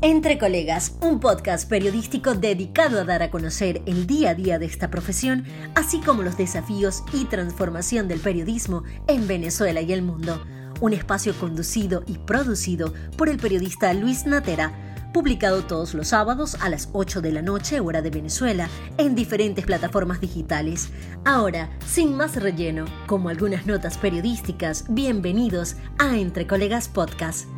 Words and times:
Entre 0.00 0.38
Colegas, 0.38 0.96
un 1.02 1.20
podcast 1.20 1.68
periodístico 1.68 2.34
dedicado 2.34 3.00
a 3.00 3.04
dar 3.04 3.22
a 3.22 3.30
conocer 3.30 3.82
el 3.86 4.06
día 4.06 4.30
a 4.30 4.34
día 4.34 4.58
de 4.58 4.66
esta 4.66 4.90
profesión, 4.90 5.44
así 5.74 6.00
como 6.00 6.22
los 6.22 6.36
desafíos 6.36 7.02
y 7.12 7.24
transformación 7.24 8.06
del 8.08 8.20
periodismo 8.20 8.84
en 9.06 9.26
Venezuela 9.26 9.80
y 9.80 9.92
el 9.92 10.02
mundo. 10.02 10.44
Un 10.80 10.92
espacio 10.92 11.34
conducido 11.34 12.04
y 12.06 12.18
producido 12.18 12.94
por 13.16 13.28
el 13.28 13.38
periodista 13.38 13.92
Luis 13.92 14.24
Natera, 14.24 14.87
publicado 15.12 15.62
todos 15.62 15.94
los 15.94 16.08
sábados 16.08 16.56
a 16.60 16.68
las 16.68 16.88
8 16.92 17.20
de 17.20 17.32
la 17.32 17.42
noche 17.42 17.80
hora 17.80 18.02
de 18.02 18.10
Venezuela 18.10 18.68
en 18.98 19.14
diferentes 19.14 19.64
plataformas 19.64 20.20
digitales. 20.20 20.90
Ahora, 21.24 21.70
sin 21.86 22.16
más 22.16 22.36
relleno, 22.36 22.84
como 23.06 23.28
algunas 23.28 23.66
notas 23.66 23.98
periodísticas, 23.98 24.84
bienvenidos 24.88 25.76
a 25.98 26.16
Entre 26.16 26.46
Colegas 26.46 26.88
Podcast. 26.88 27.48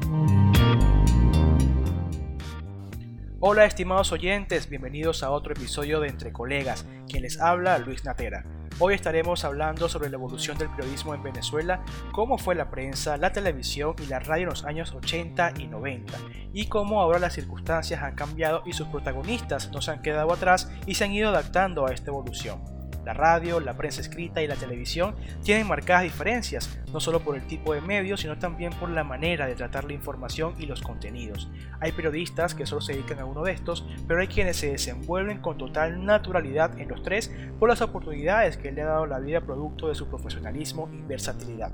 Hola 3.41 3.65
estimados 3.65 4.13
oyentes, 4.13 4.69
bienvenidos 4.69 5.23
a 5.23 5.31
otro 5.31 5.53
episodio 5.53 6.01
de 6.01 6.09
Entre 6.09 6.31
Colegas, 6.31 6.85
quien 7.09 7.23
les 7.23 7.41
habla 7.41 7.79
Luis 7.79 8.05
Natera. 8.05 8.45
Hoy 8.83 8.95
estaremos 8.95 9.45
hablando 9.45 9.91
sobre 9.91 10.09
la 10.09 10.17
evolución 10.17 10.57
del 10.57 10.71
periodismo 10.71 11.15
en 11.15 11.23
Venezuela, 11.23 11.85
cómo 12.13 12.39
fue 12.39 12.55
la 12.55 12.71
prensa, 12.71 13.19
la 13.19 13.31
televisión 13.31 13.95
y 14.03 14.07
la 14.07 14.21
radio 14.21 14.45
en 14.45 14.49
los 14.49 14.65
años 14.65 14.95
80 14.95 15.53
y 15.59 15.67
90, 15.67 16.15
y 16.55 16.65
cómo 16.65 17.03
ahora 17.03 17.19
las 17.19 17.35
circunstancias 17.35 18.03
han 18.03 18.15
cambiado 18.15 18.63
y 18.65 18.73
sus 18.73 18.89
protagonistas 18.89 19.71
no 19.71 19.83
se 19.83 19.91
han 19.91 20.01
quedado 20.01 20.33
atrás 20.33 20.73
y 20.87 20.95
se 20.95 21.05
han 21.05 21.13
ido 21.13 21.29
adaptando 21.29 21.87
a 21.87 21.93
esta 21.93 22.11
evolución. 22.11 22.80
La 23.05 23.15
radio, 23.15 23.61
la 23.61 23.77
prensa 23.77 24.01
escrita 24.01 24.43
y 24.43 24.47
la 24.47 24.57
televisión 24.57 25.15
tienen 25.43 25.67
marcadas 25.67 26.03
diferencias, 26.03 26.79
no 26.93 27.01
solo 27.01 27.21
por 27.21 27.37
el 27.37 27.47
tipo 27.47 27.73
de 27.73 27.81
medio, 27.81 28.17
sino 28.17 28.39
también 28.39 28.73
por 28.75 28.91
la 28.91 29.05
manera 29.05 29.47
de 29.47 29.55
tratar 29.55 29.85
la 29.85 29.95
información 29.95 30.55
y 30.59 30.67
los 30.67 30.83
contenidos. 30.83 31.51
Hay 31.81 31.93
periodistas 31.93 32.55
que 32.55 32.67
solo 32.67 32.81
se 32.81 32.93
dedican 32.93 33.21
a 33.21 33.25
uno 33.25 33.43
de 33.43 33.53
estos, 33.53 33.87
pero 34.07 34.21
hay 34.21 34.27
quienes 34.27 34.59
se 34.59 34.71
desenvuelven 34.71 35.39
con 35.39 35.57
total 35.57 36.05
naturalidad 36.05 36.79
en 36.79 36.89
los 36.89 37.03
tres 37.03 37.31
por 37.59 37.69
las 37.69 37.81
oportunidades 37.81 38.57
que 38.57 38.73
le 38.73 38.83
ha 38.83 38.87
dado 38.87 39.07
la 39.07 39.19
vida 39.19 39.41
producto 39.41 39.89
de 39.89 39.95
su 39.95 40.09
profesionalismo 40.09 40.89
y 40.93 41.01
versatilidad. 41.01 41.73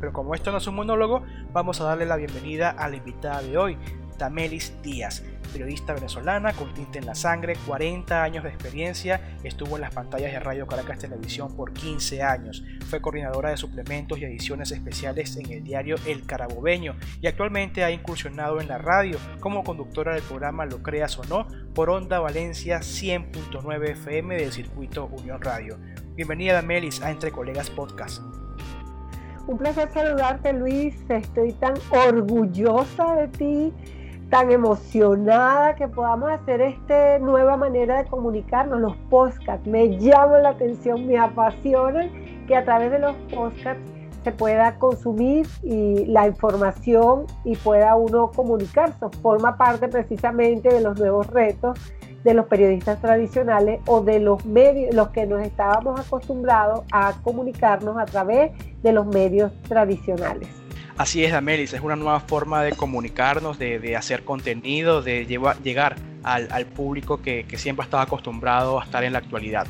Pero 0.00 0.12
como 0.12 0.34
esto 0.34 0.52
no 0.52 0.58
es 0.58 0.66
un 0.66 0.76
monólogo, 0.76 1.24
vamos 1.52 1.80
a 1.80 1.84
darle 1.84 2.06
la 2.06 2.16
bienvenida 2.16 2.70
a 2.70 2.88
la 2.88 2.96
invitada 2.96 3.42
de 3.42 3.58
hoy, 3.58 3.76
Tamelis 4.18 4.74
Díaz, 4.82 5.22
periodista 5.52 5.94
venezolana 5.94 6.52
con 6.52 6.74
tinte 6.74 6.98
en 6.98 7.06
la 7.06 7.14
sangre, 7.14 7.56
40 7.66 8.22
años 8.22 8.44
de 8.44 8.50
experiencia, 8.50 9.38
estuvo 9.42 9.76
en 9.76 9.82
las 9.82 9.94
pantallas 9.94 10.32
de 10.32 10.40
Radio 10.40 10.66
Caracas 10.66 10.98
Televisión 10.98 11.56
por 11.56 11.72
15 11.72 12.22
años, 12.22 12.64
fue 12.90 13.00
coordinadora 13.00 13.50
de 13.50 13.56
suplementos 13.56 14.18
y 14.18 14.24
ediciones 14.24 14.70
especiales 14.72 15.36
en 15.36 15.50
el 15.50 15.64
diario 15.64 15.96
El 16.06 16.26
Carabobeño 16.26 16.96
y 17.20 17.26
actualmente 17.26 17.84
ha 17.84 17.90
incursionado 17.90 18.60
en 18.60 18.68
la 18.68 18.78
radio 18.78 19.18
como 19.40 19.64
conductora 19.64 20.14
del 20.14 20.22
programa 20.22 20.66
Lo 20.66 20.82
Creas 20.82 21.18
o 21.18 21.24
No 21.24 21.46
por 21.74 21.88
Onda 21.90 22.18
Valencia 22.18 22.80
100.9 22.80 23.90
FM 23.90 24.36
del 24.36 24.52
circuito 24.52 25.06
Unión 25.06 25.40
Radio. 25.40 25.78
Bienvenida 26.14 26.54
Damelis 26.54 27.00
a 27.00 27.10
Entre 27.10 27.30
Colegas 27.30 27.70
Podcast. 27.70 28.22
Un 29.46 29.56
placer 29.56 29.88
saludarte 29.94 30.52
Luis, 30.52 30.94
estoy 31.08 31.52
tan 31.54 31.74
orgullosa 31.90 33.14
de 33.14 33.28
ti 33.28 33.72
tan 34.30 34.50
emocionada 34.52 35.74
que 35.74 35.88
podamos 35.88 36.30
hacer 36.30 36.60
esta 36.60 37.18
nueva 37.18 37.56
manera 37.56 38.02
de 38.02 38.08
comunicarnos, 38.08 38.80
los 38.80 38.96
podcasts. 39.08 39.66
Me 39.66 39.98
llaman 39.98 40.42
la 40.42 40.50
atención, 40.50 41.06
me 41.06 41.18
apasionan 41.18 42.10
que 42.46 42.56
a 42.56 42.64
través 42.64 42.90
de 42.90 42.98
los 42.98 43.16
podcasts 43.34 43.82
se 44.24 44.32
pueda 44.32 44.78
consumir 44.78 45.46
y 45.62 46.04
la 46.06 46.26
información 46.26 47.26
y 47.44 47.56
pueda 47.56 47.94
uno 47.94 48.30
comunicarse. 48.30 49.06
Forma 49.22 49.56
parte 49.56 49.88
precisamente 49.88 50.68
de 50.68 50.80
los 50.80 50.98
nuevos 50.98 51.26
retos 51.28 51.78
de 52.24 52.34
los 52.34 52.46
periodistas 52.46 53.00
tradicionales 53.00 53.80
o 53.86 54.02
de 54.02 54.18
los 54.18 54.44
medios, 54.44 54.94
los 54.94 55.08
que 55.10 55.24
nos 55.24 55.40
estábamos 55.42 56.00
acostumbrados 56.00 56.84
a 56.92 57.14
comunicarnos 57.22 57.96
a 57.96 58.04
través 58.04 58.52
de 58.82 58.92
los 58.92 59.06
medios 59.06 59.52
tradicionales. 59.62 60.57
Así 60.98 61.24
es, 61.24 61.30
Damelis, 61.30 61.72
es 61.72 61.80
una 61.80 61.94
nueva 61.94 62.18
forma 62.18 62.64
de 62.64 62.72
comunicarnos, 62.72 63.56
de, 63.56 63.96
hacer 63.96 64.24
contenido, 64.24 65.00
de 65.00 65.26
llegar 65.26 65.94
al, 66.24 66.66
público 66.66 67.22
que, 67.22 67.46
siempre 67.56 67.84
ha 67.84 67.86
estado 67.86 68.02
acostumbrado 68.02 68.80
a 68.80 68.84
estar 68.84 69.04
en 69.04 69.12
la 69.12 69.20
actualidad. 69.20 69.68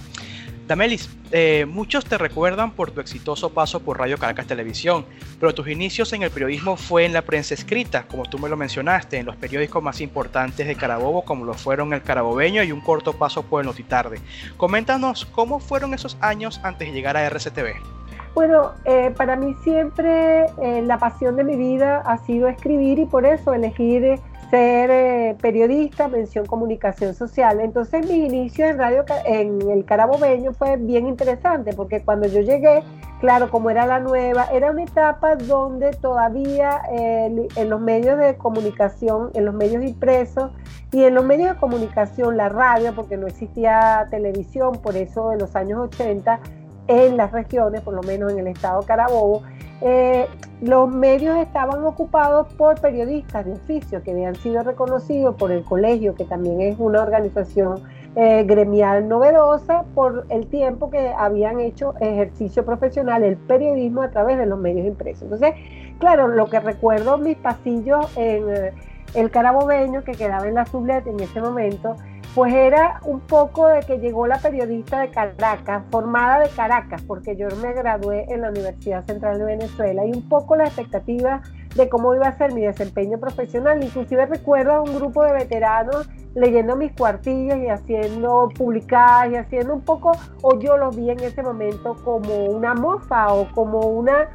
Damelis, 0.66 1.10
eh, 1.30 1.66
muchos 1.68 2.06
te 2.06 2.16
recuerdan 2.16 2.70
por 2.70 2.92
tu 2.92 3.02
exitoso 3.02 3.50
paso 3.50 3.80
por 3.80 3.98
Radio 3.98 4.16
Caracas 4.16 4.46
Televisión, 4.46 5.04
pero 5.38 5.52
tus 5.52 5.68
inicios 5.68 6.14
en 6.14 6.22
el 6.22 6.30
periodismo 6.30 6.78
fue 6.78 7.04
en 7.04 7.12
la 7.12 7.20
prensa 7.20 7.52
escrita, 7.52 8.06
como 8.06 8.24
tú 8.24 8.38
me 8.38 8.48
lo 8.48 8.56
mencionaste, 8.56 9.18
en 9.18 9.26
los 9.26 9.36
periódicos 9.36 9.82
más 9.82 10.00
importantes 10.00 10.66
de 10.66 10.76
Carabobo, 10.76 11.26
como 11.26 11.44
lo 11.44 11.52
fueron 11.52 11.92
El 11.92 12.02
Carabobeño 12.02 12.62
y 12.62 12.72
un 12.72 12.80
corto 12.80 13.12
paso 13.12 13.42
por 13.42 13.60
El 13.60 13.66
Notitarde. 13.66 14.18
Coméntanos 14.56 15.26
cómo 15.26 15.60
fueron 15.60 15.92
esos 15.92 16.16
años 16.22 16.58
antes 16.62 16.88
de 16.88 16.94
llegar 16.94 17.18
a 17.18 17.26
RCTV. 17.26 17.97
Bueno, 18.34 18.72
eh, 18.84 19.12
para 19.16 19.36
mí 19.36 19.54
siempre 19.62 20.46
eh, 20.62 20.82
la 20.82 20.98
pasión 20.98 21.36
de 21.36 21.44
mi 21.44 21.56
vida 21.56 22.02
ha 22.04 22.18
sido 22.18 22.48
escribir 22.48 22.98
y 22.98 23.06
por 23.06 23.26
eso 23.26 23.52
elegir 23.52 24.20
ser 24.50 24.90
eh, 24.90 25.36
periodista, 25.40 26.08
mención 26.08 26.46
comunicación 26.46 27.14
social. 27.14 27.60
Entonces 27.60 28.08
mi 28.08 28.26
inicio 28.26 28.66
en 28.66 28.78
radio 28.78 29.04
en 29.26 29.70
el 29.70 29.84
Carabobeño 29.84 30.52
fue 30.52 30.76
bien 30.76 31.06
interesante 31.06 31.72
porque 31.74 32.02
cuando 32.02 32.28
yo 32.28 32.40
llegué, 32.40 32.82
claro, 33.20 33.50
como 33.50 33.70
era 33.70 33.86
la 33.86 33.98
nueva, 33.98 34.46
era 34.52 34.70
una 34.70 34.84
etapa 34.84 35.36
donde 35.36 35.90
todavía 35.90 36.80
en 36.90 37.68
los 37.68 37.80
medios 37.80 38.18
de 38.18 38.36
comunicación, 38.36 39.30
en 39.34 39.44
los 39.44 39.54
medios 39.54 39.82
impresos 39.82 40.50
y 40.92 41.02
en 41.02 41.14
los 41.14 41.26
medios 41.26 41.54
de 41.54 41.60
comunicación, 41.60 42.38
la 42.38 42.48
radio, 42.48 42.94
porque 42.94 43.18
no 43.18 43.26
existía 43.26 44.06
televisión, 44.10 44.80
por 44.80 44.96
eso 44.96 45.32
en 45.32 45.40
los 45.40 45.54
años 45.56 45.80
80 45.80 46.40
en 46.88 47.16
las 47.16 47.30
regiones, 47.30 47.82
por 47.82 47.94
lo 47.94 48.02
menos 48.02 48.32
en 48.32 48.40
el 48.40 48.48
estado 48.48 48.82
Carabobo, 48.82 49.42
eh, 49.80 50.26
los 50.60 50.88
medios 50.92 51.36
estaban 51.36 51.84
ocupados 51.84 52.52
por 52.54 52.80
periodistas 52.80 53.46
de 53.46 53.52
oficio 53.52 54.02
que 54.02 54.10
habían 54.10 54.34
sido 54.34 54.64
reconocidos 54.64 55.36
por 55.36 55.52
el 55.52 55.62
colegio, 55.62 56.16
que 56.16 56.24
también 56.24 56.60
es 56.60 56.76
una 56.80 57.00
organización 57.00 57.82
eh, 58.16 58.42
gremial 58.44 59.06
novedosa, 59.06 59.84
por 59.94 60.26
el 60.30 60.48
tiempo 60.48 60.90
que 60.90 61.12
habían 61.16 61.60
hecho 61.60 61.94
ejercicio 62.00 62.64
profesional, 62.64 63.22
el 63.22 63.36
periodismo 63.36 64.02
a 64.02 64.10
través 64.10 64.38
de 64.38 64.46
los 64.46 64.58
medios 64.58 64.86
impresos. 64.86 65.22
Entonces, 65.22 65.54
claro, 66.00 66.26
lo 66.26 66.46
que 66.46 66.58
recuerdo 66.58 67.18
mis 67.18 67.36
pasillos 67.36 68.10
en 68.16 68.48
eh, 68.48 68.72
el 69.14 69.30
Carabobeño, 69.30 70.04
que 70.04 70.12
quedaba 70.12 70.46
en 70.46 70.54
la 70.54 70.66
Sublet 70.66 71.06
en 71.06 71.20
ese 71.20 71.40
momento, 71.40 71.96
pues 72.34 72.52
era 72.54 73.00
un 73.04 73.20
poco 73.20 73.66
de 73.66 73.80
que 73.80 73.98
llegó 73.98 74.26
la 74.26 74.38
periodista 74.38 75.00
de 75.00 75.10
Caracas, 75.10 75.82
formada 75.90 76.40
de 76.40 76.48
Caracas, 76.50 77.02
porque 77.02 77.36
yo 77.36 77.48
me 77.60 77.72
gradué 77.72 78.26
en 78.28 78.42
la 78.42 78.50
Universidad 78.50 79.04
Central 79.06 79.38
de 79.38 79.44
Venezuela, 79.44 80.04
y 80.04 80.12
un 80.12 80.28
poco 80.28 80.54
la 80.54 80.64
expectativa 80.64 81.42
de 81.74 81.88
cómo 81.88 82.14
iba 82.14 82.28
a 82.28 82.36
ser 82.36 82.52
mi 82.52 82.62
desempeño 82.62 83.18
profesional. 83.18 83.82
Inclusive 83.82 84.26
recuerdo 84.26 84.72
a 84.72 84.80
un 84.82 84.94
grupo 84.94 85.24
de 85.24 85.32
veteranos 85.32 86.08
leyendo 86.34 86.76
mis 86.76 86.92
cuartillos 86.92 87.58
y 87.58 87.68
haciendo 87.68 88.48
publicadas 88.56 89.32
y 89.32 89.36
haciendo 89.36 89.74
un 89.74 89.80
poco, 89.80 90.12
o 90.42 90.58
yo 90.58 90.76
lo 90.76 90.90
vi 90.90 91.10
en 91.10 91.20
ese 91.20 91.42
momento 91.42 91.96
como 92.04 92.44
una 92.46 92.74
mofa 92.74 93.32
o 93.32 93.48
como 93.52 93.80
una 93.80 94.28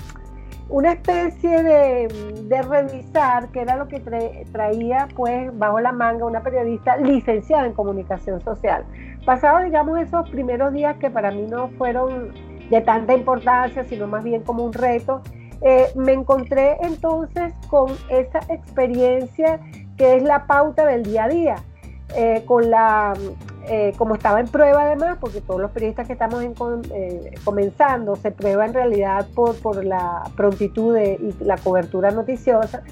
una 0.73 0.93
especie 0.93 1.61
de, 1.61 2.61
revisar, 2.63 3.49
que 3.49 3.61
era 3.61 3.75
lo 3.75 3.87
que 3.87 3.99
traía 4.51 5.07
pues 5.15 5.55
bajo 5.55 5.79
la 5.79 5.91
manga 5.91 6.25
una 6.25 6.41
periodista 6.41 6.97
licenciada 6.97 7.67
en 7.67 7.73
comunicación 7.73 8.41
social. 8.41 8.83
Pasado, 9.23 9.63
digamos, 9.63 9.99
esos 9.99 10.27
primeros 10.31 10.73
días 10.73 10.97
que 10.97 11.11
para 11.11 11.29
mí 11.29 11.45
no 11.47 11.69
fueron 11.77 12.33
de 12.71 12.81
tanta 12.81 13.13
importancia, 13.13 13.83
sino 13.83 14.07
más 14.07 14.23
bien 14.23 14.41
como 14.41 14.63
un 14.63 14.73
reto, 14.73 15.21
eh, 15.61 15.91
me 15.95 16.13
encontré 16.13 16.77
entonces 16.81 17.53
con 17.69 17.91
esa 18.09 18.39
experiencia 18.49 19.59
que 19.95 20.15
es 20.15 20.23
la 20.23 20.47
pauta 20.47 20.87
del 20.87 21.03
día 21.03 21.25
a 21.25 21.29
día, 21.29 21.55
eh, 22.15 22.43
con 22.47 22.71
la 22.71 23.13
eh, 23.67 23.93
como 23.97 24.15
estaba 24.15 24.39
en 24.39 24.47
prueba 24.47 24.83
además, 24.83 25.17
porque 25.19 25.41
todos 25.41 25.61
los 25.61 25.71
periodistas 25.71 26.07
que 26.07 26.13
estamos 26.13 26.43
eh, 26.43 27.35
comenzando 27.43 28.15
se 28.15 28.31
prueba 28.31 28.65
en 28.65 28.73
realidad 28.73 29.27
por, 29.33 29.55
por 29.55 29.83
la 29.85 30.23
prontitud 30.35 30.97
y 30.97 31.33
la 31.43 31.57
cobertura 31.57 32.11
noticiosa, 32.11 32.83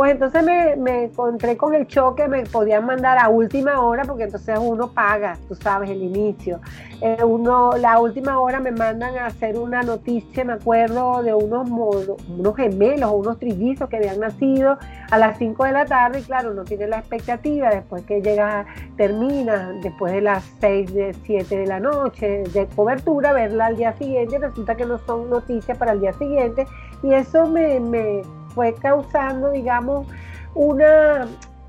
pues 0.00 0.12
entonces 0.12 0.42
me, 0.78 1.04
encontré 1.04 1.58
con 1.58 1.74
el 1.74 1.86
choque, 1.86 2.26
me 2.26 2.44
podían 2.44 2.86
mandar 2.86 3.18
a 3.18 3.28
última 3.28 3.82
hora, 3.82 4.02
porque 4.04 4.22
entonces 4.24 4.58
uno 4.58 4.88
paga, 4.92 5.36
tú 5.46 5.54
sabes, 5.54 5.90
el 5.90 6.02
inicio. 6.02 6.58
Eh, 7.02 7.22
uno, 7.22 7.72
la 7.76 8.00
última 8.00 8.40
hora 8.40 8.60
me 8.60 8.70
mandan 8.70 9.18
a 9.18 9.26
hacer 9.26 9.58
una 9.58 9.82
noticia, 9.82 10.42
me 10.42 10.54
acuerdo, 10.54 11.22
de 11.22 11.34
unos, 11.34 11.68
unos 11.68 12.56
gemelos 12.56 13.10
o 13.10 13.16
unos 13.16 13.38
trillizos 13.38 13.90
que 13.90 13.98
habían 13.98 14.20
nacido 14.20 14.78
a 15.10 15.18
las 15.18 15.36
5 15.36 15.64
de 15.64 15.72
la 15.72 15.84
tarde, 15.84 16.20
y 16.20 16.22
claro, 16.22 16.54
no 16.54 16.64
tiene 16.64 16.86
la 16.86 17.00
expectativa, 17.00 17.68
después 17.68 18.02
que 18.04 18.22
llega, 18.22 18.64
termina, 18.96 19.74
después 19.82 20.14
de 20.14 20.22
las 20.22 20.50
6, 20.62 20.94
de 20.94 21.12
7 21.26 21.58
de 21.58 21.66
la 21.66 21.78
noche 21.78 22.44
de 22.54 22.66
cobertura, 22.74 23.34
verla 23.34 23.66
al 23.66 23.76
día 23.76 23.92
siguiente, 23.98 24.38
resulta 24.38 24.76
que 24.76 24.86
no 24.86 24.96
son 24.96 25.28
noticias 25.28 25.76
para 25.76 25.92
el 25.92 26.00
día 26.00 26.14
siguiente, 26.14 26.66
y 27.02 27.12
eso 27.12 27.46
me 27.46 27.78
fue 28.54 28.74
causando, 28.74 29.50
digamos, 29.50 30.06
una, 30.54 31.26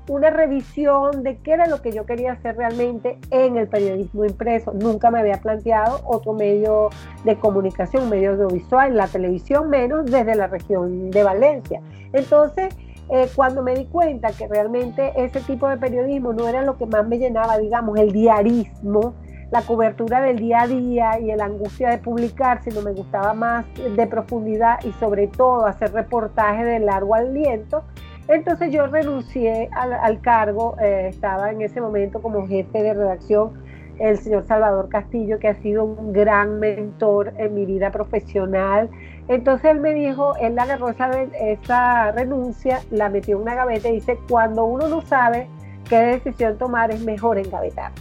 una 0.08 0.30
revisión 0.30 1.22
de 1.22 1.38
qué 1.38 1.52
era 1.52 1.66
lo 1.66 1.80
que 1.80 1.92
yo 1.92 2.04
quería 2.06 2.32
hacer 2.32 2.56
realmente 2.56 3.18
en 3.30 3.56
el 3.56 3.68
periodismo 3.68 4.24
impreso. 4.24 4.72
Nunca 4.72 5.10
me 5.10 5.20
había 5.20 5.40
planteado 5.40 6.00
otro 6.04 6.32
medio 6.32 6.90
de 7.24 7.36
comunicación, 7.36 8.08
medio 8.08 8.32
audiovisual, 8.32 8.96
la 8.96 9.06
televisión 9.06 9.70
menos 9.70 10.06
desde 10.06 10.34
la 10.34 10.46
región 10.46 11.10
de 11.10 11.22
Valencia. 11.22 11.80
Entonces, 12.12 12.74
eh, 13.08 13.28
cuando 13.34 13.62
me 13.62 13.74
di 13.74 13.84
cuenta 13.86 14.32
que 14.32 14.48
realmente 14.48 15.12
ese 15.16 15.40
tipo 15.40 15.68
de 15.68 15.76
periodismo 15.76 16.32
no 16.32 16.48
era 16.48 16.62
lo 16.62 16.78
que 16.78 16.86
más 16.86 17.06
me 17.06 17.18
llenaba, 17.18 17.58
digamos, 17.58 17.98
el 17.98 18.12
diarismo, 18.12 19.14
la 19.52 19.62
cobertura 19.62 20.20
del 20.22 20.38
día 20.38 20.62
a 20.62 20.66
día 20.66 21.20
y 21.20 21.26
la 21.36 21.44
angustia 21.44 21.90
de 21.90 21.98
publicar, 21.98 22.62
sino 22.64 22.80
me 22.80 22.92
gustaba 22.92 23.34
más 23.34 23.66
de 23.74 24.06
profundidad 24.06 24.78
y 24.82 24.92
sobre 24.92 25.28
todo 25.28 25.66
hacer 25.66 25.92
reportajes 25.92 26.64
de 26.64 26.78
largo 26.80 27.14
aliento, 27.14 27.84
entonces 28.28 28.72
yo 28.72 28.86
renuncié 28.86 29.68
al, 29.72 30.20
cargo, 30.22 30.76
eh, 30.80 31.08
estaba 31.10 31.50
en 31.50 31.60
ese 31.60 31.80
momento 31.80 32.22
como 32.22 32.46
jefe 32.46 32.82
de 32.82 32.94
redacción 32.94 33.62
el 33.98 34.18
señor 34.18 34.46
Salvador 34.46 34.88
Castillo, 34.88 35.38
que 35.38 35.48
ha 35.48 35.54
sido 35.54 35.84
un 35.84 36.12
gran 36.12 36.58
mentor 36.58 37.34
en 37.36 37.54
mi 37.54 37.66
vida 37.66 37.90
profesional. 37.90 38.88
Entonces 39.28 39.70
él 39.70 39.80
me 39.80 39.92
dijo, 39.92 40.34
él 40.36 40.58
agarró 40.58 40.88
esa, 40.88 41.10
esa 41.22 42.10
renuncia, 42.12 42.80
la 42.90 43.10
metió 43.10 43.36
en 43.36 43.42
una 43.42 43.54
gaveta 43.54 43.88
y 43.90 43.96
dice, 43.96 44.18
cuando 44.30 44.64
uno 44.64 44.88
no 44.88 45.02
sabe 45.02 45.46
qué 45.88 45.98
decisión 45.98 46.56
tomar 46.56 46.90
es 46.90 47.04
mejor 47.04 47.38
engavetar. 47.38 47.92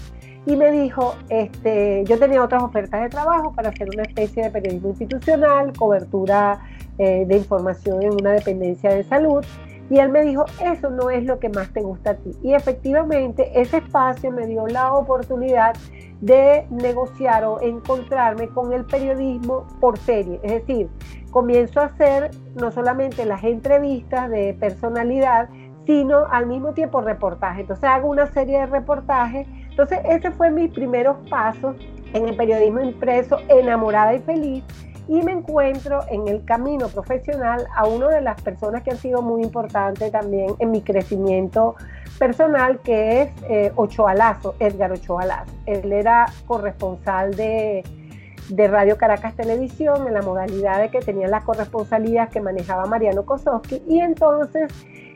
Y 0.46 0.56
me 0.56 0.72
dijo, 0.72 1.16
este, 1.30 2.04
yo 2.06 2.18
tenía 2.18 2.44
otras 2.44 2.64
ofertas 2.64 3.02
de 3.04 3.10
trabajo 3.10 3.54
para 3.54 3.70
hacer 3.70 3.90
una 3.94 4.04
especie 4.04 4.44
de 4.44 4.50
periodismo 4.50 4.90
institucional, 4.90 5.72
cobertura 5.78 6.60
eh, 6.98 7.26
de 7.28 7.38
información 7.38 8.02
en 8.02 8.14
una 8.14 8.32
dependencia 8.32 8.94
de 8.94 9.04
salud. 9.04 9.46
Y 9.90 10.00
él 10.00 10.10
me 10.10 10.22
dijo, 10.22 10.46
eso 10.64 10.90
no 10.90 11.10
es 11.10 11.26
lo 11.26 11.38
que 11.40 11.50
más 11.50 11.72
te 11.74 11.82
gusta 11.82 12.12
a 12.12 12.16
ti. 12.16 12.32
Y 12.42 12.54
efectivamente 12.54 13.52
ese 13.60 13.78
espacio 13.78 14.32
me 14.32 14.48
dio 14.48 14.66
la 14.66 14.94
oportunidad 14.94 15.76
de 16.22 16.66
negociar 16.70 17.44
o 17.44 17.60
encontrarme 17.62 18.48
con 18.48 18.72
el 18.74 18.86
periodismo 18.86 19.68
por 19.80 19.98
serie. 19.98 20.40
Es 20.44 20.66
decir, 20.66 20.90
comienzo 21.32 21.82
a 21.82 21.86
hacer 21.86 22.32
no 22.56 22.72
solamente 22.72 23.26
las 23.26 23.44
entrevistas 23.44 24.30
de 24.30 24.56
personalidad, 24.60 25.50
sino 25.86 26.26
al 26.30 26.46
mismo 26.46 26.74
tiempo 26.74 27.02
reportajes. 27.02 27.62
Entonces 27.62 27.86
hago 27.86 28.10
una 28.10 28.28
serie 28.28 28.60
de 28.60 28.66
reportajes. 28.68 29.48
Entonces 29.72 30.00
ese 30.06 30.32
fue 30.32 30.52
mis 30.52 30.72
primeros 30.72 31.18
pasos 31.30 31.76
en 32.14 32.28
el 32.28 32.36
periodismo 32.36 32.82
impreso, 32.82 33.38
enamorada 33.50 34.14
y 34.14 34.20
feliz 34.20 34.64
y 35.08 35.22
me 35.24 35.32
encuentro 35.32 36.02
en 36.10 36.28
el 36.28 36.46
camino 36.46 36.88
profesional 36.88 37.68
a 37.76 37.86
una 37.86 38.08
de 38.08 38.22
las 38.22 38.42
personas 38.42 38.84
que 38.84 38.92
han 38.92 38.98
sido 38.98 39.22
muy 39.22 39.44
importantes 39.44 40.12
también 40.12 40.54
en 40.60 40.72
mi 40.72 40.82
crecimiento 40.82 41.76
personal, 42.20 42.80
que 42.80 43.24
es 43.24 43.32
eh, 43.50 43.72
Ochoa 43.76 44.14
Lazo, 44.14 44.56
Edgar 44.60 44.92
Ochoa 44.92 45.26
Lazo. 45.26 45.52
Él 45.66 45.92
era 45.92 46.28
corresponsal 46.46 47.36
de, 47.36 47.84
de 48.50 48.68
Radio 48.68 48.98
Caracas 48.98 49.36
Televisión 49.36 50.08
en 50.08 50.14
la 50.14 50.22
modalidad 50.22 50.80
de 50.80 50.90
que 50.90 51.00
tenía 51.00 51.28
las 51.28 51.44
corresponsalías 51.44 52.30
que 52.30 52.40
manejaba 52.40 52.86
Mariano 52.86 53.26
Kosowski 53.26 53.82
y 53.88 54.00
entonces 54.00 54.72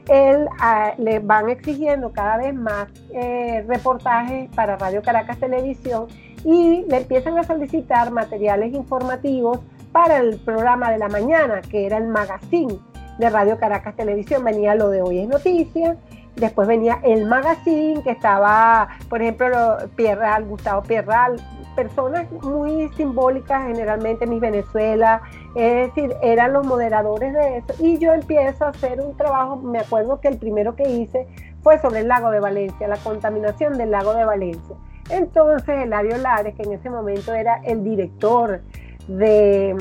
él 0.07 0.48
ah, 0.60 0.94
le 0.98 1.19
van 1.19 1.50
exigiendo 1.50 2.12
cada 2.12 2.38
vez 2.38 2.54
más 2.54 2.88
eh, 3.12 3.63
reportajes 3.68 4.50
para 4.56 4.78
Radio 4.78 5.02
Caracas 5.02 5.38
Televisión 5.38 6.07
y 6.44 6.86
le 6.88 6.98
empiezan 6.98 7.38
a 7.40 7.44
solicitar 7.44 8.12
materiales 8.12 8.74
informativos 8.74 9.60
para 9.92 10.18
el 10.18 10.38
programa 10.40 10.92
de 10.92 10.98
la 10.98 11.07
mañana, 11.07 11.62
que 11.62 11.86
era 11.86 11.98
el 11.98 12.07
magazine 12.07 12.78
de 13.18 13.30
Radio 13.30 13.57
Caracas 13.57 13.96
Televisión. 13.96 14.44
Venía 14.44 14.75
lo 14.75 14.90
de 14.90 15.02
Hoy 15.02 15.19
es 15.19 15.28
Noticia, 15.28 15.98
después 16.36 16.68
venía 16.68 17.00
el 17.04 17.25
magazine, 17.25 18.04
que 18.04 18.12
estaba, 18.12 18.90
por 19.10 19.22
ejemplo, 19.22 19.78
Pierral, 19.96 20.46
Gustavo 20.46 20.84
Pierral, 20.84 21.38
personas 21.75 22.31
muy 22.31 22.89
simbólicas, 22.95 23.68
generalmente 23.68 24.25
Mis 24.25 24.42
Venezuela, 24.42 25.22
es 25.56 25.94
decir, 25.94 26.16
eran 26.22 26.54
los 26.54 26.66
moderadores 26.66 27.33
de 27.33 27.57
eso. 27.57 27.74
Y 27.80 27.98
yo 28.00 28.13
empiezo 28.13 28.66
a 28.66 28.69
hacer 28.69 29.00
un 29.01 29.16
trabajo, 29.18 29.57
me 29.57 29.80
acuerdo 29.80 30.19
que 30.22 30.30
el 30.30 30.38
primero 30.38 30.75
que 30.75 30.89
hice 30.89 31.27
fue 31.62 31.80
sobre 31.80 32.00
el 32.00 32.07
lago 32.07 32.31
de 32.31 32.39
Valencia, 32.39 32.88
la 32.88 32.98
contaminación 32.98 33.77
del 33.77 33.92
lago 33.92 34.13
de 34.13 34.25
Valencia. 34.25 34.75
Entonces, 35.10 35.83
Eladio 35.83 36.18
Lares, 36.18 36.56
que 36.56 36.63
en 36.63 36.74
ese 36.74 36.89
momento 36.89 37.33
era 37.33 37.62
el 37.63 37.83
director 37.83 38.62
de, 39.07 39.75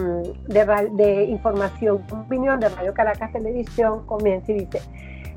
de, 0.92 1.24
información, 1.24 2.02
opinión 2.10 2.60
de 2.60 2.68
Radio 2.68 2.92
Caracas 2.92 3.32
Televisión, 3.32 4.04
comienza 4.06 4.52
y 4.52 4.60
dice, 4.60 4.80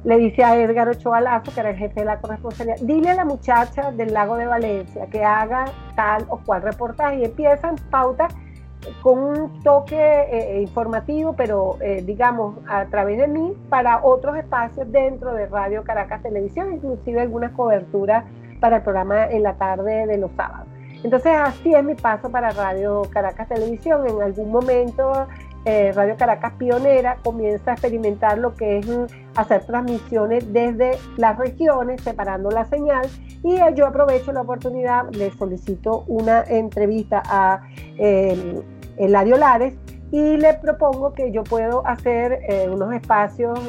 le 0.08 0.18
dice 0.20 0.42
a 0.42 0.56
Edgar 0.56 0.88
Ochoa 0.88 1.20
Lazo, 1.20 1.54
que 1.54 1.60
era 1.60 1.72
el 1.72 1.76
jefe 1.76 2.00
de 2.00 2.06
la 2.06 2.22
corresponsabilidad, 2.22 2.78
dile 2.80 3.10
a 3.10 3.16
la 3.16 3.26
muchacha 3.26 3.92
del 3.92 4.14
lago 4.14 4.38
de 4.38 4.46
Valencia 4.46 5.06
que 5.08 5.22
haga 5.22 5.66
tal 5.98 6.26
o 6.30 6.38
cual 6.38 6.62
reportaje 6.62 7.18
y 7.18 7.26
empiezan 7.26 7.76
pautas 7.92 8.34
con 9.02 9.20
un 9.20 9.62
toque 9.64 9.98
eh, 9.98 10.30
eh, 10.32 10.62
informativo, 10.62 11.34
pero 11.34 11.78
eh, 11.82 12.04
digamos 12.06 12.56
a 12.70 12.86
través 12.86 13.18
de 13.18 13.28
mí, 13.28 13.54
para 13.68 14.02
otros 14.02 14.38
espacios 14.38 14.90
dentro 14.90 15.34
de 15.34 15.46
Radio 15.48 15.84
Caracas 15.84 16.24
Televisión, 16.24 16.72
inclusive 16.72 17.20
algunas 17.20 17.52
coberturas 17.52 18.24
para 18.62 18.78
el 18.78 18.84
programa 18.84 19.26
en 19.26 19.44
la 19.44 19.56
tarde 19.56 20.08
de 20.08 20.18
los 20.18 20.32
sábados. 20.38 20.70
Entonces 21.04 21.34
así 21.36 21.76
es 21.76 21.84
mi 21.84 21.96
paso 21.96 22.32
para 22.32 22.52
Radio 22.52 23.04
Caracas 23.12 23.50
Televisión. 23.50 24.08
En 24.08 24.22
algún 24.22 24.52
momento 24.52 25.28
eh, 25.68 25.92
Radio 25.92 26.16
Caracas 26.16 26.54
Pionera 26.58 27.18
comienza 27.24 27.72
a 27.72 27.74
experimentar 27.74 28.38
lo 28.38 28.56
que 28.56 28.78
es 28.78 28.88
mm, 28.88 29.06
hacer 29.36 29.66
transmisiones 29.66 30.54
desde 30.54 30.92
las 31.18 31.38
regiones, 31.38 32.02
separando 32.02 32.50
la 32.50 32.66
señal. 32.66 33.06
Y 33.44 33.58
yo 33.76 33.86
aprovecho 33.86 34.32
la 34.32 34.42
oportunidad, 34.42 35.10
le 35.12 35.30
solicito 35.32 36.06
una 36.08 36.44
entrevista 36.44 37.22
a 37.26 37.68
eh, 37.98 38.62
Eladio 38.98 39.38
Lares 39.38 39.76
y 40.12 40.38
le 40.38 40.54
propongo 40.54 41.14
que 41.14 41.32
yo 41.32 41.44
puedo 41.44 41.86
hacer 41.86 42.40
eh, 42.48 42.70
unos 42.72 42.94
espacios 42.94 43.60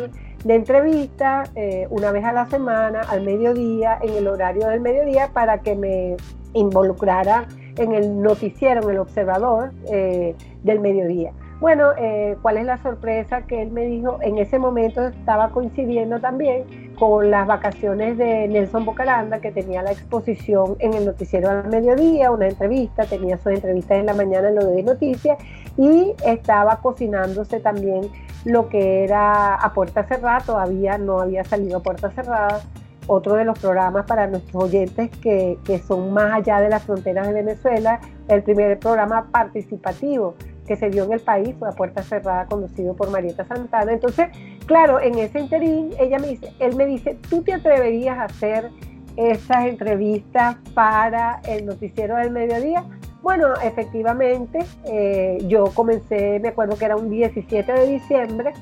de 0.44 0.54
entrevista 0.54 1.44
eh, 1.56 1.88
una 1.90 2.12
vez 2.12 2.24
a 2.24 2.32
la 2.32 2.46
semana, 2.46 3.00
al 3.00 3.22
mediodía, 3.22 3.98
en 4.00 4.14
el 4.14 4.28
horario 4.28 4.68
del 4.68 4.80
mediodía, 4.80 5.30
para 5.32 5.58
que 5.58 5.74
me 5.74 6.16
involucrara 6.54 7.48
en 7.76 7.92
el 7.92 8.22
noticiero, 8.22 8.82
en 8.84 8.90
el 8.90 8.98
observador 8.98 9.72
eh, 9.90 10.36
del 10.62 10.80
mediodía. 10.80 11.32
Bueno, 11.60 11.90
eh, 11.99 12.37
¿cuál 12.40 12.56
es 12.58 12.66
la 12.66 12.78
sorpresa 12.78 13.43
que 13.43 13.60
él 13.62 13.72
me 13.72 13.84
dijo? 13.84 14.19
En 14.22 14.38
ese 14.38 14.60
momento 14.60 15.05
estaba 15.08 15.49
coincidiendo 15.49 16.20
también 16.20 16.94
con 16.96 17.32
las 17.32 17.49
vacaciones 17.49 18.17
de 18.17 18.46
Nelson 18.46 18.84
Bocaranda, 18.84 19.41
que 19.41 19.50
tenía 19.50 19.82
la 19.82 19.91
exposición 19.91 20.77
en 20.79 20.94
el 20.94 21.05
noticiero 21.05 21.50
al 21.50 21.69
mediodía, 21.69 22.31
una 22.31 22.46
entrevista, 22.46 23.06
tenía 23.06 23.38
sus 23.38 23.53
entrevistas 23.53 23.98
en 23.98 24.06
la 24.06 24.15
mañana 24.15 24.50
en 24.50 24.55
lo 24.55 24.67
de 24.67 24.84
noticias 24.84 25.36
y 25.77 26.15
estaba 26.24 26.77
cocinándose 26.77 27.58
también 27.58 28.03
lo 28.44 28.69
que 28.69 29.03
era 29.03 29.56
a 29.56 29.72
puerta 29.72 30.05
cerrada, 30.05 30.41
todavía 30.41 30.96
no 30.96 31.19
había 31.20 31.43
salido 31.43 31.79
a 31.79 31.82
puerta 31.82 32.10
cerrada 32.10 32.60
otro 33.08 33.34
de 33.34 33.44
los 33.44 33.58
programas 33.58 34.06
para 34.06 34.29
nuestros 34.29 34.65
oyentes 34.65 35.10
que, 35.22 35.58
que, 35.65 35.79
son 35.79 36.12
más 36.12 36.34
allá 36.34 36.60
de 36.60 36.69
las 36.69 36.84
fronteras 36.84 37.27
de 37.27 37.32
Venezuela, 37.32 38.00
el 38.29 38.43
primer 38.43 38.79
programa 38.79 39.29
participativo 39.32 40.34
que 40.69 40.77
se 40.77 40.91
dio 40.91 41.05
en 41.05 41.15
el 41.15 41.20
país 41.20 41.56
fue 41.58 41.69
a 41.69 41.72
puerta 41.72 42.03
cerrada 42.03 42.46
conducido 42.46 42.94
por 42.94 43.10
Marieta 43.10 43.44
Santana. 43.44 43.93
Entonces, 43.93 44.29
claro, 44.67 45.01
en 45.01 45.19
ese 45.19 45.41
interín, 45.41 45.91
ella 45.98 46.19
me 46.19 46.29
dice, 46.29 46.53
él 46.60 46.77
me 46.77 46.87
dice, 46.87 47.19
¿tú 47.29 47.43
te 47.43 47.55
atreverías 47.55 48.19
a 48.19 48.25
hacer 48.25 48.70
esas 49.17 49.67
entrevistas 49.67 50.56
para 50.75 51.41
el 51.48 51.67
noticiero 51.67 52.17
del 52.17 52.31
mediodía? 52.31 52.84
Bueno, 53.22 53.55
efectivamente, 53.63 54.60
eh, 54.84 55.39
yo 55.48 55.65
comencé, 55.75 56.39
me 56.39 56.48
acuerdo 56.48 56.77
que 56.77 56.84
era 56.84 56.96
un 56.96 57.10
17 57.10 57.72
de 57.72 57.87
diciembre, 57.87 58.53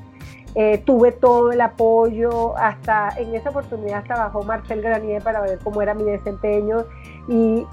eh, 0.55 0.79
tuve 0.79 1.11
todo 1.11 1.51
el 1.51 1.61
apoyo, 1.61 2.57
hasta 2.57 3.09
en 3.17 3.35
esa 3.35 3.51
oportunidad 3.51 4.03
trabajó 4.05 4.41
Marcel 4.41 4.81
Granier 4.81 5.21
para 5.21 5.41
ver 5.41 5.59
cómo 5.63 5.83
era 5.83 5.93
mi 5.93 6.03
desempeño 6.03 6.85
y, 7.27 7.65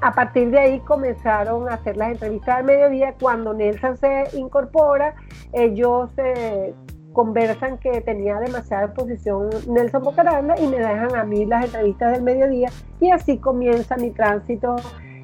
a 0.00 0.12
partir 0.12 0.50
de 0.50 0.58
ahí 0.58 0.80
comenzaron 0.80 1.68
a 1.68 1.74
hacer 1.74 1.96
las 1.96 2.12
entrevistas 2.12 2.58
al 2.58 2.64
mediodía. 2.64 3.14
Cuando 3.20 3.52
Nelson 3.54 3.96
se 3.96 4.24
incorpora, 4.34 5.14
ellos 5.52 6.10
eh, 6.16 6.74
conversan 7.12 7.78
que 7.78 8.00
tenía 8.00 8.38
demasiada 8.38 8.86
exposición 8.86 9.50
Nelson 9.66 10.02
Bocaranda 10.02 10.58
y 10.58 10.66
me 10.66 10.78
dejan 10.78 11.16
a 11.16 11.24
mí 11.24 11.44
las 11.46 11.64
entrevistas 11.64 12.12
del 12.12 12.22
mediodía 12.22 12.70
y 13.00 13.10
así 13.10 13.38
comienza 13.38 13.96
mi 13.96 14.10
tránsito 14.10 14.76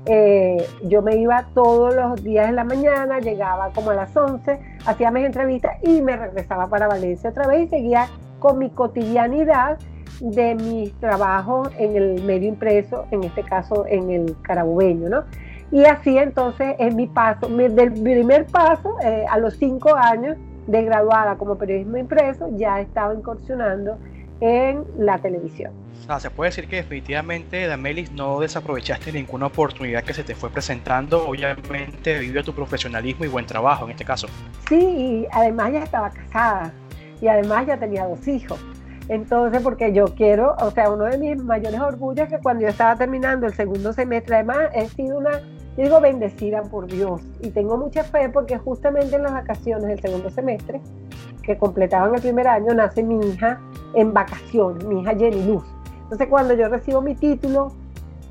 eh, 0.06 0.66
yo 0.82 1.00
me 1.00 1.16
iba 1.16 1.46
todos 1.54 1.94
los 1.94 2.22
días 2.22 2.48
en 2.50 2.56
la 2.56 2.64
mañana, 2.64 3.20
llegaba 3.20 3.70
como 3.70 3.90
a 3.90 3.94
las 3.94 4.14
11, 4.14 4.60
hacía 4.84 5.10
mis 5.10 5.24
entrevistas 5.24 5.78
y 5.82 6.02
me 6.02 6.16
regresaba 6.16 6.68
para 6.68 6.88
Valencia 6.88 7.30
otra 7.30 7.46
vez 7.46 7.66
y 7.66 7.68
seguía 7.68 8.08
con 8.38 8.58
mi 8.58 8.68
cotidianidad 8.68 9.78
de 10.20 10.54
mis 10.54 10.92
trabajos 11.00 11.70
en 11.78 11.96
el 11.96 12.22
medio 12.22 12.48
impreso, 12.48 13.06
en 13.10 13.24
este 13.24 13.42
caso 13.42 13.84
en 13.86 14.10
el 14.10 14.36
carabubeño, 14.42 15.08
¿no? 15.08 15.24
Y 15.70 15.84
así 15.84 16.16
entonces 16.18 16.76
es 16.78 16.94
mi 16.94 17.06
paso, 17.06 17.48
del 17.48 17.92
primer 17.92 18.46
paso, 18.46 18.96
eh, 19.02 19.24
a 19.28 19.38
los 19.38 19.54
cinco 19.56 19.94
años, 19.94 20.36
de 20.66 20.82
graduada 20.82 21.36
como 21.36 21.56
periodismo 21.56 21.96
impreso, 21.96 22.48
ya 22.56 22.80
estaba 22.80 23.14
incursionando 23.14 23.98
en 24.40 24.84
la 24.98 25.18
televisión. 25.18 25.72
Ah, 26.08 26.20
se 26.20 26.30
puede 26.30 26.50
decir 26.50 26.68
que 26.68 26.76
definitivamente, 26.76 27.66
Damelis, 27.66 28.12
no 28.12 28.40
desaprovechaste 28.40 29.12
ninguna 29.12 29.46
oportunidad 29.46 30.04
que 30.04 30.12
se 30.12 30.22
te 30.22 30.34
fue 30.34 30.50
presentando, 30.50 31.26
obviamente 31.26 32.14
debido 32.14 32.40
a 32.40 32.42
tu 32.42 32.52
profesionalismo 32.52 33.24
y 33.24 33.28
buen 33.28 33.46
trabajo 33.46 33.86
en 33.86 33.92
este 33.92 34.04
caso. 34.04 34.26
Sí, 34.68 34.76
y 34.76 35.26
además 35.32 35.72
ya 35.72 35.82
estaba 35.82 36.10
casada 36.10 36.72
y 37.20 37.28
además 37.28 37.66
ya 37.66 37.78
tenía 37.78 38.04
dos 38.06 38.26
hijos. 38.28 38.60
Entonces, 39.08 39.62
porque 39.62 39.92
yo 39.92 40.06
quiero, 40.06 40.54
o 40.60 40.70
sea, 40.70 40.90
uno 40.90 41.04
de 41.04 41.18
mis 41.18 41.42
mayores 41.42 41.80
orgullos 41.80 42.26
es 42.26 42.32
que 42.32 42.42
cuando 42.42 42.62
yo 42.62 42.68
estaba 42.68 42.96
terminando 42.96 43.46
el 43.46 43.52
segundo 43.52 43.92
semestre, 43.92 44.36
además 44.36 44.70
he 44.74 44.88
sido 44.88 45.18
una, 45.18 45.42
digo, 45.76 46.00
bendecida 46.00 46.62
por 46.62 46.86
Dios. 46.86 47.20
Y 47.40 47.50
tengo 47.50 47.76
mucha 47.76 48.02
fe 48.02 48.30
porque 48.30 48.56
justamente 48.56 49.16
en 49.16 49.24
las 49.24 49.32
vacaciones 49.32 49.88
del 49.88 50.00
segundo 50.00 50.30
semestre, 50.30 50.80
que 51.42 51.58
completaban 51.58 52.14
el 52.14 52.22
primer 52.22 52.48
año, 52.48 52.72
nace 52.74 53.02
mi 53.02 53.18
hija 53.26 53.60
en 53.94 54.14
vacaciones, 54.14 54.84
mi 54.84 55.02
hija 55.02 55.14
Jenny 55.14 55.44
Luz. 55.44 55.64
Entonces 56.04 56.28
cuando 56.28 56.54
yo 56.54 56.68
recibo 56.68 57.02
mi 57.02 57.14
título 57.14 57.72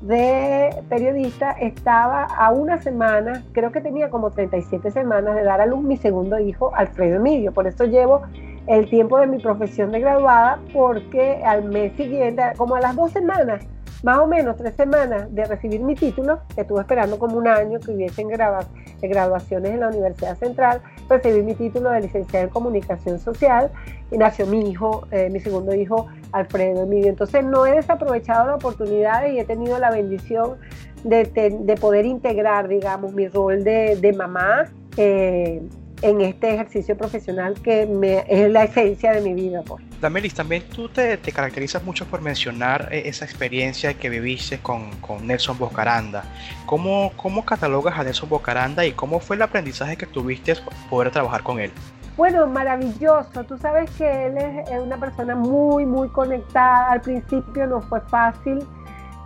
de 0.02 0.82
periodista, 0.88 1.52
estaba 1.52 2.24
a 2.24 2.50
una 2.50 2.82
semana, 2.82 3.44
creo 3.52 3.72
que 3.72 3.80
tenía 3.80 4.10
como 4.10 4.30
37 4.30 4.90
semanas 4.90 5.34
de 5.34 5.44
dar 5.44 5.60
a 5.60 5.66
luz 5.66 5.82
mi 5.82 5.96
segundo 5.96 6.38
hijo, 6.38 6.74
Alfredo 6.74 7.16
Emilio. 7.16 7.52
Por 7.52 7.66
eso 7.66 7.84
llevo 7.84 8.22
el 8.66 8.88
tiempo 8.88 9.18
de 9.18 9.26
mi 9.26 9.38
profesión 9.38 9.92
de 9.92 10.00
graduada, 10.00 10.58
porque 10.72 11.42
al 11.44 11.64
mes 11.64 11.92
siguiente, 11.96 12.42
como 12.56 12.76
a 12.76 12.80
las 12.80 12.96
dos 12.96 13.12
semanas, 13.12 13.66
más 14.04 14.18
o 14.18 14.26
menos 14.26 14.56
tres 14.56 14.74
semanas 14.74 15.34
de 15.34 15.46
recibir 15.46 15.80
mi 15.80 15.94
título, 15.94 16.40
que 16.54 16.60
estuve 16.60 16.80
esperando 16.80 17.18
como 17.18 17.38
un 17.38 17.48
año 17.48 17.80
que 17.80 17.90
hubiesen 17.90 18.28
graduaciones 18.28 19.70
en 19.70 19.80
la 19.80 19.88
Universidad 19.88 20.36
Central, 20.36 20.82
recibí 21.08 21.42
mi 21.42 21.54
título 21.54 21.90
de 21.90 22.02
licenciada 22.02 22.44
en 22.44 22.50
comunicación 22.50 23.18
social 23.18 23.70
y 24.10 24.18
nació 24.18 24.46
mi 24.46 24.68
hijo, 24.68 25.06
eh, 25.10 25.30
mi 25.30 25.40
segundo 25.40 25.74
hijo, 25.74 26.06
Alfredo 26.32 26.82
Emilio. 26.82 27.08
Entonces 27.08 27.44
no 27.44 27.64
he 27.64 27.76
desaprovechado 27.76 28.46
la 28.46 28.56
oportunidad 28.56 29.26
y 29.26 29.38
he 29.38 29.44
tenido 29.46 29.78
la 29.78 29.90
bendición 29.90 30.58
de, 31.02 31.78
poder 31.80 32.04
integrar, 32.04 32.68
digamos, 32.68 33.14
mi 33.14 33.28
rol 33.28 33.64
de, 33.64 34.14
mamá. 34.16 34.64
Eh, 34.98 35.62
en 36.02 36.20
este 36.20 36.54
ejercicio 36.54 36.96
profesional 36.96 37.54
que 37.62 37.86
me, 37.86 38.24
es 38.28 38.50
la 38.50 38.64
esencia 38.64 39.12
de 39.12 39.20
mi 39.20 39.34
vida. 39.34 39.62
Pues. 39.62 39.82
Damelis, 40.00 40.34
también 40.34 40.62
tú 40.74 40.88
te, 40.88 41.16
te, 41.16 41.32
caracterizas 41.32 41.82
mucho 41.82 42.04
por 42.06 42.20
mencionar 42.20 42.88
eh, 42.92 43.02
esa 43.06 43.24
experiencia 43.24 43.94
que 43.94 44.08
viviste 44.08 44.58
con, 44.58 44.90
con 45.00 45.26
Nelson 45.26 45.58
Bocaranda. 45.58 46.24
¿Cómo, 46.66 47.12
¿Cómo 47.16 47.44
catalogas 47.44 47.98
a 47.98 48.04
Nelson 48.04 48.28
Bocaranda 48.28 48.84
y 48.84 48.92
cómo 48.92 49.20
fue 49.20 49.36
el 49.36 49.42
aprendizaje 49.42 49.96
que 49.96 50.06
tuviste 50.06 50.54
poder 50.90 51.10
trabajar 51.10 51.42
con 51.42 51.58
él? 51.60 51.70
Bueno, 52.16 52.46
maravilloso. 52.46 53.44
Tú 53.44 53.58
sabes 53.58 53.90
que 53.92 54.26
él 54.26 54.36
es 54.38 54.80
una 54.80 54.96
persona 54.98 55.34
muy, 55.34 55.84
muy 55.84 56.08
conectada. 56.08 56.92
Al 56.92 57.00
principio 57.00 57.66
no 57.66 57.80
fue 57.82 58.00
fácil 58.02 58.64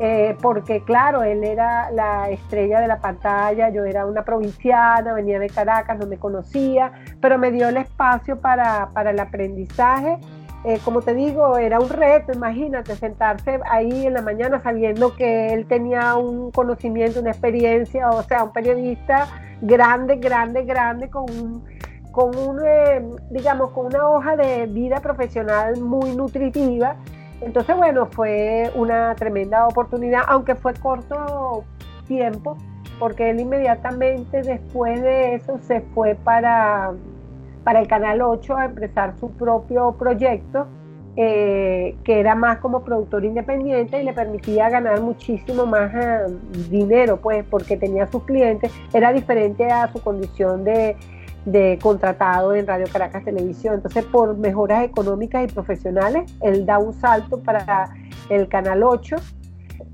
eh, 0.00 0.36
porque 0.40 0.82
claro, 0.84 1.24
él 1.24 1.42
era 1.42 1.90
la 1.90 2.30
estrella 2.30 2.80
de 2.80 2.86
la 2.86 3.00
pantalla, 3.00 3.68
yo 3.70 3.84
era 3.84 4.06
una 4.06 4.22
provinciana, 4.22 5.12
venía 5.12 5.40
de 5.40 5.48
Caracas, 5.48 5.98
no 5.98 6.06
me 6.06 6.18
conocía, 6.18 6.92
pero 7.20 7.36
me 7.36 7.50
dio 7.50 7.68
el 7.68 7.78
espacio 7.78 8.38
para, 8.40 8.90
el 9.10 9.18
aprendizaje. 9.18 10.18
Eh, 10.64 10.78
como 10.84 11.02
te 11.02 11.14
digo, 11.14 11.58
era 11.58 11.80
un 11.80 11.88
reto, 11.88 12.32
imagínate, 12.32 12.94
sentarse 12.94 13.60
ahí 13.70 14.06
en 14.06 14.14
la 14.14 14.22
mañana 14.22 14.60
sabiendo 14.60 15.14
que 15.16 15.52
él 15.52 15.66
tenía 15.66 16.14
un 16.16 16.52
conocimiento, 16.52 17.20
una 17.20 17.30
experiencia, 17.30 18.10
o 18.10 18.22
sea, 18.22 18.44
un 18.44 18.52
periodista 18.52 19.26
grande, 19.60 20.16
grande, 20.16 20.64
grande, 20.64 21.10
con 21.10 21.24
un, 21.24 21.64
con 22.12 22.36
un, 22.36 22.60
eh, 22.64 23.04
digamos, 23.30 23.70
con 23.72 23.86
una 23.86 24.08
hoja 24.08 24.36
de 24.36 24.66
vida 24.66 25.00
profesional 25.00 25.80
muy 25.80 26.14
nutritiva 26.14 26.96
entonces, 27.40 27.76
bueno, 27.76 28.06
fue 28.06 28.70
una 28.74 29.14
tremenda 29.14 29.66
oportunidad, 29.66 30.22
aunque 30.26 30.54
fue 30.54 30.74
corto 30.74 31.64
tiempo, 32.06 32.56
porque 32.98 33.30
él 33.30 33.40
inmediatamente 33.40 34.42
después 34.42 35.00
de 35.00 35.36
eso 35.36 35.58
se 35.62 35.80
fue 35.80 36.16
para, 36.16 36.92
para 37.62 37.80
el 37.80 37.86
Canal 37.86 38.22
8 38.22 38.56
a 38.56 38.64
empezar 38.64 39.16
su 39.18 39.30
propio 39.30 39.92
proyecto, 39.92 40.66
eh, 41.16 41.96
que 42.04 42.20
era 42.20 42.34
más 42.34 42.58
como 42.58 42.84
productor 42.84 43.24
independiente 43.24 44.00
y 44.00 44.04
le 44.04 44.12
permitía 44.12 44.68
ganar 44.70 45.00
muchísimo 45.00 45.66
más 45.66 45.92
eh, 45.94 46.26
dinero, 46.70 47.18
pues, 47.18 47.44
porque 47.44 47.76
tenía 47.76 48.06
sus 48.06 48.24
clientes, 48.24 48.72
era 48.92 49.12
diferente 49.12 49.66
a 49.66 49.90
su 49.92 50.00
condición 50.00 50.64
de 50.64 50.96
de 51.52 51.78
contratado 51.80 52.54
en 52.54 52.66
Radio 52.66 52.86
Caracas 52.92 53.24
Televisión. 53.24 53.74
Entonces, 53.74 54.04
por 54.04 54.36
mejoras 54.36 54.84
económicas 54.84 55.44
y 55.44 55.52
profesionales, 55.52 56.30
él 56.42 56.66
da 56.66 56.78
un 56.78 56.92
salto 56.92 57.40
para 57.40 57.90
el 58.28 58.48
Canal 58.48 58.82
8, 58.82 59.16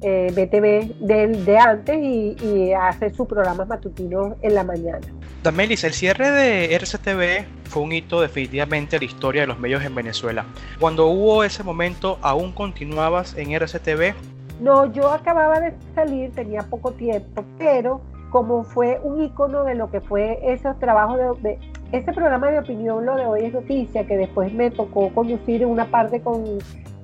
eh, 0.00 0.30
BTV 0.32 1.06
del, 1.06 1.44
de 1.44 1.58
antes 1.58 1.96
y, 1.99 2.73
hace 2.73 3.12
sus 3.14 3.26
programas 3.26 3.68
matutinos 3.68 4.34
en 4.42 4.54
la 4.54 4.64
mañana. 4.64 5.00
Damelis, 5.42 5.84
el 5.84 5.92
cierre 5.92 6.30
de 6.30 6.75
RCTV 6.75 7.46
fue 7.64 7.82
un 7.82 7.92
hito 7.92 8.20
definitivamente 8.20 8.96
en 8.96 9.00
la 9.00 9.06
historia 9.06 9.40
de 9.42 9.46
los 9.46 9.58
medios 9.58 9.84
en 9.84 9.94
Venezuela. 9.94 10.46
Cuando 10.80 11.06
hubo 11.06 11.44
ese 11.44 11.62
momento, 11.62 12.18
¿aún 12.23 12.52
continuabas 12.52 13.34
en 13.37 13.52
RCTV? 13.52 14.14
No, 14.61 14.92
yo 14.92 15.11
acababa 15.11 15.61
de 15.61 15.75
salir, 15.94 16.32
tenía 16.32 16.62
poco 16.62 16.92
tiempo, 16.92 17.44
pero 17.58 18.00
como 18.35 18.64
fue 18.64 18.99
un 19.05 19.23
icono 19.23 19.62
de 19.62 19.76
lo 19.76 19.93
que 19.93 20.00
fue 20.00 20.41
esos 20.43 20.76
trabajos 20.81 21.41
de, 21.41 21.57
ese 21.93 22.12
programa 22.12 22.50
de 22.50 22.59
opinión, 22.59 23.07
lo 23.07 23.14
de 23.14 23.26
hoy 23.26 23.45
es 23.45 23.53
noticia, 23.53 24.09
que 24.09 24.17
después 24.17 24.53
me 24.53 24.73
tocó 24.73 25.11
conducir 25.14 25.64
una 25.64 25.85
parte 25.85 26.21
con 26.21 26.43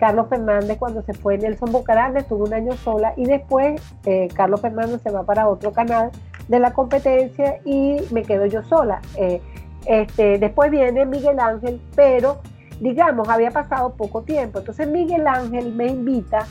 Carlos 0.00 0.26
Fernández 0.28 0.76
cuando 0.76 1.02
se 1.02 1.14
fue 1.14 1.38
Nelson 1.38 1.70
Bocarán, 1.70 2.16
estuve 2.16 2.48
un 2.48 2.52
año 2.52 2.72
sola 2.72 3.14
y 3.16 3.26
después 3.26 3.80
eh, 4.06 4.26
Carlos 4.34 4.60
Fernández 4.60 5.02
se 5.02 5.12
va 5.12 5.22
para 5.22 5.46
otro 5.46 5.72
canal 5.72 6.10
de 6.48 6.58
la 6.58 6.72
competencia 6.72 7.60
y 7.64 7.98
me 8.10 8.24
quedo 8.24 8.46
yo 8.46 8.64
sola. 8.64 9.00
Eh, 9.16 9.40
este, 9.86 10.36
después 10.40 10.72
viene 10.72 11.06
Miguel 11.06 11.38
Ángel, 11.38 11.80
pero 11.94 12.40
digamos, 12.80 13.28
había 13.28 13.52
pasado 13.52 13.94
poco 13.94 14.22
tiempo. 14.22 14.58
Entonces 14.58 14.88
Miguel 14.88 15.28
Ángel 15.28 15.72
me 15.76 15.86
invita 15.86 16.48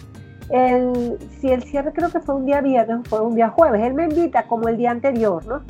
el, 0.49 1.17
si 1.39 1.51
el 1.51 1.63
cierre 1.63 1.93
creo 1.93 2.09
que 2.09 2.19
fue 2.19 2.35
un 2.35 2.45
día 2.45 2.61
viernes, 2.61 3.07
fue 3.07 3.21
un 3.21 3.35
día 3.35 3.49
jueves, 3.49 3.81
él 3.83 3.93
me 3.93 4.05
invita 4.05 4.43
como 4.43 4.67
el 4.67 4.77
día 4.77 4.91
anterior, 4.91 5.45
¿no? 5.45 5.61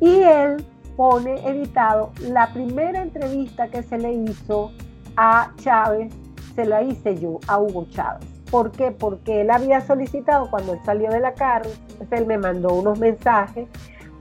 Y 0.00 0.22
él 0.22 0.64
pone 0.96 1.46
editado 1.48 2.12
la 2.20 2.52
primera 2.52 3.02
entrevista 3.02 3.68
que 3.68 3.82
se 3.82 3.98
le 3.98 4.12
hizo 4.12 4.72
a 5.16 5.52
Chávez, 5.56 6.12
se 6.54 6.64
la 6.64 6.82
hice 6.82 7.18
yo 7.18 7.38
a 7.46 7.58
Hugo 7.58 7.86
Chávez. 7.90 8.26
¿Por 8.50 8.70
qué? 8.70 8.90
Porque 8.90 9.40
él 9.40 9.50
había 9.50 9.80
solicitado 9.80 10.50
cuando 10.50 10.74
él 10.74 10.80
salió 10.84 11.10
de 11.10 11.20
la 11.20 11.34
cárcel, 11.34 11.72
él 12.10 12.26
me 12.26 12.38
mandó 12.38 12.74
unos 12.74 12.98
mensajes 12.98 13.68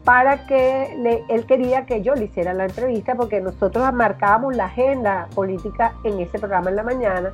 para 0.04 0.46
que 0.48 0.96
le, 1.00 1.24
él 1.30 1.46
quería 1.46 1.86
que 1.86 2.02
yo 2.02 2.14
le 2.16 2.26
hiciera 2.26 2.54
la 2.54 2.66
entrevista 2.66 3.16
porque 3.16 3.40
nosotros 3.42 3.94
marcábamos 3.94 4.56
la 4.56 4.66
agenda 4.66 5.28
política 5.34 5.94
en 6.04 6.20
ese 6.20 6.40
programa 6.40 6.70
en 6.70 6.76
la 6.76 6.84
mañana 6.84 7.34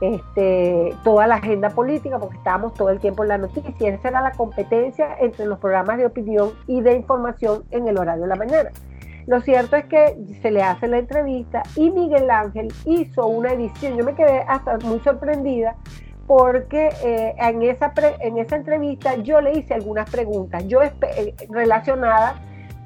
este, 0.00 0.94
toda 1.04 1.26
la 1.26 1.36
agenda 1.36 1.70
política, 1.70 2.18
porque 2.18 2.36
estábamos 2.36 2.74
todo 2.74 2.90
el 2.90 3.00
tiempo 3.00 3.22
en 3.22 3.28
la 3.28 3.38
noticia. 3.38 3.72
Esa 3.88 4.08
era 4.08 4.20
la 4.20 4.32
competencia 4.32 5.16
entre 5.20 5.46
los 5.46 5.58
programas 5.58 5.98
de 5.98 6.06
opinión 6.06 6.52
y 6.66 6.80
de 6.80 6.94
información 6.94 7.64
en 7.70 7.88
el 7.88 7.98
horario 7.98 8.22
de 8.22 8.28
la 8.28 8.36
mañana. 8.36 8.70
Lo 9.26 9.40
cierto 9.40 9.76
es 9.76 9.84
que 9.84 10.16
se 10.42 10.50
le 10.50 10.62
hace 10.62 10.88
la 10.88 10.98
entrevista 10.98 11.62
y 11.76 11.90
Miguel 11.90 12.30
Ángel 12.30 12.72
hizo 12.84 13.26
una 13.26 13.52
edición. 13.52 13.96
Yo 13.96 14.04
me 14.04 14.14
quedé 14.14 14.40
hasta 14.40 14.78
muy 14.78 14.98
sorprendida 15.00 15.76
porque 16.26 16.90
eh, 17.02 17.34
en, 17.38 17.62
esa 17.62 17.92
en 18.20 18.38
esa 18.38 18.56
entrevista 18.56 19.16
yo 19.16 19.40
le 19.40 19.58
hice 19.58 19.74
algunas 19.74 20.08
preguntas 20.08 20.64
yo 20.68 20.80
eh, 20.80 20.92
relacionadas 21.48 22.36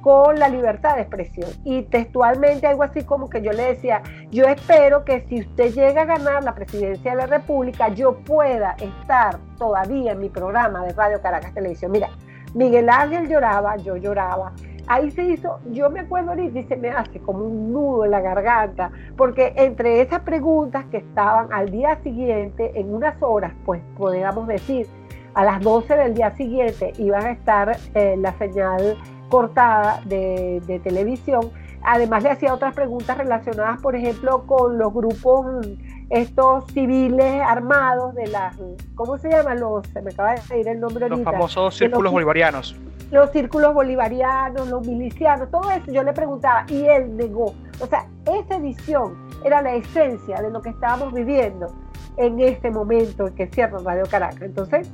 con 0.05 0.39
la 0.39 0.51
libertad 0.51 0.97
de 0.97 1.01
expresión. 1.01 1.49
Y 1.65 1.85
textualmente 1.85 2.67
algo 2.67 2.83
así 2.83 3.05
como 3.05 3.31
que 3.31 3.41
yo 3.41 3.53
le 3.53 3.63
decía, 3.63 4.03
yo 4.31 4.45
espero 4.45 5.03
que 5.03 5.23
si 5.23 5.41
usted 5.41 5.73
llega 5.73 6.03
a 6.03 6.05
ganar 6.05 6.45
la 6.45 6.55
presidencia 6.55 7.13
de 7.13 7.17
la 7.17 7.27
República, 7.27 7.89
yo 7.89 8.17
pueda 8.19 8.73
estar 8.73 9.39
todavía 9.57 10.13
en 10.13 10.21
mi 10.21 10.29
programa 10.29 10.85
de 10.85 10.93
Radio 10.93 11.23
Caracas 11.23 11.55
Televisión. 11.55 11.91
Mira, 11.91 12.11
Miguel 12.53 12.91
Ángel 12.91 13.31
lloraba, 13.31 13.77
yo 13.77 13.97
lloraba. 13.97 14.53
Ahí 14.89 15.11
se 15.11 15.25
hizo, 15.25 15.61
yo 15.71 15.89
me 15.89 16.01
acuerdo 16.01 16.33
ahorita 16.33 16.59
y 16.59 16.65
se 16.65 16.77
me 16.77 16.91
hace 16.91 17.19
como 17.21 17.47
un 17.47 17.73
nudo 17.73 18.05
en 18.05 18.11
la 18.11 18.21
garganta, 18.21 18.91
porque 19.17 19.55
entre 19.57 20.03
esas 20.03 20.21
preguntas 20.21 20.85
que 20.91 20.99
estaban 20.99 21.51
al 21.51 21.71
día 21.71 21.99
siguiente, 22.03 22.79
en 22.79 22.93
unas 22.93 23.17
horas, 23.23 23.55
pues 23.65 23.81
podríamos 23.97 24.47
decir, 24.49 24.87
a 25.33 25.45
las 25.45 25.63
12 25.63 25.97
del 25.97 26.15
día 26.15 26.31
siguiente 26.37 26.93
iban 26.99 27.25
a 27.25 27.31
estar 27.33 27.77
eh, 27.95 28.17
la 28.19 28.33
señal 28.39 28.97
cortada 29.29 30.01
de, 30.05 30.81
televisión. 30.83 31.51
Además 31.83 32.23
le 32.23 32.31
hacía 32.31 32.55
otras 32.55 32.75
preguntas 32.75 33.19
relacionadas, 33.19 33.81
por 33.81 33.95
ejemplo, 33.95 34.47
con 34.47 34.79
los 34.79 34.93
grupos 34.93 35.67
estos 36.11 36.67
civiles 36.73 37.43
armados 37.47 38.15
de 38.15 38.27
las, 38.29 38.57
¿cómo 38.95 39.19
se 39.19 39.31
llaman 39.31 39.61
los? 39.61 39.87
Se 39.89 40.01
me 40.01 40.11
acaba 40.11 40.35
de 40.35 40.61
ir 40.61 40.69
el 40.69 40.81
nombre 40.81 41.05
ahorita. 41.05 41.31
Los 41.31 41.33
famosos 41.33 41.77
círculos 41.77 42.13
bolivarianos. 42.13 42.77
Los 43.11 43.31
círculos 43.33 43.75
bolivarianos, 43.75 44.69
los 44.69 44.87
milicianos, 44.87 45.51
todo 45.51 45.71
eso 45.71 45.93
yo 45.93 46.03
le 46.03 46.13
preguntaba 46.13 46.65
y 46.69 46.85
él 46.87 47.17
negó. 47.17 47.55
O 47.81 47.87
sea, 47.87 48.07
esa 48.27 48.57
edición 48.57 49.15
era 49.45 49.61
la 49.61 49.75
esencia 49.75 50.41
de 50.41 50.51
lo 50.51 50.63
que 50.63 50.71
estábamos 50.71 51.13
viviendo 51.13 51.69
en 52.17 52.41
este 52.41 52.71
momento 52.71 53.29
en 53.29 53.35
que 53.35 53.47
cierra 53.49 53.79
Radio 53.85 54.05
Caracas. 54.11 54.43
Entonces, 54.43 54.91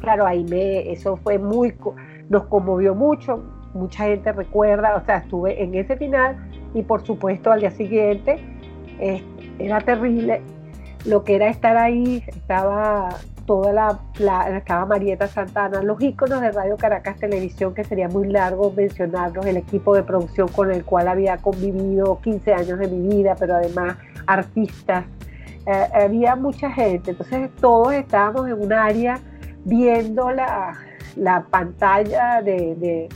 claro, 0.00 0.26
ahí 0.26 0.44
me, 0.44 0.90
eso 0.90 1.16
fue 1.16 1.38
muy, 1.38 1.74
nos 2.28 2.46
conmovió 2.46 2.94
mucho, 2.94 3.42
mucha 3.74 4.04
gente 4.04 4.32
recuerda, 4.32 4.96
o 4.96 5.04
sea, 5.04 5.18
estuve 5.18 5.62
en 5.62 5.74
ese 5.74 5.96
final 5.96 6.36
y 6.74 6.82
por 6.82 7.04
supuesto 7.06 7.52
al 7.52 7.60
día 7.60 7.70
siguiente 7.70 8.38
era 9.58 9.80
terrible 9.80 10.42
lo 11.04 11.22
que 11.22 11.36
era 11.36 11.48
estar 11.48 11.76
ahí, 11.76 12.24
estaba 12.26 13.10
toda 13.46 13.72
la, 13.72 14.00
estaba 14.56 14.86
Marieta 14.86 15.28
Santana, 15.28 15.82
los 15.82 16.00
íconos 16.02 16.40
de 16.40 16.50
Radio 16.50 16.76
Caracas 16.76 17.16
Televisión, 17.16 17.74
que 17.74 17.84
sería 17.84 18.08
muy 18.08 18.26
largo 18.28 18.72
mencionarlos, 18.72 19.46
el 19.46 19.56
equipo 19.56 19.94
de 19.94 20.02
producción 20.02 20.48
con 20.48 20.72
el 20.72 20.84
cual 20.84 21.06
había 21.06 21.36
convivido 21.38 22.20
15 22.20 22.52
años 22.52 22.78
de 22.80 22.88
mi 22.88 23.16
vida, 23.16 23.36
pero 23.38 23.54
además 23.54 23.96
artistas, 24.26 25.04
eh, 25.66 25.86
había 25.94 26.34
mucha 26.34 26.70
gente, 26.70 27.12
entonces 27.12 27.50
todos 27.60 27.92
estábamos 27.94 28.48
en 28.48 28.60
un 28.60 28.72
área 28.72 29.20
viendo 29.64 30.30
la, 30.30 30.76
la 31.16 31.44
pantalla 31.50 32.42
de, 32.42 33.08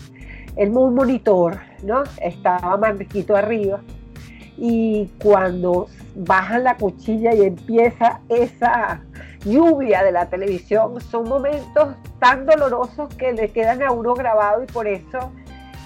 el 0.56 0.70
monitor, 0.70 1.58
¿no? 1.82 2.02
Estaba 2.20 2.76
Manriquito 2.76 3.36
arriba 3.36 3.80
y 4.56 5.08
cuando 5.22 5.88
bajan 6.14 6.64
la 6.64 6.76
cuchilla 6.76 7.32
y 7.34 7.42
empieza 7.42 8.20
esa 8.28 9.00
lluvia 9.44 10.02
de 10.02 10.12
la 10.12 10.28
televisión, 10.28 11.00
son 11.00 11.28
momentos 11.28 11.94
tan 12.18 12.44
dolorosos 12.46 13.14
que 13.14 13.32
le 13.32 13.50
quedan 13.50 13.82
a 13.82 13.92
uno 13.92 14.14
grabado 14.14 14.62
y 14.62 14.66
por 14.66 14.86
eso 14.86 15.32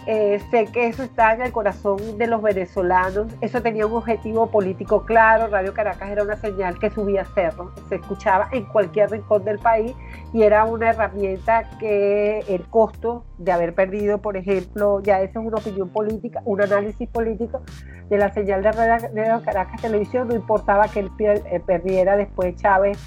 eh, 0.07 0.41
sé 0.51 0.67
que 0.67 0.89
eso 0.89 1.03
está 1.03 1.35
en 1.35 1.43
el 1.43 1.53
corazón 1.53 2.19
de 2.19 2.27
los 2.27 2.43
venezolanos. 2.43 3.29
Eso 3.41 3.63
tenía 3.63 3.87
un 3.87 3.95
objetivo 3.95 4.47
político 4.51 5.05
claro. 5.05 5.49
Radio 5.49 5.73
Caracas 5.73 6.11
era 6.11 6.23
una 6.23 6.37
señal 6.37 6.79
que 6.79 6.91
subía 6.91 7.25
cerro, 7.35 7.73
se 7.89 7.97
escuchaba 7.97 8.49
en 8.53 8.65
cualquier 8.65 9.11
rincón 9.11 9.45
del 9.45 9.59
país 9.59 9.95
y 10.33 10.43
era 10.43 10.65
una 10.65 10.91
herramienta 10.91 11.71
que 11.79 12.41
el 12.49 12.63
costo 12.69 13.25
de 13.39 13.53
haber 13.53 13.75
perdido, 13.75 14.19
por 14.19 14.37
ejemplo, 14.37 15.01
ya 15.03 15.21
esa 15.21 15.41
es 15.41 15.47
una 15.47 15.57
opinión 15.57 15.89
política, 15.89 16.43
un 16.45 16.61
análisis 16.61 17.09
político 17.09 17.63
de 18.11 18.19
la 18.19 18.33
señal 18.33 18.63
de 18.63 18.73
Radio 18.73 19.43
Caracas 19.45 19.81
Televisión, 19.81 20.29
no 20.29 20.35
importaba 20.35 20.89
que 20.89 21.01
él 21.01 21.11
eh, 21.19 21.61
perdiera 21.65 22.17
después 22.17 22.57
Chávez 22.57 22.99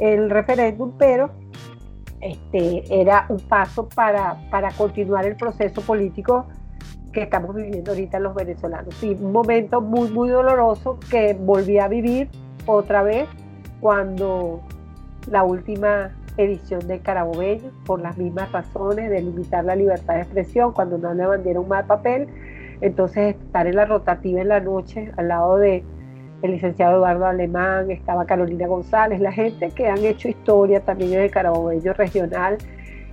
el 0.00 0.30
referéndum, 0.30 0.92
pero 0.98 1.30
este, 2.24 2.82
era 2.88 3.26
un 3.28 3.38
paso 3.38 3.86
para, 3.86 4.38
para 4.50 4.70
continuar 4.70 5.26
el 5.26 5.36
proceso 5.36 5.82
político 5.82 6.46
que 7.12 7.22
estamos 7.22 7.54
viviendo 7.54 7.92
ahorita 7.92 8.18
los 8.18 8.34
venezolanos. 8.34 8.94
Sí, 8.94 9.16
un 9.20 9.30
momento 9.30 9.82
muy, 9.82 10.10
muy 10.10 10.30
doloroso 10.30 10.98
que 11.10 11.34
volví 11.34 11.78
a 11.78 11.86
vivir 11.86 12.30
otra 12.64 13.02
vez 13.02 13.28
cuando 13.80 14.62
la 15.30 15.44
última 15.44 16.12
edición 16.38 16.88
de 16.88 16.98
Carabobeño, 17.00 17.70
por 17.84 18.00
las 18.00 18.16
mismas 18.16 18.50
razones 18.50 19.10
de 19.10 19.20
limitar 19.20 19.62
la 19.62 19.76
libertad 19.76 20.14
de 20.14 20.22
expresión, 20.22 20.72
cuando 20.72 20.96
no 20.96 21.12
le 21.12 21.26
vendieron 21.26 21.68
mal 21.68 21.84
papel, 21.84 22.26
entonces 22.80 23.36
estar 23.36 23.66
en 23.66 23.76
la 23.76 23.84
rotativa 23.84 24.40
en 24.40 24.48
la 24.48 24.60
noche 24.60 25.12
al 25.18 25.28
lado 25.28 25.58
de 25.58 25.84
el 26.44 26.52
licenciado 26.52 26.96
Eduardo 26.96 27.26
Alemán, 27.26 27.90
estaba 27.90 28.26
Carolina 28.26 28.66
González, 28.66 29.18
la 29.18 29.32
gente 29.32 29.70
que 29.70 29.88
han 29.88 30.04
hecho 30.04 30.28
historia 30.28 30.80
también 30.80 31.14
en 31.14 31.20
el 31.20 31.30
Carabobo 31.30 31.70
regional, 31.70 32.58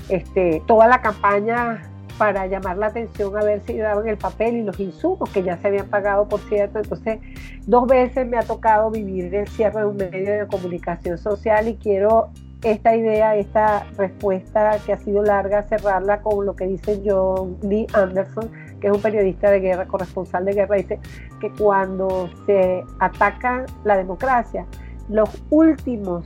este, 0.09 0.61
toda 0.67 0.88
la 0.88 1.01
campaña 1.01 1.81
para 2.17 2.45
llamar 2.45 2.77
la 2.77 2.88
atención 2.88 3.35
a 3.38 3.43
ver 3.43 3.61
si 3.61 3.77
daban 3.77 4.07
el 4.07 4.17
papel 4.17 4.57
y 4.57 4.63
los 4.63 4.79
insumos 4.79 5.29
que 5.29 5.43
ya 5.43 5.57
se 5.57 5.69
habían 5.69 5.88
pagado, 5.88 6.27
por 6.27 6.41
cierto. 6.41 6.79
Entonces, 6.79 7.19
dos 7.65 7.88
veces 7.88 8.27
me 8.27 8.38
ha 8.38 8.43
tocado 8.43 8.91
vivir 8.91 9.33
el 9.33 9.47
cierre 9.47 9.79
de 9.79 9.85
un 9.85 9.95
medio 9.95 10.39
de 10.39 10.47
comunicación 10.47 11.17
social 11.17 11.69
y 11.69 11.75
quiero 11.77 12.29
esta 12.63 12.95
idea, 12.95 13.35
esta 13.38 13.85
respuesta 13.98 14.77
que 14.85 14.94
ha 14.94 14.98
sido 14.98 15.24
larga, 15.24 15.63
cerrarla 15.63 16.22
con 16.22 16.46
lo 16.46 16.55
que 16.55 16.67
dice 16.67 17.01
John 17.03 17.57
Lee 17.63 17.87
Anderson, 17.94 18.51
que 18.81 18.87
es 18.87 18.94
un 18.94 19.01
periodista 19.01 19.50
de 19.50 19.59
guerra, 19.59 19.85
corresponsal 19.85 20.44
de 20.44 20.53
guerra, 20.53 20.75
dice 20.75 21.00
que 21.39 21.51
cuando 21.51 22.29
se 22.46 22.83
ataca 23.00 23.65
la 23.83 23.96
democracia, 23.96 24.65
los 25.07 25.29
últimos, 25.50 26.25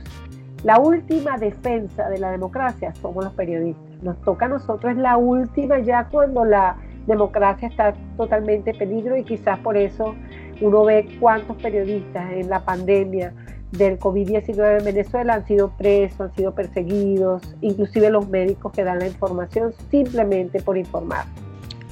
la 0.64 0.80
última 0.80 1.36
defensa 1.36 2.08
de 2.08 2.18
la 2.18 2.30
democracia 2.30 2.94
somos 2.94 3.24
los 3.24 3.34
periodistas. 3.34 4.02
Nos 4.02 4.20
toca 4.22 4.46
a 4.46 4.48
nosotros, 4.48 4.92
es 4.92 4.98
la 4.98 5.16
última 5.16 5.78
ya 5.78 6.08
cuando 6.10 6.44
la 6.44 6.76
democracia 7.06 7.68
está 7.68 7.94
totalmente 8.16 8.70
en 8.70 8.78
peligro 8.78 9.16
y 9.16 9.22
quizás 9.22 9.58
por 9.60 9.76
eso 9.76 10.14
uno 10.60 10.84
ve 10.84 11.06
cuántos 11.20 11.56
periodistas 11.58 12.32
en 12.32 12.48
la 12.48 12.64
pandemia 12.64 13.32
del 13.72 13.98
COVID-19 13.98 14.78
en 14.78 14.84
Venezuela 14.84 15.34
han 15.34 15.46
sido 15.46 15.70
presos, 15.76 16.20
han 16.20 16.34
sido 16.34 16.54
perseguidos, 16.54 17.54
inclusive 17.60 18.10
los 18.10 18.28
médicos 18.28 18.72
que 18.72 18.84
dan 18.84 18.98
la 18.98 19.06
información 19.06 19.72
simplemente 19.90 20.62
por 20.62 20.78
informar. 20.78 21.26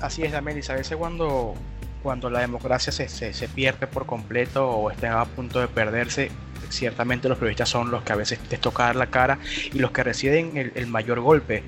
Así 0.05 0.23
es, 0.23 0.33
Damelis, 0.33 0.69
a 0.69 0.75
veces 0.75 0.99
cuando, 0.99 1.55
cuando 2.03 2.29
la 2.29 2.41
democracia 2.41 2.93
se, 2.93 3.09
se, 3.09 3.49
pierde 3.49 3.87
por 3.87 4.05
completo 4.05 4.69
o 4.69 4.91
está 4.91 5.19
a 5.19 5.25
punto 5.25 5.61
de 5.61 5.67
perderse, 5.67 6.31
ciertamente 6.69 7.27
los 7.27 7.39
periodistas 7.39 7.71
son 7.71 7.91
los 7.91 8.03
que 8.03 8.13
a 8.13 8.17
veces 8.17 8.39
les 8.51 8.61
toca 8.61 8.83
dar 8.83 8.97
la 8.97 9.07
cara 9.07 9.39
y 9.73 9.79
los 9.79 9.93
que 9.93 10.03
reciben 10.03 10.73
el, 10.75 10.87
mayor 10.89 11.21
golpe. 11.21 11.65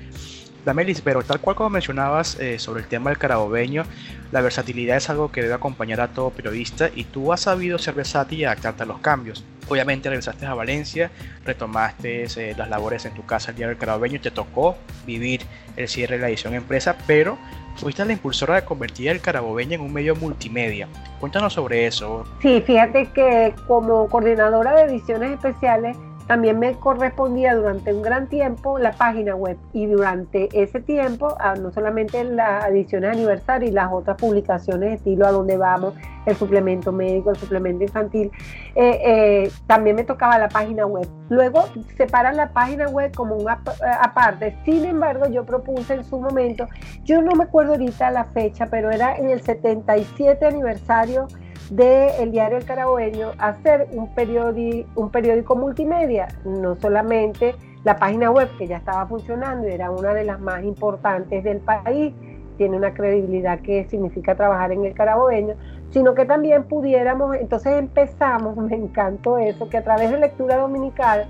Damelis, 0.65 1.01
pero 1.01 1.23
tal 1.23 1.39
cual 1.39 1.55
como 1.55 1.71
mencionabas 1.71 2.39
eh, 2.39 2.59
sobre 2.59 2.81
el 2.81 2.87
tema 2.87 3.09
del 3.09 3.17
carabobeño, 3.17 3.85
la 4.31 4.41
versatilidad 4.41 4.97
es 4.97 5.09
algo 5.09 5.31
que 5.31 5.41
debe 5.41 5.55
acompañar 5.55 5.99
a 5.99 6.09
todo 6.09 6.29
periodista 6.29 6.91
y 6.93 7.05
tú 7.05 7.33
has 7.33 7.41
sabido 7.41 7.79
ser 7.79 7.95
versátil 7.95 8.41
y 8.41 8.45
adaptarte 8.45 8.83
a 8.83 8.85
los 8.85 8.99
cambios. 8.99 9.43
Obviamente 9.67 10.09
regresaste 10.09 10.45
a 10.45 10.53
Valencia, 10.53 11.09
retomaste 11.43 12.25
eh, 12.25 12.55
las 12.55 12.69
labores 12.69 13.03
en 13.05 13.15
tu 13.15 13.25
casa 13.25 13.49
el 13.49 13.57
día 13.57 13.67
del 13.67 13.77
carabobeño 13.77 14.21
te 14.21 14.29
tocó 14.29 14.77
vivir 15.07 15.41
el 15.75 15.87
cierre 15.87 16.17
de 16.17 16.21
la 16.21 16.29
edición 16.29 16.53
empresa, 16.53 16.95
pero 17.07 17.39
fuiste 17.77 18.03
la 18.05 18.13
impulsora 18.13 18.55
de 18.55 18.65
convertir 18.65 19.09
el 19.09 19.21
carabobeño 19.21 19.75
en 19.75 19.81
un 19.81 19.93
medio 19.93 20.15
multimedia. 20.15 20.87
Cuéntanos 21.19 21.53
sobre 21.53 21.87
eso. 21.87 22.23
Sí, 22.41 22.61
fíjate 22.65 23.07
que 23.11 23.53
como 23.67 24.09
coordinadora 24.09 24.75
de 24.75 24.91
ediciones 24.91 25.31
especiales, 25.31 25.97
también 26.27 26.59
me 26.59 26.73
correspondía 26.73 27.55
durante 27.55 27.93
un 27.93 28.01
gran 28.01 28.27
tiempo 28.27 28.77
la 28.77 28.91
página 28.91 29.35
web 29.35 29.57
y 29.73 29.85
durante 29.85 30.49
ese 30.51 30.81
tiempo, 30.81 31.35
ah, 31.39 31.55
no 31.55 31.71
solamente 31.71 32.23
las 32.25 32.67
ediciones 32.67 33.11
de 33.11 33.17
aniversario 33.17 33.69
y 33.69 33.71
las 33.71 33.91
otras 33.91 34.17
publicaciones 34.17 34.89
de 34.89 34.95
estilo 34.95 35.25
a 35.25 35.31
donde 35.31 35.57
vamos, 35.57 35.93
el 36.25 36.35
suplemento 36.35 36.91
médico, 36.91 37.29
el 37.29 37.37
suplemento 37.37 37.85
infantil, 37.85 38.29
eh, 38.75 38.99
eh, 39.05 39.51
también 39.65 39.95
me 39.95 40.03
tocaba 40.03 40.37
la 40.37 40.49
página 40.49 40.85
web. 40.85 41.07
Luego 41.29 41.63
separan 41.95 42.35
la 42.35 42.49
página 42.49 42.89
web 42.89 43.13
como 43.15 43.35
una 43.35 43.61
eh, 43.65 43.85
aparte. 44.01 44.57
Sin 44.65 44.83
embargo, 44.83 45.27
yo 45.27 45.45
propuse 45.45 45.93
en 45.93 46.03
su 46.03 46.19
momento, 46.19 46.67
yo 47.03 47.21
no 47.21 47.31
me 47.35 47.45
acuerdo 47.45 47.73
ahorita 47.73 48.11
la 48.11 48.25
fecha, 48.25 48.67
pero 48.67 48.91
era 48.91 49.15
en 49.15 49.29
el 49.29 49.41
77 49.41 50.45
aniversario 50.45 51.27
del 51.69 52.31
diario 52.31 52.57
El 52.57 52.65
Carabobeño 52.65 53.31
hacer 53.37 53.87
un, 53.91 54.13
periódico, 54.13 54.89
un 54.95 55.09
periódico 55.09 55.55
multimedia, 55.55 56.27
no 56.45 56.75
solamente 56.75 57.55
la 57.83 57.97
página 57.97 58.31
web 58.31 58.49
que 58.57 58.67
ya 58.67 58.77
estaba 58.77 59.05
funcionando 59.07 59.67
y 59.67 59.71
era 59.71 59.91
una 59.91 60.13
de 60.13 60.23
las 60.23 60.39
más 60.39 60.63
importantes 60.63 61.43
del 61.43 61.59
país, 61.59 62.13
tiene 62.57 62.75
una 62.75 62.93
credibilidad 62.93 63.59
que 63.59 63.85
significa 63.85 64.35
trabajar 64.35 64.71
en 64.71 64.83
el 64.83 64.93
carabobeño, 64.93 65.55
sino 65.91 66.13
que 66.13 66.25
también 66.25 66.63
pudiéramos, 66.63 67.35
entonces 67.35 67.73
empezamos, 67.77 68.57
me 68.57 68.75
encantó 68.75 69.37
eso, 69.37 69.69
que 69.69 69.77
a 69.77 69.83
través 69.83 70.11
de 70.11 70.19
lectura 70.19 70.57
dominical, 70.57 71.27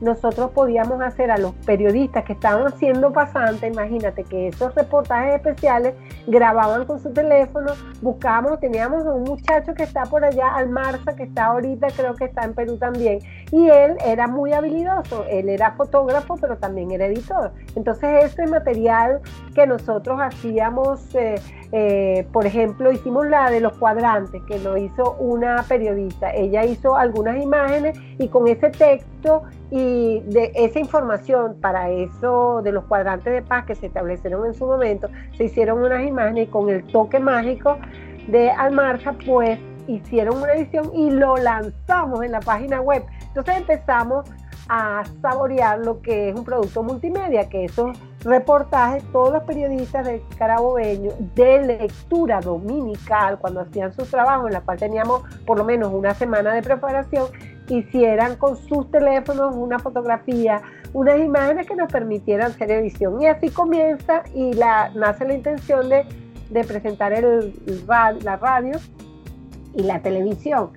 nosotros 0.00 0.50
podíamos 0.52 1.00
hacer 1.02 1.30
a 1.30 1.38
los 1.38 1.52
periodistas 1.66 2.24
que 2.24 2.32
estaban 2.32 2.66
haciendo 2.66 3.12
pasante, 3.12 3.66
imagínate 3.66 4.24
que 4.24 4.48
esos 4.48 4.74
reportajes 4.74 5.36
especiales 5.36 5.94
grababan 6.26 6.86
con 6.86 7.00
su 7.00 7.12
teléfono, 7.12 7.72
buscábamos, 8.00 8.60
teníamos 8.60 9.06
a 9.06 9.12
un 9.12 9.24
muchacho 9.24 9.74
que 9.74 9.82
está 9.82 10.04
por 10.04 10.24
allá, 10.24 10.54
Almarza, 10.54 11.14
que 11.14 11.24
está 11.24 11.46
ahorita, 11.46 11.88
creo 11.96 12.14
que 12.14 12.24
está 12.24 12.44
en 12.44 12.54
Perú 12.54 12.76
también, 12.78 13.18
y 13.52 13.68
él 13.68 13.96
era 14.04 14.26
muy 14.26 14.52
habilidoso, 14.52 15.24
él 15.28 15.48
era 15.48 15.72
fotógrafo, 15.72 16.36
pero 16.40 16.56
también 16.56 16.90
era 16.90 17.06
editor. 17.06 17.52
Entonces 17.76 18.24
ese 18.24 18.46
material 18.46 19.20
que 19.54 19.66
nosotros 19.66 20.18
hacíamos, 20.20 21.14
eh, 21.14 21.40
eh, 21.72 22.26
por 22.32 22.46
ejemplo, 22.46 22.90
hicimos 22.90 23.26
la 23.26 23.50
de 23.50 23.60
los 23.60 23.76
cuadrantes, 23.78 24.42
que 24.48 24.58
lo 24.58 24.76
hizo 24.76 25.16
una 25.18 25.62
periodista, 25.68 26.32
ella 26.32 26.64
hizo 26.64 26.96
algunas 26.96 27.42
imágenes 27.42 27.98
y 28.18 28.28
con 28.28 28.48
ese 28.48 28.70
texto 28.70 29.42
y 29.70 29.89
de 30.26 30.52
esa 30.54 30.78
información 30.78 31.60
para 31.60 31.90
eso 31.90 32.60
de 32.62 32.72
los 32.72 32.84
cuadrantes 32.84 33.32
de 33.32 33.42
paz 33.42 33.66
que 33.66 33.74
se 33.74 33.86
establecieron 33.86 34.46
en 34.46 34.54
su 34.54 34.66
momento, 34.66 35.08
se 35.36 35.44
hicieron 35.44 35.82
unas 35.82 36.06
imágenes 36.06 36.48
y 36.48 36.50
con 36.50 36.68
el 36.68 36.84
toque 36.84 37.18
mágico 37.18 37.78
de 38.28 38.50
Almarza, 38.50 39.14
pues 39.26 39.58
hicieron 39.86 40.38
una 40.38 40.52
edición 40.52 40.90
y 40.94 41.10
lo 41.10 41.36
lanzamos 41.36 42.22
en 42.22 42.32
la 42.32 42.40
página 42.40 42.80
web. 42.80 43.04
Entonces 43.28 43.56
empezamos 43.56 44.30
a 44.68 45.02
saborear 45.20 45.80
lo 45.80 46.00
que 46.00 46.28
es 46.28 46.36
un 46.36 46.44
producto 46.44 46.82
multimedia, 46.84 47.48
que 47.48 47.64
eso 47.64 47.92
reportajes, 48.22 49.02
todos 49.10 49.32
los 49.32 49.42
periodistas 49.42 50.06
del 50.06 50.22
Carabobeño 50.38 51.10
de 51.34 51.62
lectura 51.62 52.40
dominical, 52.40 53.38
cuando 53.40 53.62
hacían 53.62 53.92
sus 53.92 54.08
trabajos, 54.08 54.46
en 54.46 54.52
la 54.52 54.60
cual 54.60 54.78
teníamos 54.78 55.22
por 55.44 55.58
lo 55.58 55.64
menos 55.64 55.92
una 55.92 56.14
semana 56.14 56.54
de 56.54 56.62
preparación, 56.62 57.26
hicieran 57.70 58.36
con 58.36 58.56
sus 58.56 58.90
teléfonos 58.90 59.54
una 59.54 59.78
fotografía, 59.78 60.60
unas 60.92 61.18
imágenes 61.20 61.66
que 61.66 61.76
nos 61.76 61.90
permitieran 61.90 62.50
hacer 62.50 62.70
edición. 62.70 63.20
Y 63.22 63.26
así 63.26 63.48
comienza 63.50 64.22
y 64.34 64.52
la, 64.52 64.90
nace 64.94 65.24
la 65.24 65.34
intención 65.34 65.88
de, 65.88 66.04
presentar 66.66 67.12
el, 67.12 67.54
la 67.86 68.36
radio 68.36 68.78
y 69.74 69.82
la 69.84 70.00
televisión 70.00 70.70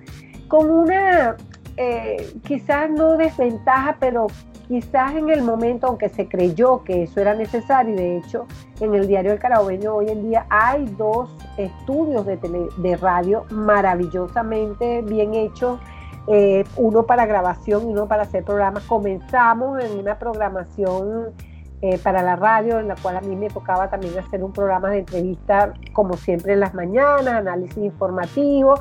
con 0.48 0.70
una 0.70 1.36
eh, 1.76 2.32
quizás 2.44 2.90
no 2.90 3.16
desventaja, 3.16 3.96
pero 3.98 4.28
quizás 4.68 5.14
en 5.14 5.28
el 5.30 5.42
momento, 5.42 5.88
aunque 5.88 6.08
se 6.08 6.28
creyó 6.28 6.84
que 6.84 7.02
eso 7.02 7.20
era 7.20 7.34
necesario, 7.34 7.94
y 7.94 7.96
de 7.96 8.16
hecho 8.18 8.46
en 8.80 8.94
el 8.94 9.08
diario 9.08 9.32
El 9.32 9.38
Carabobeño 9.38 9.96
hoy 9.96 10.08
en 10.08 10.22
día 10.28 10.46
hay 10.48 10.84
dos 10.96 11.36
estudios 11.56 12.24
de, 12.26 12.38
de 12.76 12.96
radio 12.96 13.44
maravillosamente 13.50 15.02
bien 15.02 15.34
hechos, 15.34 15.80
eh, 16.26 16.64
uno 16.76 17.04
para 17.04 17.26
grabación 17.26 17.88
y 17.88 17.92
uno 17.92 18.08
para 18.08 18.22
hacer 18.22 18.44
programas. 18.44 18.84
Comenzamos 18.84 19.82
en 19.84 19.98
una 19.98 20.18
programación 20.18 21.34
eh, 21.82 21.98
para 21.98 22.22
la 22.22 22.36
radio, 22.36 22.80
en 22.80 22.88
la 22.88 22.96
cual 22.96 23.18
a 23.18 23.20
mí 23.20 23.36
me 23.36 23.48
tocaba 23.48 23.90
también 23.90 24.18
hacer 24.18 24.42
un 24.42 24.52
programa 24.52 24.88
de 24.90 25.00
entrevista, 25.00 25.74
como 25.92 26.16
siempre 26.16 26.54
en 26.54 26.60
las 26.60 26.72
mañanas, 26.72 27.28
análisis 27.28 27.76
informativo, 27.76 28.74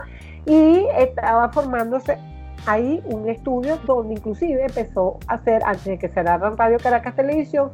y 0.45 0.85
estaba 0.97 1.49
formándose 1.51 2.17
ahí 2.65 3.03
un 3.05 3.27
estudio 3.27 3.77
donde 3.85 4.13
inclusive 4.13 4.63
empezó 4.63 5.17
a 5.27 5.33
hacer, 5.33 5.61
antes 5.65 5.83
de 5.83 5.99
que 5.99 6.07
cerrara 6.07 6.51
Radio 6.51 6.77
Caracas 6.79 7.15
Televisión, 7.15 7.71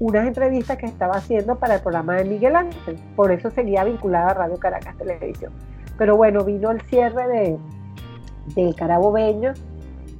unas 0.00 0.26
entrevistas 0.26 0.76
que 0.76 0.86
estaba 0.86 1.14
haciendo 1.14 1.56
para 1.56 1.76
el 1.76 1.80
programa 1.80 2.16
de 2.16 2.24
Miguel 2.24 2.56
Ángel. 2.56 2.98
Por 3.14 3.30
eso 3.30 3.50
seguía 3.50 3.84
vinculada 3.84 4.30
a 4.30 4.34
Radio 4.34 4.58
Caracas 4.58 4.96
Televisión. 4.96 5.52
Pero 5.96 6.16
bueno, 6.16 6.42
vino 6.44 6.72
el 6.72 6.80
cierre 6.82 7.28
de, 7.28 7.58
del 8.54 8.74
Carabobeño 8.74 9.52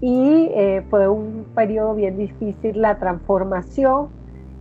y 0.01 0.51
eh, 0.55 0.85
fue 0.91 1.09
un 1.09 1.47
periodo 1.55 1.95
bien 1.95 2.19
difícil 2.19 2.81
la 2.81 2.99
transformación. 2.99 4.09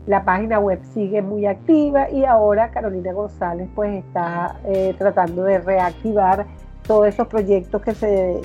La 0.06 0.26
página 0.26 0.60
web 0.60 0.82
sigue 0.94 1.22
muy 1.22 1.46
activa 1.46 2.10
y 2.10 2.26
ahora 2.26 2.72
Carolina 2.72 3.14
González 3.14 3.70
pues 3.74 4.04
está 4.04 4.58
eh, 4.66 4.94
tratando 4.98 5.44
de 5.44 5.60
reactivar 5.60 6.46
todos 6.86 7.08
esos 7.08 7.28
proyectos 7.28 7.82
que 7.82 7.94
se 7.94 8.42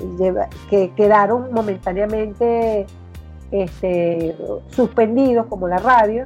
que 0.69 0.91
quedaron 0.91 1.53
momentáneamente 1.53 2.85
este, 3.51 4.35
suspendidos 4.69 5.47
como 5.47 5.67
la 5.67 5.77
radio 5.79 6.25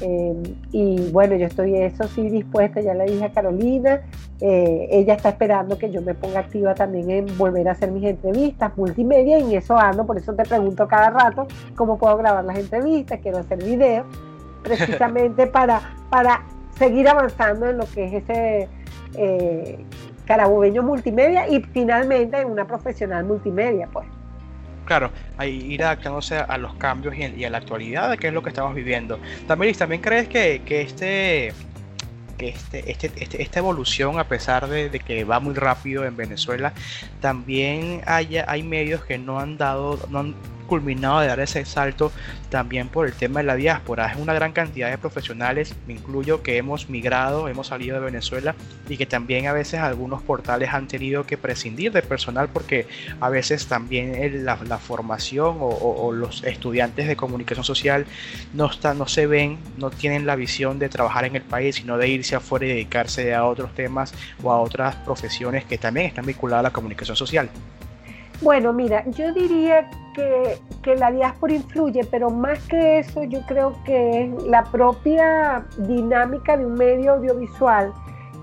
eh, 0.00 0.34
y 0.72 1.10
bueno 1.10 1.36
yo 1.36 1.46
estoy 1.46 1.74
eso 1.76 2.04
sí 2.08 2.28
dispuesta 2.28 2.80
ya 2.80 2.94
le 2.94 3.04
dije 3.04 3.24
a 3.24 3.32
Carolina 3.32 4.00
eh, 4.40 4.88
ella 4.90 5.14
está 5.14 5.30
esperando 5.30 5.76
que 5.76 5.90
yo 5.90 6.02
me 6.02 6.14
ponga 6.14 6.40
activa 6.40 6.74
también 6.74 7.10
en 7.10 7.38
volver 7.38 7.68
a 7.68 7.72
hacer 7.72 7.90
mis 7.90 8.04
entrevistas 8.04 8.76
multimedia 8.76 9.38
y 9.38 9.52
en 9.52 9.58
eso 9.58 9.76
ando 9.78 10.06
por 10.06 10.16
eso 10.16 10.34
te 10.34 10.44
pregunto 10.44 10.86
cada 10.86 11.10
rato 11.10 11.46
cómo 11.74 11.98
puedo 11.98 12.16
grabar 12.16 12.44
las 12.44 12.58
entrevistas 12.58 13.20
quiero 13.20 13.38
hacer 13.38 13.62
videos 13.62 14.06
precisamente 14.62 15.46
para 15.48 15.80
para 16.10 16.42
seguir 16.78 17.08
avanzando 17.08 17.66
en 17.66 17.78
lo 17.78 17.84
que 17.86 18.04
es 18.04 18.22
ese 18.22 18.68
eh, 19.14 19.84
carabobeño 20.28 20.82
multimedia 20.82 21.48
y 21.48 21.62
finalmente 21.62 22.38
en 22.38 22.50
una 22.50 22.66
profesional 22.66 23.24
multimedia, 23.24 23.88
pues. 23.90 24.06
Claro, 24.88 25.12
ir 25.44 25.82
adaptándose 25.84 26.38
a 26.38 26.56
los 26.56 26.74
cambios 26.76 27.14
y, 27.14 27.44
a 27.44 27.50
la 27.50 27.58
actualidad 27.58 28.08
de 28.08 28.16
qué 28.16 28.28
es 28.28 28.32
lo 28.32 28.40
que 28.40 28.48
estamos 28.48 28.74
viviendo. 28.74 29.20
También, 29.44 29.74
¿también 29.74 30.00
crees 30.00 30.30
que, 30.30 30.62
que 30.64 30.80
este 30.80 31.52
que 32.38 32.48
este, 32.48 32.90
este, 32.90 33.12
este, 33.16 33.42
esta 33.42 33.58
evolución, 33.58 34.18
a 34.18 34.24
pesar 34.24 34.68
de, 34.68 34.90
que 35.00 35.24
va 35.24 35.40
muy 35.40 35.54
rápido 35.54 36.04
en 36.04 36.16
Venezuela, 36.16 36.72
también 37.20 38.02
haya, 38.06 38.46
hay 38.48 38.62
medios 38.62 39.04
que 39.04 39.18
no 39.18 39.38
han 39.40 39.58
dado, 39.58 39.98
no 40.08 40.20
han 40.20 40.34
culminado 40.68 41.18
de 41.20 41.26
dar 41.26 41.40
ese 41.40 41.64
salto 41.64 42.12
también 42.50 42.88
por 42.88 43.06
el 43.06 43.12
tema 43.14 43.40
de 43.40 43.46
la 43.46 43.56
diáspora. 43.56 44.12
Es 44.12 44.18
una 44.18 44.34
gran 44.34 44.52
cantidad 44.52 44.90
de 44.90 44.98
profesionales, 44.98 45.74
me 45.88 45.94
incluyo, 45.94 46.42
que 46.42 46.56
hemos 46.56 46.88
migrado, 46.88 47.48
hemos 47.48 47.66
salido 47.66 47.98
de 47.98 48.04
Venezuela 48.04 48.54
y 48.88 48.96
que 48.96 49.06
también 49.06 49.46
a 49.46 49.52
veces 49.52 49.80
algunos 49.80 50.22
portales 50.22 50.72
han 50.72 50.86
tenido 50.86 51.24
que 51.24 51.36
prescindir 51.36 51.90
de 51.90 52.02
personal 52.02 52.48
porque 52.48 52.86
a 53.20 53.28
veces 53.28 53.66
también 53.66 54.44
la, 54.44 54.56
formación 54.78 55.56
o, 55.60 56.12
los 56.12 56.44
estudiantes 56.44 57.08
de 57.08 57.16
comunicación 57.16 57.64
social 57.64 58.06
no, 58.52 58.66
están, 58.66 58.98
no 58.98 59.08
se 59.08 59.26
ven, 59.26 59.58
no 59.78 59.90
tienen 59.90 60.26
la 60.26 60.36
visión 60.36 60.78
de 60.78 60.88
trabajar 60.88 61.24
en 61.24 61.34
el 61.34 61.42
país, 61.42 61.76
sino 61.76 61.96
de 61.96 62.08
irse 62.36 62.64
y 62.64 62.68
dedicarse 62.68 63.34
a 63.34 63.44
otros 63.44 63.74
temas 63.74 64.12
o 64.42 64.52
a 64.52 64.60
otras 64.60 64.96
profesiones 64.96 65.64
que 65.64 65.78
también 65.78 66.06
están 66.06 66.26
vinculadas 66.26 66.60
a 66.60 66.62
la 66.64 66.72
comunicación 66.72 67.16
social. 67.16 67.48
Bueno, 68.40 68.72
mira, 68.72 69.04
yo 69.06 69.32
diría 69.32 69.90
que, 70.14 70.58
la 70.96 71.10
diáspora 71.10 71.52
influye, 71.52 72.02
pero 72.10 72.30
más 72.30 72.58
que 72.60 73.00
eso, 73.00 73.22
yo 73.24 73.40
creo 73.46 73.76
que 73.84 74.24
es 74.24 74.42
la 74.44 74.64
propia 74.64 75.66
dinámica 75.76 76.56
de 76.56 76.64
un 76.64 76.74
medio 76.74 77.12
audiovisual 77.14 77.92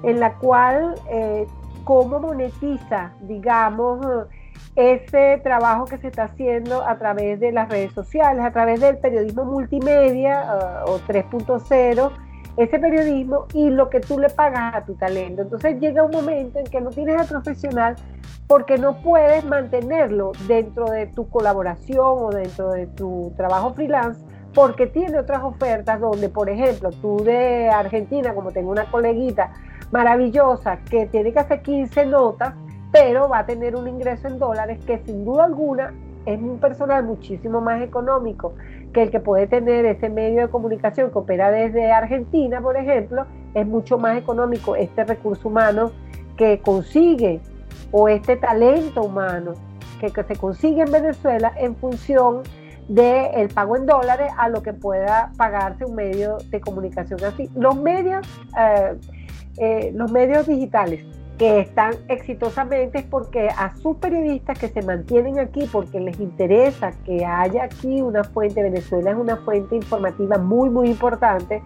en 0.03 0.19
la 0.19 0.33
cual 0.35 0.93
eh, 1.09 1.47
cómo 1.83 2.19
monetiza, 2.19 3.13
digamos, 3.21 4.27
ese 4.75 5.39
trabajo 5.43 5.85
que 5.85 5.97
se 5.97 6.07
está 6.07 6.25
haciendo 6.25 6.85
a 6.85 6.97
través 6.97 7.39
de 7.39 7.51
las 7.51 7.69
redes 7.69 7.93
sociales, 7.93 8.43
a 8.43 8.51
través 8.51 8.81
del 8.81 8.97
periodismo 8.97 9.45
multimedia 9.45 10.83
uh, 10.85 10.91
o 10.91 10.99
3.0 10.99 12.11
ese 12.57 12.79
periodismo 12.79 13.45
y 13.53 13.69
lo 13.69 13.89
que 13.89 13.99
tú 13.99 14.19
le 14.19 14.29
pagas 14.29 14.75
a 14.75 14.85
tu 14.85 14.95
talento. 14.95 15.41
Entonces 15.41 15.79
llega 15.79 16.03
un 16.03 16.11
momento 16.11 16.59
en 16.59 16.65
que 16.65 16.81
no 16.81 16.89
tienes 16.89 17.19
al 17.19 17.27
profesional 17.27 17.95
porque 18.47 18.77
no 18.77 19.01
puedes 19.01 19.43
mantenerlo 19.43 20.31
dentro 20.47 20.85
de 20.85 21.07
tu 21.07 21.27
colaboración 21.29 22.05
o 22.05 22.29
dentro 22.29 22.71
de 22.71 22.87
tu 22.87 23.33
trabajo 23.35 23.73
freelance 23.73 24.23
porque 24.53 24.87
tiene 24.87 25.19
otras 25.19 25.43
ofertas 25.43 25.99
donde, 25.99 26.29
por 26.29 26.49
ejemplo, 26.49 26.89
tú 26.91 27.17
de 27.23 27.69
Argentina, 27.69 28.33
como 28.33 28.51
tengo 28.51 28.71
una 28.71 28.89
coleguita 28.89 29.51
maravillosa 29.91 30.79
que 30.89 31.07
tiene 31.07 31.33
que 31.33 31.39
hacer 31.39 31.61
15 31.61 32.05
notas, 32.05 32.53
pero 32.91 33.27
va 33.27 33.39
a 33.39 33.45
tener 33.45 33.75
un 33.75 33.87
ingreso 33.87 34.29
en 34.29 34.39
dólares 34.39 34.79
que 34.85 34.99
sin 34.99 35.25
duda 35.25 35.43
alguna 35.43 35.93
es 36.25 36.39
un 36.39 36.59
personal 36.59 37.03
muchísimo 37.03 37.61
más 37.61 37.81
económico 37.81 38.53
que 38.93 39.03
el 39.03 39.11
que 39.11 39.19
puede 39.19 39.47
tener 39.47 39.85
ese 39.85 40.09
medio 40.09 40.41
de 40.41 40.49
comunicación 40.49 41.11
que 41.11 41.17
opera 41.17 41.51
desde 41.51 41.91
Argentina, 41.91 42.61
por 42.61 42.77
ejemplo, 42.77 43.25
es 43.53 43.67
mucho 43.67 43.97
más 43.97 44.17
económico 44.17 44.75
este 44.75 45.03
recurso 45.03 45.49
humano 45.49 45.91
que 46.37 46.59
consigue 46.59 47.41
o 47.91 48.07
este 48.07 48.37
talento 48.37 49.03
humano 49.03 49.53
que, 49.99 50.23
se 50.23 50.35
consigue 50.35 50.81
en 50.83 50.91
Venezuela 50.91 51.53
en 51.57 51.75
función 51.75 52.43
del 52.87 53.49
pago 53.49 53.77
en 53.77 53.85
dólares 53.85 54.31
a 54.37 54.49
lo 54.49 54.61
que 54.61 54.73
pueda 54.73 55.31
pagarse 55.37 55.85
un 55.85 55.95
medio 55.95 56.37
de 56.49 56.61
comunicación 56.61 57.23
así. 57.23 57.49
Los 57.55 57.75
medios, 57.75 58.27
eh, 58.59 58.95
eh, 59.57 59.91
los 59.95 60.11
medios 60.11 60.47
digitales 60.47 61.03
que 61.37 61.59
están 61.59 61.93
exitosamente 62.07 62.99
es 62.99 63.05
porque 63.05 63.49
a 63.49 63.75
sus 63.75 63.97
periodistas 63.97 64.57
que 64.57 64.69
se 64.69 64.81
mantienen 64.81 65.39
aquí 65.39 65.67
porque 65.71 65.99
les 65.99 66.19
interesa 66.19 66.91
que 67.05 67.25
haya 67.25 67.63
aquí 67.63 68.01
una 68.01 68.23
fuente, 68.23 68.63
Venezuela 68.63 69.11
es 69.11 69.17
una 69.17 69.37
fuente 69.37 69.75
informativa 69.75 70.37
muy, 70.37 70.69
muy 70.69 70.89
importante, 70.89 71.61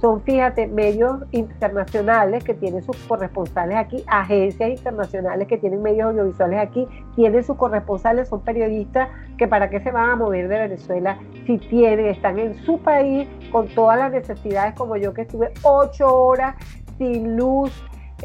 son, 0.00 0.22
fíjate, 0.22 0.66
medios 0.66 1.24
internacionales 1.30 2.42
que 2.42 2.54
tienen 2.54 2.82
sus 2.82 2.96
corresponsales 3.06 3.76
aquí, 3.76 4.02
agencias 4.06 4.70
internacionales 4.70 5.46
que 5.46 5.58
tienen 5.58 5.82
medios 5.82 6.06
audiovisuales 6.06 6.58
aquí, 6.58 6.88
tienen 7.16 7.44
sus 7.44 7.56
corresponsales, 7.56 8.28
son 8.28 8.40
periodistas 8.40 9.10
que 9.36 9.46
para 9.46 9.68
qué 9.68 9.80
se 9.80 9.90
van 9.90 10.08
a 10.08 10.16
mover 10.16 10.48
de 10.48 10.58
Venezuela 10.58 11.18
si 11.46 11.58
tienen, 11.58 12.06
están 12.06 12.38
en 12.38 12.54
su 12.64 12.78
país 12.78 13.28
con 13.52 13.68
todas 13.68 13.98
las 13.98 14.10
necesidades 14.12 14.74
como 14.74 14.96
yo 14.96 15.12
que 15.12 15.22
estuve 15.22 15.52
ocho 15.62 16.06
horas 16.06 16.54
sin 16.96 17.36
luz, 17.36 17.70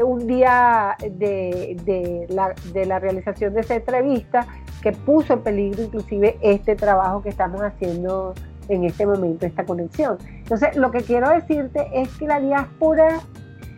un 0.03 0.27
día 0.27 0.95
de, 0.99 2.25
la, 2.29 2.99
realización 2.99 3.53
de 3.53 3.61
esa 3.61 3.75
entrevista 3.75 4.45
que 4.81 4.91
puso 4.91 5.33
en 5.33 5.41
peligro 5.41 5.83
inclusive 5.83 6.37
este 6.41 6.75
trabajo 6.75 7.21
que 7.21 7.29
estamos 7.29 7.61
haciendo 7.61 8.33
en 8.67 8.83
este 8.83 9.05
momento, 9.05 9.45
esta 9.45 9.65
conexión. 9.65 10.17
Entonces, 10.29 10.75
lo 10.75 10.91
que 10.91 11.01
quiero 11.01 11.29
decirte 11.29 11.87
es 11.93 12.09
que 12.17 12.27
la 12.27 12.39
diáspora 12.39 13.19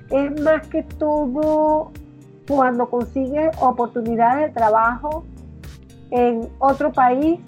es 0.10 0.42
más 0.42 0.68
que 0.68 0.84
todo 0.84 1.92
cuando 2.48 2.90
consigue 2.90 3.52
oportunidades 3.60 4.48
de 4.48 4.54
trabajo 4.54 5.26
en 6.12 6.48
otro 6.60 6.94
país 6.94 7.40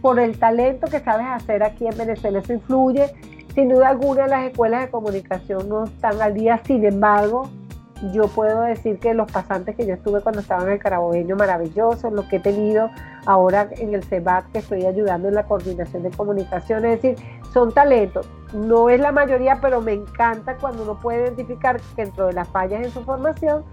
por 0.00 0.20
el 0.20 0.38
talento 0.38 0.86
que 0.86 1.00
sabes 1.00 1.26
hacer 1.26 1.62
aquí 1.62 1.86
en 1.86 1.96
Venezuela. 1.96 2.38
Eso 2.38 2.52
influye. 2.52 3.12
Sin 3.54 3.68
duda 3.68 3.88
alguna 3.88 4.26
las 4.26 4.44
escuelas 4.44 4.82
de 4.82 4.90
comunicación 4.90 5.68
no 5.68 5.84
están 5.84 6.20
al 6.20 6.34
día, 6.34 6.60
sin 6.64 6.84
embargo, 6.84 7.48
yo 8.12 8.28
puedo 8.28 8.62
decir 8.62 8.98
que 8.98 9.14
los 9.14 9.30
pasantes 9.30 9.76
que 9.76 9.86
yo 9.86 9.94
estuve 9.94 10.20
cuando 10.20 10.40
estaba 10.40 10.64
en 10.64 10.70
el 10.70 10.78
Carabobeño, 10.78 11.36
maravillosos, 11.36 12.12
lo 12.12 12.28
que 12.28 12.36
he 12.36 12.40
tenido 12.40 12.90
ahora 13.26 13.68
en 13.72 13.94
el 13.94 14.04
CEBAT, 14.04 14.50
que 14.52 14.58
estoy 14.58 14.84
ayudando 14.84 15.28
en 15.28 15.34
la 15.34 15.44
coordinación 15.44 16.02
de 16.02 16.10
comunicación, 16.10 16.84
es 16.84 17.02
decir, 17.02 17.16
son 17.52 17.72
talentos. 17.72 18.28
No 18.52 18.90
es 18.90 19.00
la 19.00 19.12
mayoría, 19.12 19.58
pero 19.60 19.80
me 19.80 19.92
encanta 19.92 20.56
cuando 20.56 20.82
uno 20.82 20.98
puede 20.98 21.24
identificar 21.24 21.80
que 21.96 22.04
dentro 22.04 22.26
de 22.26 22.32
las 22.32 22.48
fallas 22.48 22.84
en 22.84 22.90
su 22.90 23.02
formación 23.04 23.64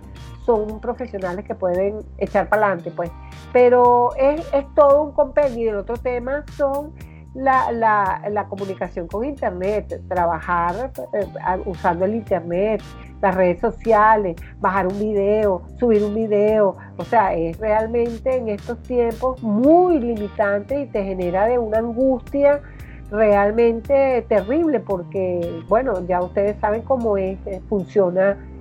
son 0.46 0.80
profesionales 0.80 1.46
que 1.46 1.56
pueden 1.56 2.00
echar 2.18 2.50
para 2.50 2.68
adelante, 2.68 2.92
pues. 2.92 3.12
Pero 3.52 4.16
es, 4.16 4.46
todo 4.76 5.04
un 5.04 5.12
compendio. 5.12 5.66
Y 5.66 5.68
el 5.68 5.76
otro 5.78 5.98
tema 5.98 6.44
son 6.58 6.94
la, 7.34 8.46
comunicación 8.50 9.08
con 9.08 9.24
Internet, 9.26 10.02
trabajar 10.08 10.92
eh, 11.14 11.28
usando 11.66 12.06
el 12.06 12.16
Internet, 12.16 12.82
las 13.22 13.36
redes 13.36 13.60
sociales, 13.60 14.36
bajar 14.60 14.88
un 14.88 15.00
video, 15.00 15.62
subir 15.78 16.04
un 16.04 16.16
video. 16.16 16.76
O 16.98 17.06
sea, 17.06 17.34
es 17.36 17.58
realmente 17.60 18.36
en 18.38 18.50
estos 18.50 18.82
tiempos 18.84 19.42
muy 19.44 20.00
limitante 20.00 20.82
y 20.82 20.88
te 20.88 21.04
genera 21.04 21.46
de 21.46 21.60
una 21.60 21.80
angustia 21.80 22.62
realmente 23.12 24.26
terrible 24.30 24.80
porque, 24.80 25.64
bueno, 25.68 26.06
ya 26.08 26.22
ustedes 26.22 26.58
saben 26.60 26.82
cómo 26.82 27.18
es, 27.18 27.38
eh, 27.46 27.62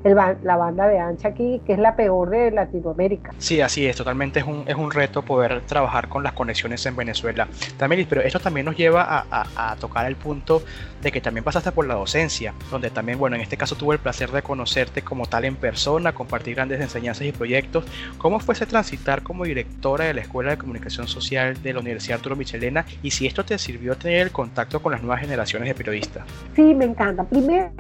funciona 0.02 0.36
la 0.42 0.56
banda 0.56 0.86
de 0.88 0.98
ancha 0.98 1.28
aquí, 1.28 1.60
que 1.66 1.74
es 1.74 1.78
la 1.78 1.96
peor 1.96 2.30
de 2.30 2.50
Latinoamérica. 2.50 3.32
Sí, 3.38 3.60
así 3.60 3.86
es, 3.86 3.96
totalmente 3.96 4.40
es 4.40 4.46
un, 4.46 4.64
es 4.66 4.74
un 4.74 4.90
reto 4.90 5.22
poder 5.22 5.60
trabajar 5.62 6.08
con 6.08 6.22
las 6.22 6.32
conexiones 6.32 6.84
en 6.86 6.96
Venezuela. 6.96 7.48
También, 7.76 8.06
pero 8.08 8.22
esto 8.22 8.40
también 8.40 8.66
nos 8.66 8.76
lleva 8.76 9.02
a, 9.30 9.46
a, 9.56 9.76
tocar 9.76 10.06
el 10.06 10.16
punto 10.16 10.62
de 11.02 11.12
que 11.12 11.20
también 11.20 11.44
pasaste 11.44 11.72
por 11.72 11.86
la 11.86 11.94
docencia, 11.94 12.54
donde 12.70 12.90
también, 12.90 13.18
bueno, 13.18 13.36
en 13.36 13.42
este 13.42 13.56
caso 13.56 13.74
tuve 13.76 13.94
el 13.94 14.00
placer 14.00 14.30
de 14.30 14.42
conocerte 14.42 15.02
como 15.02 15.26
tal 15.26 15.44
en 15.44 15.56
persona, 15.56 16.12
compartir 16.12 16.56
grandes 16.56 16.80
enseñanzas 16.80 17.26
y 17.26 17.32
proyectos. 17.32 17.84
¿Cómo 18.18 18.40
fue 18.40 18.54
ese 18.54 18.66
transitar 18.66 19.22
como 19.22 19.44
directora 19.44 20.06
de 20.06 20.14
la 20.14 20.20
Escuela 20.22 20.50
de 20.50 20.58
Comunicación 20.58 21.08
Social 21.08 21.62
de 21.62 21.72
la 21.72 21.80
Universidad 21.80 22.16
Arturo 22.16 22.36
Michelena 22.36 22.84
y 23.02 23.10
si 23.10 23.26
esto 23.26 23.44
te 23.44 23.56
sirvió 23.58 23.96
tener 23.96 24.22
el 24.22 24.30
contacto 24.30 24.80
con 24.80 24.92
las 24.92 25.02
nuevas 25.02 25.20
generaciones 25.20 25.68
de 25.68 25.74
periodistas? 25.74 26.24
Sí, 26.54 26.74
me 26.74 26.84
encanta. 26.84 27.24
Primero, 27.24 27.72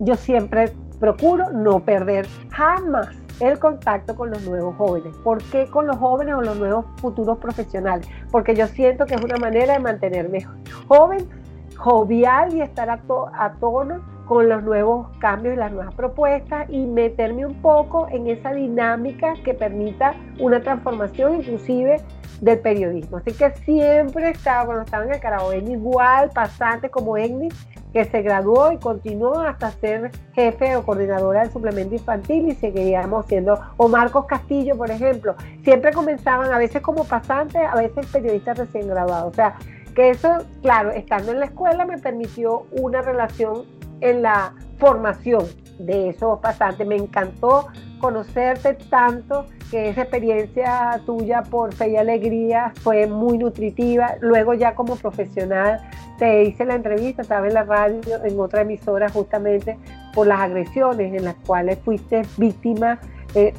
yo 0.00 0.16
siempre 0.16 0.72
procuro 0.98 1.50
no 1.50 1.80
perder 1.80 2.26
jamás 2.50 3.08
el 3.40 3.58
contacto 3.58 4.14
con 4.14 4.30
los 4.30 4.42
nuevos 4.46 4.76
jóvenes. 4.76 5.14
¿Por 5.24 5.42
qué 5.44 5.66
con 5.66 5.86
los 5.86 5.96
jóvenes 5.96 6.34
o 6.34 6.42
los 6.42 6.56
nuevos 6.56 6.86
futuros 6.96 7.38
profesionales? 7.38 8.08
Porque 8.30 8.54
yo 8.54 8.66
siento 8.66 9.06
que 9.06 9.14
es 9.14 9.22
una 9.22 9.36
manera 9.36 9.74
de 9.74 9.80
mantenerme 9.80 10.46
joven, 10.86 11.28
jovial 11.76 12.54
y 12.54 12.60
estar 12.60 12.88
a, 12.90 13.52
tono 13.60 14.02
con 14.26 14.48
los 14.48 14.62
nuevos 14.62 15.08
cambios 15.18 15.54
y 15.54 15.58
las 15.58 15.72
nuevas 15.72 15.94
propuestas 15.94 16.70
y 16.70 16.86
meterme 16.86 17.44
un 17.44 17.60
poco 17.60 18.08
en 18.10 18.26
esa 18.28 18.52
dinámica 18.52 19.34
que 19.44 19.52
permita 19.52 20.14
una 20.38 20.60
transformación 20.60 21.36
inclusive 21.40 22.00
del 22.40 22.58
periodismo. 22.60 23.18
Así 23.18 23.32
que 23.32 23.50
siempre 23.64 24.30
estaba, 24.30 24.66
cuando 24.66 24.84
estaba 24.84 25.04
en 25.04 25.14
el 25.14 25.20
Carabobeño, 25.20 25.72
igual, 25.72 26.30
pasante 26.32 26.88
como 26.88 27.16
Egni, 27.16 27.48
que 27.94 28.04
se 28.04 28.22
graduó 28.22 28.72
y 28.72 28.78
continuó 28.78 29.38
hasta 29.38 29.70
ser 29.70 30.10
jefe 30.34 30.74
o 30.74 30.82
coordinadora 30.82 31.42
del 31.42 31.52
suplemento 31.52 31.94
infantil 31.94 32.48
y 32.48 32.54
seguiríamos 32.56 33.24
siendo, 33.26 33.58
o 33.76 33.88
Marcos 33.88 34.26
Castillo, 34.26 34.76
por 34.76 34.90
ejemplo, 34.90 35.36
siempre 35.62 35.92
comenzaban 35.92 36.52
a 36.52 36.58
veces 36.58 36.82
como 36.82 37.04
pasantes, 37.04 37.62
a 37.62 37.76
veces 37.76 38.06
periodistas 38.06 38.58
recién 38.58 38.88
graduados. 38.88 39.30
O 39.30 39.34
sea, 39.34 39.54
que 39.94 40.10
eso, 40.10 40.44
claro, 40.60 40.90
estando 40.90 41.30
en 41.30 41.38
la 41.38 41.46
escuela 41.46 41.86
me 41.86 41.96
permitió 41.98 42.66
una 42.72 43.00
relación 43.00 43.62
en 44.00 44.22
la 44.22 44.54
formación 44.78 45.46
de 45.78 46.10
esos 46.10 46.38
pasantes. 46.40 46.86
Me 46.86 46.96
encantó 46.96 47.66
conocerte 48.00 48.74
tanto 48.90 49.46
que 49.70 49.88
esa 49.88 50.02
experiencia 50.02 51.00
tuya 51.06 51.42
por 51.42 51.72
fe 51.72 51.90
y 51.90 51.96
alegría 51.96 52.72
fue 52.82 53.06
muy 53.06 53.38
nutritiva. 53.38 54.16
Luego 54.20 54.54
ya 54.54 54.74
como 54.74 54.96
profesional 54.96 55.80
te 56.18 56.44
hice 56.44 56.64
la 56.64 56.74
entrevista, 56.74 57.22
estaba 57.22 57.46
en 57.46 57.54
la 57.54 57.64
radio, 57.64 58.24
en 58.24 58.38
otra 58.38 58.62
emisora 58.62 59.08
justamente 59.08 59.78
por 60.14 60.26
las 60.26 60.40
agresiones 60.40 61.14
en 61.14 61.24
las 61.24 61.34
cuales 61.46 61.78
fuiste 61.84 62.22
víctima. 62.36 63.00
Eh, 63.34 63.52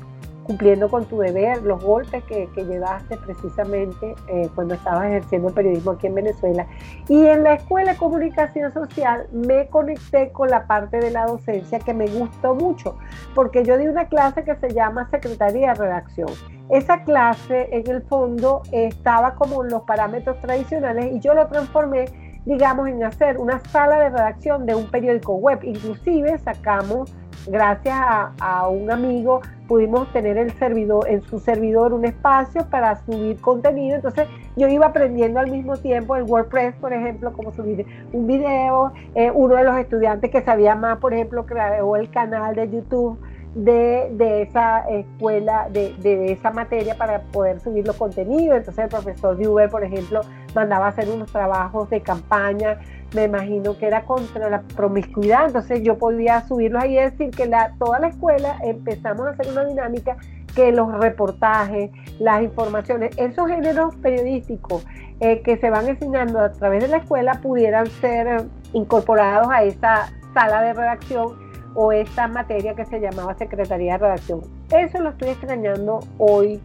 cumpliendo 0.46 0.90
con 0.90 1.06
tu 1.06 1.20
deber, 1.20 1.64
los 1.64 1.84
golpes 1.84 2.24
que, 2.26 2.48
llevaste 2.56 3.18
precisamente 3.18 4.16
eh, 4.28 4.50
cuando 4.56 4.76
estabas 4.76 5.08
ejerciendo 5.08 5.50
el 5.50 5.54
periodismo 5.54 5.92
aquí 5.92 6.08
en 6.08 6.16
Venezuela. 6.16 6.68
Y 7.10 7.26
en 7.26 7.44
la 7.44 7.56
Escuela 7.56 7.94
de 7.94 7.98
Comunicación 7.98 8.72
Social 8.74 9.28
me 9.32 9.68
conecté 9.68 10.32
con 10.32 10.50
la 10.50 10.68
parte 10.68 11.00
de 11.00 11.12
la 11.12 11.26
docencia 11.26 11.80
que 11.80 11.94
me 11.94 12.08
gustó 12.08 12.56
mucho, 12.56 12.98
porque 13.34 13.64
yo 13.64 13.78
di 13.78 13.88
una 13.88 14.08
clase 14.08 14.44
que 14.44 14.56
se 14.56 14.74
llama 14.74 15.10
Secretaría 15.10 15.70
de 15.70 15.76
Redacción. 15.76 16.30
Esa 16.70 17.04
clase 17.04 17.70
en 17.72 17.90
el 17.90 18.02
fondo 18.04 18.62
estaba 18.72 19.36
como 19.36 19.64
en 19.64 19.72
los 19.72 19.84
parámetros 19.84 20.40
tradicionales 20.42 21.14
y 21.14 21.20
yo 21.20 21.34
lo 21.34 21.48
transformé 21.48 22.06
digamos, 22.46 22.88
en 22.88 23.04
hacer 23.04 23.38
una 23.38 23.60
sala 23.72 24.00
de 24.00 24.10
redacción 24.10 24.66
de 24.66 24.76
un 24.76 24.86
periódico 24.90 25.34
web. 25.34 25.60
Inclusive 25.64 26.38
sacamos, 26.40 27.12
gracias 27.48 27.96
a, 27.98 28.68
un 28.68 28.92
amigo, 28.92 29.42
pudimos 29.68 30.12
tener 30.14 30.38
el 30.38 30.52
servidor, 30.54 31.08
en 31.10 31.22
su 31.24 31.40
servidor 31.40 31.94
un 31.94 32.06
espacio 32.06 32.66
para 32.70 32.96
subir 33.06 33.40
contenido. 33.42 33.96
Entonces 33.96 34.28
yo 34.56 34.68
iba 34.68 34.88
aprendiendo 34.88 35.40
al 35.40 35.52
mismo 35.52 35.78
tiempo 35.78 36.16
el 36.16 36.24
WordPress, 36.24 36.76
por 36.76 36.94
ejemplo, 36.94 37.34
cómo 37.34 37.52
subir 37.54 37.86
un 38.14 38.28
video. 38.28 38.94
Eh, 39.16 39.32
uno 39.34 39.56
de 39.56 39.64
los 39.64 39.78
estudiantes 39.78 40.32
que 40.32 40.42
sabía 40.44 40.76
más, 40.76 41.00
por 41.00 41.14
ejemplo, 41.14 41.46
creó 41.46 41.96
el 41.96 42.10
canal 42.10 42.56
de 42.56 42.70
YouTube 42.70 43.20
de, 43.56 44.42
esa 44.42 44.80
escuela, 44.90 45.70
de, 45.72 45.94
de, 46.00 46.34
esa 46.34 46.52
materia 46.52 46.96
para 46.96 47.22
poder 47.22 47.60
subir 47.62 47.88
los 47.88 47.96
contenidos. 47.96 48.58
Entonces 48.58 48.84
el 48.84 48.90
profesor 48.90 49.38
de 49.38 49.70
por 49.70 49.84
ejemplo, 49.84 50.22
mandaba 50.54 50.88
hacer 50.88 51.10
unos 51.10 51.32
trabajos 51.32 51.90
de 51.90 52.02
campaña, 52.02 52.80
me 53.16 53.24
imagino 53.24 53.78
que 53.78 53.88
era 53.88 54.04
contra 54.04 54.50
la 54.50 54.62
promiscuidad, 54.62 55.48
entonces 55.48 55.82
yo 55.82 55.98
podía 55.98 56.46
subirlos 56.48 56.84
ahí 56.84 56.98
y 56.98 57.02
decir 57.02 57.32
que 57.32 57.46
la, 57.46 57.74
toda 57.80 58.00
la 58.00 58.08
escuela 58.08 58.58
empezamos 58.64 59.26
a 59.26 59.30
hacer 59.32 59.48
una 59.48 59.66
dinámica 59.66 60.18
que 60.54 60.72
los 60.72 60.92
reportajes, 61.00 61.92
las 62.20 62.44
informaciones, 62.44 63.18
esos 63.18 63.48
géneros 63.48 63.96
periodísticos 63.98 64.86
eh, 65.20 65.42
que 65.42 65.58
se 65.58 65.70
van 65.70 65.88
enseñando 65.88 66.40
a 66.40 66.52
través 66.52 66.84
de 66.84 66.90
la 66.90 66.98
escuela 66.98 67.40
pudieran 67.42 67.88
ser 67.88 68.46
incorporados 68.74 69.48
a 69.50 69.64
esa 69.64 70.12
sala 70.34 70.62
de 70.62 70.74
redacción 70.74 71.38
o 71.74 71.92
esta 71.92 72.28
materia 72.28 72.74
que 72.74 72.86
se 72.86 73.00
llamaba 73.00 73.34
Secretaría 73.36 73.94
de 73.94 73.98
Redacción. 74.00 74.42
Eso 74.72 75.00
lo 75.00 75.10
estoy 75.10 75.30
extrañando 75.30 76.00
hoy 76.18 76.62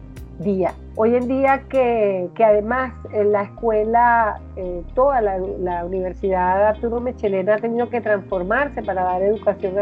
Hoy 0.95 1.15
en 1.15 1.27
día 1.27 1.63
que, 1.69 2.29
además 2.43 2.93
en 3.13 3.31
la 3.31 3.43
escuela, 3.43 4.41
eh, 4.55 4.81
toda 4.95 5.21
la, 5.21 5.85
Universidad 5.85 6.67
Arturo 6.67 6.99
Mechelena 6.99 7.55
ha 7.55 7.57
tenido 7.57 7.89
que 7.89 8.01
transformarse 8.01 8.81
para 8.81 9.03
dar 9.03 9.21
educación 9.21 9.75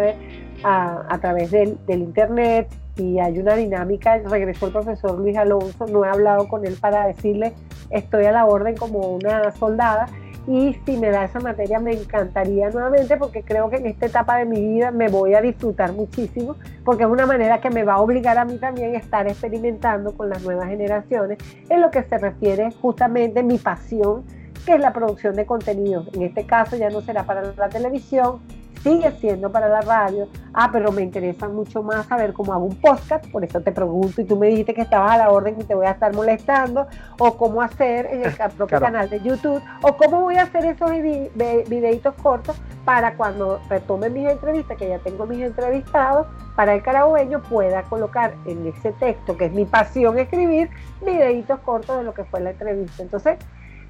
a, 0.64 1.18
través 1.22 1.52
del, 1.52 1.78
Internet 1.88 2.68
y 2.98 3.20
hay 3.20 3.40
una 3.40 3.56
dinámica, 3.56 4.18
regresó 4.18 4.66
el 4.66 4.74
profesor 4.74 5.18
Luis 5.18 5.38
Alonso, 5.38 5.86
no 5.88 6.04
he 6.04 6.10
hablado 6.10 6.50
con 6.50 6.66
él 6.66 6.76
para 6.80 7.08
decirle 7.08 7.54
estoy 7.90 8.26
a 8.26 8.34
la 8.34 8.46
orden 8.46 8.76
como 8.76 9.00
una 9.00 9.52
soldada 9.52 10.08
y 10.50 10.74
si 10.84 10.98
me 10.98 11.12
da 11.12 11.26
esa 11.26 11.40
materia 11.40 11.80
me 11.80 11.92
encantaría 11.92 12.72
nuevamente 12.72 13.18
porque 13.18 13.44
creo 13.44 13.70
que 13.70 13.76
en 13.76 13.86
esta 13.86 14.08
etapa 14.08 14.38
de 14.38 14.46
mi 14.46 14.60
vida 14.60 14.90
me 14.90 15.08
voy 15.08 15.36
a 15.36 15.42
disfrutar 15.42 15.94
muchísimo 15.94 16.56
porque 16.84 17.04
es 17.04 17.10
una 17.10 17.28
manera 17.28 17.62
que 17.62 17.70
me 17.70 17.84
va 17.84 17.94
a 17.94 18.02
obligar 18.02 18.36
a 18.40 18.46
mí 18.46 18.58
también 18.58 18.96
a 18.96 18.98
estar 18.98 19.28
experimentando 19.28 20.18
con 20.18 20.28
las 20.28 20.42
nuevas 20.42 20.68
generaciones 20.68 21.38
en 21.70 21.82
lo 21.82 21.92
que 21.92 22.02
se 22.02 22.18
refiere 22.18 22.72
justamente 22.82 23.44
mi 23.44 23.60
pasión 23.60 24.24
que 24.66 24.74
es 24.74 24.80
la 24.80 24.92
producción 24.92 25.36
de 25.36 25.46
contenidos. 25.46 26.08
En 26.14 26.24
este 26.24 26.46
caso 26.46 26.76
ya 26.76 26.90
no 26.90 27.02
será 27.02 27.24
para 27.24 27.54
la 27.54 27.70
televisión, 27.70 28.40
sigue 28.82 29.12
siendo 29.20 29.52
para 29.52 29.68
la 29.68 29.82
radio. 29.82 30.28
Ah, 30.54 30.70
pero 30.72 30.92
me 30.92 31.02
interesa 31.02 31.48
mucho 31.48 31.84
más 31.84 32.06
saber 32.08 32.34
cómo 32.34 32.54
hago 32.54 32.66
un 32.66 32.76
podcast, 32.76 33.26
por 33.32 33.44
eso 33.44 33.62
te 33.62 33.72
pregunto 33.72 34.22
y 34.22 34.26
tú 34.26 34.36
me 34.36 34.48
dijiste 34.48 34.74
que 34.74 34.82
estabas 34.82 35.12
a 35.12 35.18
la 35.18 35.30
orden 35.30 35.56
y 35.60 35.64
te 35.64 35.76
voy 35.76 35.86
a 35.86 35.92
estar 35.92 36.14
molestando, 36.14 36.88
o 37.20 37.38
cómo 37.38 37.62
hacer 37.62 38.08
en 38.08 38.24
el 38.24 38.34
propio 38.58 38.80
canal 38.80 39.10
de 39.10 39.20
YouTube, 39.22 39.62
o 39.82 39.98
cómo 39.98 40.22
voy 40.22 40.36
a 40.36 40.44
hacer 40.44 40.66
esos 40.66 40.92
videitos 40.92 42.14
cortos 42.16 42.60
para 42.86 43.16
cuando 43.16 43.60
retome 43.70 44.10
mis 44.10 44.28
entrevistas, 44.28 44.78
que 44.78 44.90
ya 44.90 45.00
tengo 45.00 45.26
mis 45.26 45.42
entrevistados, 45.42 46.28
para 46.56 46.74
el 46.74 46.82
carabueño 46.82 47.42
pueda 47.44 47.84
colocar 47.84 48.34
en 48.46 48.68
ese 48.68 48.92
texto, 48.94 49.38
que 49.38 49.46
es 49.46 49.52
mi 49.52 49.66
pasión 49.66 50.18
escribir, 50.18 50.70
videitos 51.06 51.60
cortos 51.60 51.98
de 51.98 52.04
lo 52.04 52.14
que 52.14 52.24
fue 52.26 52.42
la 52.42 52.52
entrevista. 52.52 53.04
Entonces, 53.04 53.38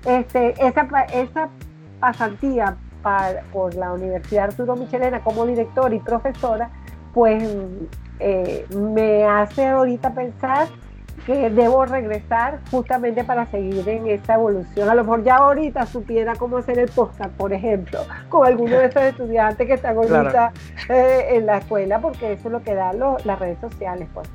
este, 0.05 0.53
esa, 0.65 0.87
esa 1.13 1.49
pasantía 1.99 2.77
por 3.51 3.75
la 3.75 3.93
Universidad 3.93 4.45
Arturo 4.45 4.75
Michelena 4.75 5.21
como 5.21 5.45
directora 5.45 5.93
y 5.95 5.99
profesora, 5.99 6.69
pues 7.13 7.43
eh, 8.19 8.65
me 8.75 9.25
hace 9.25 9.67
ahorita 9.67 10.13
pensar 10.13 10.67
que 11.25 11.49
debo 11.49 11.85
regresar 11.85 12.59
justamente 12.71 13.23
para 13.23 13.45
seguir 13.47 13.87
en 13.87 14.07
esa 14.07 14.35
evolución. 14.35 14.89
A 14.89 14.95
lo 14.95 15.03
mejor 15.03 15.23
ya 15.23 15.37
ahorita 15.37 15.85
supiera 15.85 16.35
cómo 16.35 16.57
hacer 16.57 16.79
el 16.79 16.89
podcast, 16.89 17.31
por 17.31 17.53
ejemplo, 17.53 17.99
con 18.29 18.47
alguno 18.47 18.77
de 18.77 18.85
esos 18.85 19.03
estudiantes 19.11 19.67
que 19.67 19.73
están 19.73 19.97
ahorita 19.97 20.53
eh, 20.89 21.27
en 21.31 21.45
la 21.45 21.57
escuela, 21.57 21.99
porque 21.99 22.33
eso 22.33 22.47
es 22.47 22.51
lo 22.51 22.63
que 22.63 22.73
dan 22.73 22.99
las 22.99 23.39
redes 23.39 23.59
sociales, 23.59 24.07
pues. 24.13 24.27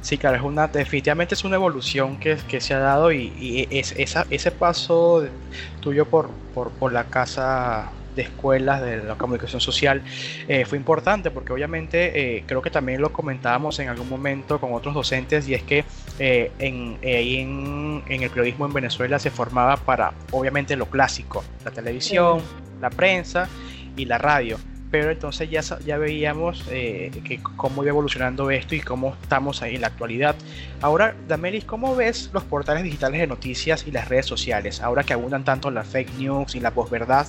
Sí, 0.00 0.16
claro, 0.16 0.36
es 0.36 0.42
una, 0.42 0.68
definitivamente 0.68 1.34
es 1.34 1.44
una 1.44 1.56
evolución 1.56 2.18
que, 2.18 2.36
que 2.48 2.60
se 2.60 2.72
ha 2.74 2.78
dado 2.78 3.12
y, 3.12 3.66
es, 3.70 3.92
esa, 3.98 4.26
ese 4.30 4.50
paso 4.50 5.26
tuyo 5.80 6.06
por, 6.06 6.30
por, 6.54 6.70
por 6.70 6.92
la 6.92 7.04
casa 7.04 7.90
de 8.18 8.22
escuelas 8.22 8.82
de 8.82 9.02
la 9.04 9.14
comunicación 9.14 9.60
social 9.60 10.02
eh, 10.48 10.64
fue 10.64 10.76
importante 10.76 11.30
porque 11.30 11.52
obviamente 11.52 12.38
eh, 12.38 12.44
creo 12.46 12.60
que 12.60 12.70
también 12.70 13.00
lo 13.00 13.12
comentábamos 13.12 13.78
en 13.78 13.88
algún 13.88 14.08
momento 14.08 14.60
con 14.60 14.72
otros 14.72 14.92
docentes 14.92 15.48
y 15.48 15.54
es 15.54 15.62
que 15.62 15.84
eh, 16.18 16.50
en, 16.58 16.98
en, 17.02 18.02
en, 18.08 18.22
el 18.22 18.30
periodismo 18.30 18.66
en 18.66 18.72
Venezuela 18.72 19.20
se 19.20 19.30
formaba 19.30 19.76
para 19.76 20.12
obviamente 20.32 20.74
lo 20.74 20.86
clásico, 20.86 21.44
la 21.64 21.70
televisión, 21.70 22.40
la 22.80 22.90
prensa 22.90 23.48
y 23.96 24.04
la 24.04 24.18
radio 24.18 24.58
pero 24.90 25.10
entonces 25.10 25.50
ya, 25.50 25.60
ya 25.80 25.98
veíamos 25.98 26.64
eh, 26.70 27.10
que 27.24 27.42
cómo 27.42 27.82
iba 27.82 27.90
evolucionando 27.90 28.50
esto 28.50 28.74
y 28.74 28.80
cómo 28.80 29.14
estamos 29.22 29.62
ahí 29.62 29.74
en 29.74 29.82
la 29.82 29.88
actualidad. 29.88 30.36
Ahora, 30.80 31.14
Damelis, 31.26 31.64
¿cómo 31.64 31.94
ves 31.94 32.30
los 32.32 32.44
portales 32.44 32.82
digitales 32.82 33.20
de 33.20 33.26
noticias 33.26 33.86
y 33.86 33.90
las 33.90 34.08
redes 34.08 34.26
sociales? 34.26 34.80
Ahora 34.80 35.04
que 35.04 35.12
abundan 35.12 35.44
tanto 35.44 35.70
la 35.70 35.84
fake 35.84 36.14
news 36.18 36.54
y 36.54 36.60
la 36.60 36.70
posverdad, 36.70 37.26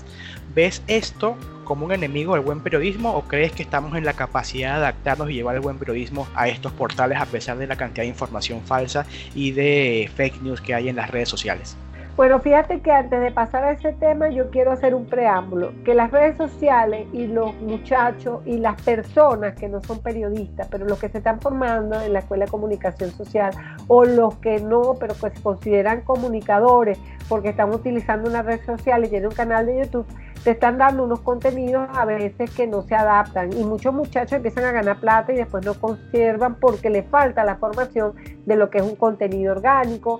¿ves 0.55 0.81
esto 0.87 1.35
como 1.65 1.85
un 1.85 1.91
enemigo 1.91 2.33
del 2.33 2.43
buen 2.43 2.61
periodismo 2.61 3.13
o 3.13 3.27
crees 3.27 3.51
que 3.51 3.61
estamos 3.61 3.95
en 3.95 4.03
la 4.03 4.13
capacidad 4.13 4.71
de 4.71 4.77
adaptarnos 4.77 5.29
y 5.29 5.33
llevar 5.33 5.55
el 5.55 5.61
buen 5.61 5.77
periodismo 5.77 6.27
a 6.33 6.47
estos 6.47 6.71
portales 6.71 7.19
a 7.19 7.25
pesar 7.25 7.57
de 7.57 7.67
la 7.67 7.75
cantidad 7.75 8.03
de 8.03 8.09
información 8.09 8.61
falsa 8.61 9.05
y 9.35 9.51
de 9.51 10.09
fake 10.15 10.41
news 10.41 10.61
que 10.61 10.73
hay 10.73 10.89
en 10.89 10.95
las 10.95 11.11
redes 11.11 11.29
sociales? 11.29 11.77
Bueno, 12.19 12.41
fíjate 12.41 12.81
que 12.81 12.91
antes 12.91 13.21
de 13.21 13.31
pasar 13.31 13.63
a 13.63 13.71
ese 13.71 13.93
tema 13.93 14.27
yo 14.27 14.49
quiero 14.49 14.73
hacer 14.73 14.93
un 14.93 15.05
preámbulo, 15.05 15.71
que 15.85 15.93
las 15.93 16.11
redes 16.11 16.35
sociales 16.35 17.07
y 17.13 17.27
los 17.27 17.55
muchachos 17.61 18.41
y 18.45 18.57
las 18.57 18.81
personas 18.81 19.55
que 19.55 19.69
no 19.69 19.79
son 19.79 19.99
periodistas, 19.99 20.67
pero 20.69 20.83
los 20.83 20.99
que 20.99 21.07
se 21.07 21.19
están 21.19 21.39
formando 21.39 21.97
en 22.01 22.11
la 22.11 22.19
Escuela 22.19 22.43
de 22.43 22.51
Comunicación 22.51 23.11
Social 23.11 23.53
o 23.87 24.03
los 24.03 24.35
que 24.39 24.59
no, 24.59 24.95
pero 24.99 25.13
que 25.13 25.29
se 25.29 25.41
consideran 25.41 26.01
comunicadores 26.01 26.99
porque 27.29 27.51
están 27.51 27.73
utilizando 27.73 28.29
una 28.29 28.41
red 28.41 28.59
social 28.65 29.05
y 29.05 29.07
tienen 29.07 29.29
un 29.29 29.35
canal 29.35 29.65
de 29.65 29.85
YouTube, 29.85 30.05
te 30.43 30.51
están 30.51 30.77
dando 30.77 31.05
unos 31.05 31.21
contenidos 31.21 31.87
a 31.93 32.03
veces 32.03 32.51
que 32.51 32.67
no 32.67 32.81
se 32.81 32.95
adaptan. 32.95 33.53
Y 33.53 33.63
muchos 33.63 33.93
muchachos 33.93 34.33
empiezan 34.33 34.65
a 34.65 34.73
ganar 34.73 34.99
plata 34.99 35.31
y 35.31 35.37
después 35.37 35.65
no 35.65 35.73
conservan 35.73 36.55
porque 36.55 36.89
les 36.89 37.07
falta 37.07 37.45
la 37.45 37.55
formación 37.55 38.13
de 38.45 38.57
lo 38.57 38.69
que 38.69 38.79
es 38.79 38.83
un 38.83 38.97
contenido 38.97 39.53
orgánico, 39.53 40.19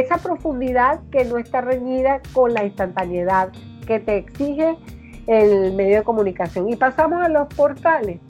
esa 0.00 0.18
profundidad 0.18 1.00
que 1.10 1.24
no 1.24 1.38
está 1.38 1.60
reñida 1.60 2.20
con 2.32 2.52
la 2.52 2.64
instantaneidad 2.64 3.50
que 3.86 4.00
te 4.00 4.16
exige 4.16 4.76
el 5.26 5.72
medio 5.74 5.98
de 5.98 6.02
comunicación. 6.02 6.68
Y 6.68 6.76
pasamos 6.76 7.22
a 7.22 7.28
los 7.28 7.48
portales. 7.54 8.20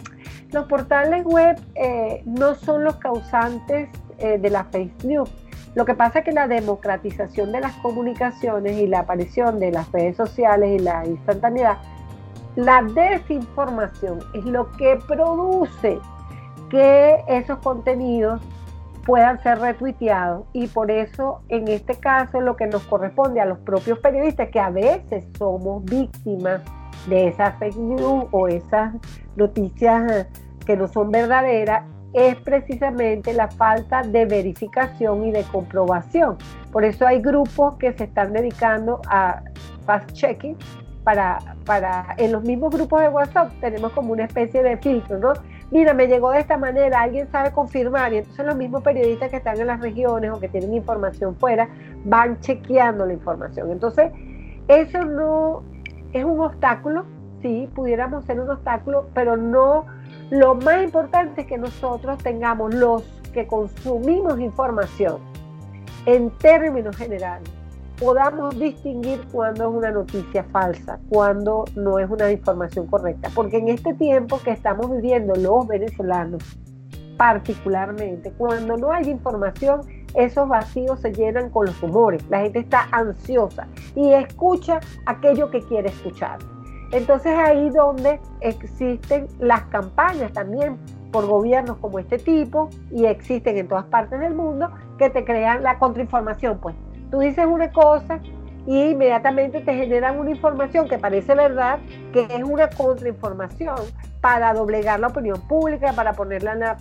Los 0.52 0.66
portales 0.66 1.24
web 1.24 1.58
eh, 1.74 2.22
no 2.26 2.54
son 2.54 2.84
los 2.84 2.96
causantes 2.96 3.88
eh, 4.18 4.38
de 4.38 4.50
la 4.50 4.64
fake 4.64 5.04
news. 5.04 5.30
Lo 5.74 5.84
que 5.84 5.94
pasa 5.94 6.20
es 6.20 6.24
que 6.24 6.32
la 6.32 6.46
democratización 6.46 7.50
de 7.50 7.60
las 7.60 7.72
comunicaciones 7.76 8.78
y 8.78 8.86
la 8.86 9.00
aparición 9.00 9.58
de 9.58 9.72
las 9.72 9.90
redes 9.90 10.16
sociales 10.16 10.80
y 10.80 10.84
la 10.84 11.04
instantaneidad, 11.04 11.78
la 12.54 12.82
desinformación 12.82 14.20
es 14.34 14.44
lo 14.44 14.70
que 14.72 14.96
produce 15.08 15.98
que 16.70 17.24
esos 17.26 17.58
contenidos 17.58 18.40
puedan 19.04 19.42
ser 19.42 19.58
retuiteados 19.58 20.46
y 20.52 20.66
por 20.66 20.90
eso 20.90 21.42
en 21.48 21.68
este 21.68 21.96
caso 21.96 22.40
lo 22.40 22.56
que 22.56 22.66
nos 22.66 22.82
corresponde 22.84 23.40
a 23.40 23.44
los 23.44 23.58
propios 23.58 23.98
periodistas 23.98 24.48
que 24.50 24.60
a 24.60 24.70
veces 24.70 25.26
somos 25.38 25.84
víctimas 25.84 26.62
de 27.06 27.28
esas 27.28 27.58
fake 27.58 27.76
news 27.76 28.26
o 28.30 28.48
esas 28.48 28.94
noticias 29.36 30.26
que 30.66 30.76
no 30.76 30.88
son 30.88 31.10
verdaderas 31.10 31.84
es 32.14 32.36
precisamente 32.36 33.32
la 33.32 33.48
falta 33.48 34.02
de 34.02 34.24
verificación 34.24 35.24
y 35.24 35.32
de 35.32 35.42
comprobación. 35.42 36.38
Por 36.70 36.84
eso 36.84 37.06
hay 37.06 37.20
grupos 37.20 37.76
que 37.76 37.92
se 37.92 38.04
están 38.04 38.32
dedicando 38.32 39.02
a 39.08 39.42
fast-checking 39.84 40.56
para, 41.02 41.38
para, 41.66 42.14
en 42.16 42.32
los 42.32 42.42
mismos 42.44 42.72
grupos 42.72 43.02
de 43.02 43.08
WhatsApp 43.08 43.52
tenemos 43.60 43.92
como 43.92 44.12
una 44.12 44.24
especie 44.24 44.62
de 44.62 44.76
filtro, 44.78 45.18
¿no? 45.18 45.32
Mira, 45.70 45.94
me 45.94 46.06
llegó 46.06 46.30
de 46.30 46.40
esta 46.40 46.56
manera, 46.56 47.02
alguien 47.02 47.30
sabe 47.30 47.52
confirmar, 47.52 48.12
y 48.12 48.18
entonces 48.18 48.44
los 48.44 48.56
mismos 48.56 48.82
periodistas 48.82 49.30
que 49.30 49.36
están 49.36 49.60
en 49.60 49.66
las 49.66 49.80
regiones 49.80 50.30
o 50.32 50.40
que 50.40 50.48
tienen 50.48 50.74
información 50.74 51.36
fuera 51.36 51.68
van 52.04 52.40
chequeando 52.40 53.06
la 53.06 53.12
información. 53.12 53.70
Entonces, 53.70 54.12
eso 54.68 55.04
no 55.04 55.62
es 56.12 56.24
un 56.24 56.40
obstáculo, 56.40 57.04
sí, 57.42 57.68
pudiéramos 57.74 58.24
ser 58.24 58.40
un 58.40 58.50
obstáculo, 58.50 59.08
pero 59.14 59.36
no, 59.36 59.86
lo 60.30 60.54
más 60.54 60.82
importante 60.82 61.42
es 61.42 61.46
que 61.46 61.58
nosotros 61.58 62.18
tengamos 62.18 62.74
los 62.74 63.02
que 63.32 63.46
consumimos 63.46 64.38
información 64.40 65.18
en 66.06 66.30
términos 66.30 66.96
generales 66.96 67.50
podamos 67.98 68.58
distinguir 68.58 69.20
cuando 69.30 69.68
es 69.68 69.74
una 69.74 69.90
noticia 69.90 70.44
falsa, 70.44 70.98
cuando 71.08 71.64
no 71.76 71.98
es 71.98 72.10
una 72.10 72.30
información 72.30 72.86
correcta. 72.86 73.30
Porque 73.34 73.58
en 73.58 73.68
este 73.68 73.94
tiempo 73.94 74.38
que 74.38 74.50
estamos 74.50 74.90
viviendo 74.90 75.34
los 75.34 75.66
venezolanos, 75.66 76.42
particularmente, 77.16 78.32
cuando 78.32 78.76
no 78.76 78.90
hay 78.90 79.08
información, 79.08 79.82
esos 80.14 80.48
vacíos 80.48 81.00
se 81.00 81.12
llenan 81.12 81.50
con 81.50 81.66
los 81.66 81.80
rumores. 81.80 82.24
La 82.28 82.40
gente 82.40 82.60
está 82.60 82.88
ansiosa 82.90 83.66
y 83.94 84.12
escucha 84.12 84.80
aquello 85.06 85.50
que 85.50 85.60
quiere 85.60 85.88
escuchar. 85.88 86.38
Entonces 86.92 87.32
ahí 87.36 87.70
donde 87.70 88.20
existen 88.40 89.26
las 89.40 89.62
campañas 89.64 90.32
también 90.32 90.76
por 91.10 91.26
gobiernos 91.26 91.76
como 91.78 91.98
este 91.98 92.18
tipo 92.18 92.70
y 92.90 93.06
existen 93.06 93.56
en 93.56 93.68
todas 93.68 93.84
partes 93.86 94.20
del 94.20 94.34
mundo 94.34 94.70
que 94.98 95.10
te 95.10 95.24
crean 95.24 95.62
la 95.62 95.78
contrainformación, 95.78 96.58
pues 96.58 96.74
Tú 97.14 97.20
dices 97.20 97.46
una 97.46 97.70
cosa 97.70 98.18
y 98.66 98.90
inmediatamente 98.90 99.60
te 99.60 99.72
generan 99.72 100.18
una 100.18 100.30
información 100.30 100.88
que 100.88 100.98
parece 100.98 101.32
verdad, 101.36 101.78
que 102.12 102.22
es 102.22 102.42
una 102.42 102.68
contrainformación 102.68 103.76
para 104.20 104.52
doblegar 104.52 104.98
la 104.98 105.06
opinión 105.06 105.40
pública, 105.42 105.92
para 105.92 106.14
ponerla 106.14 106.76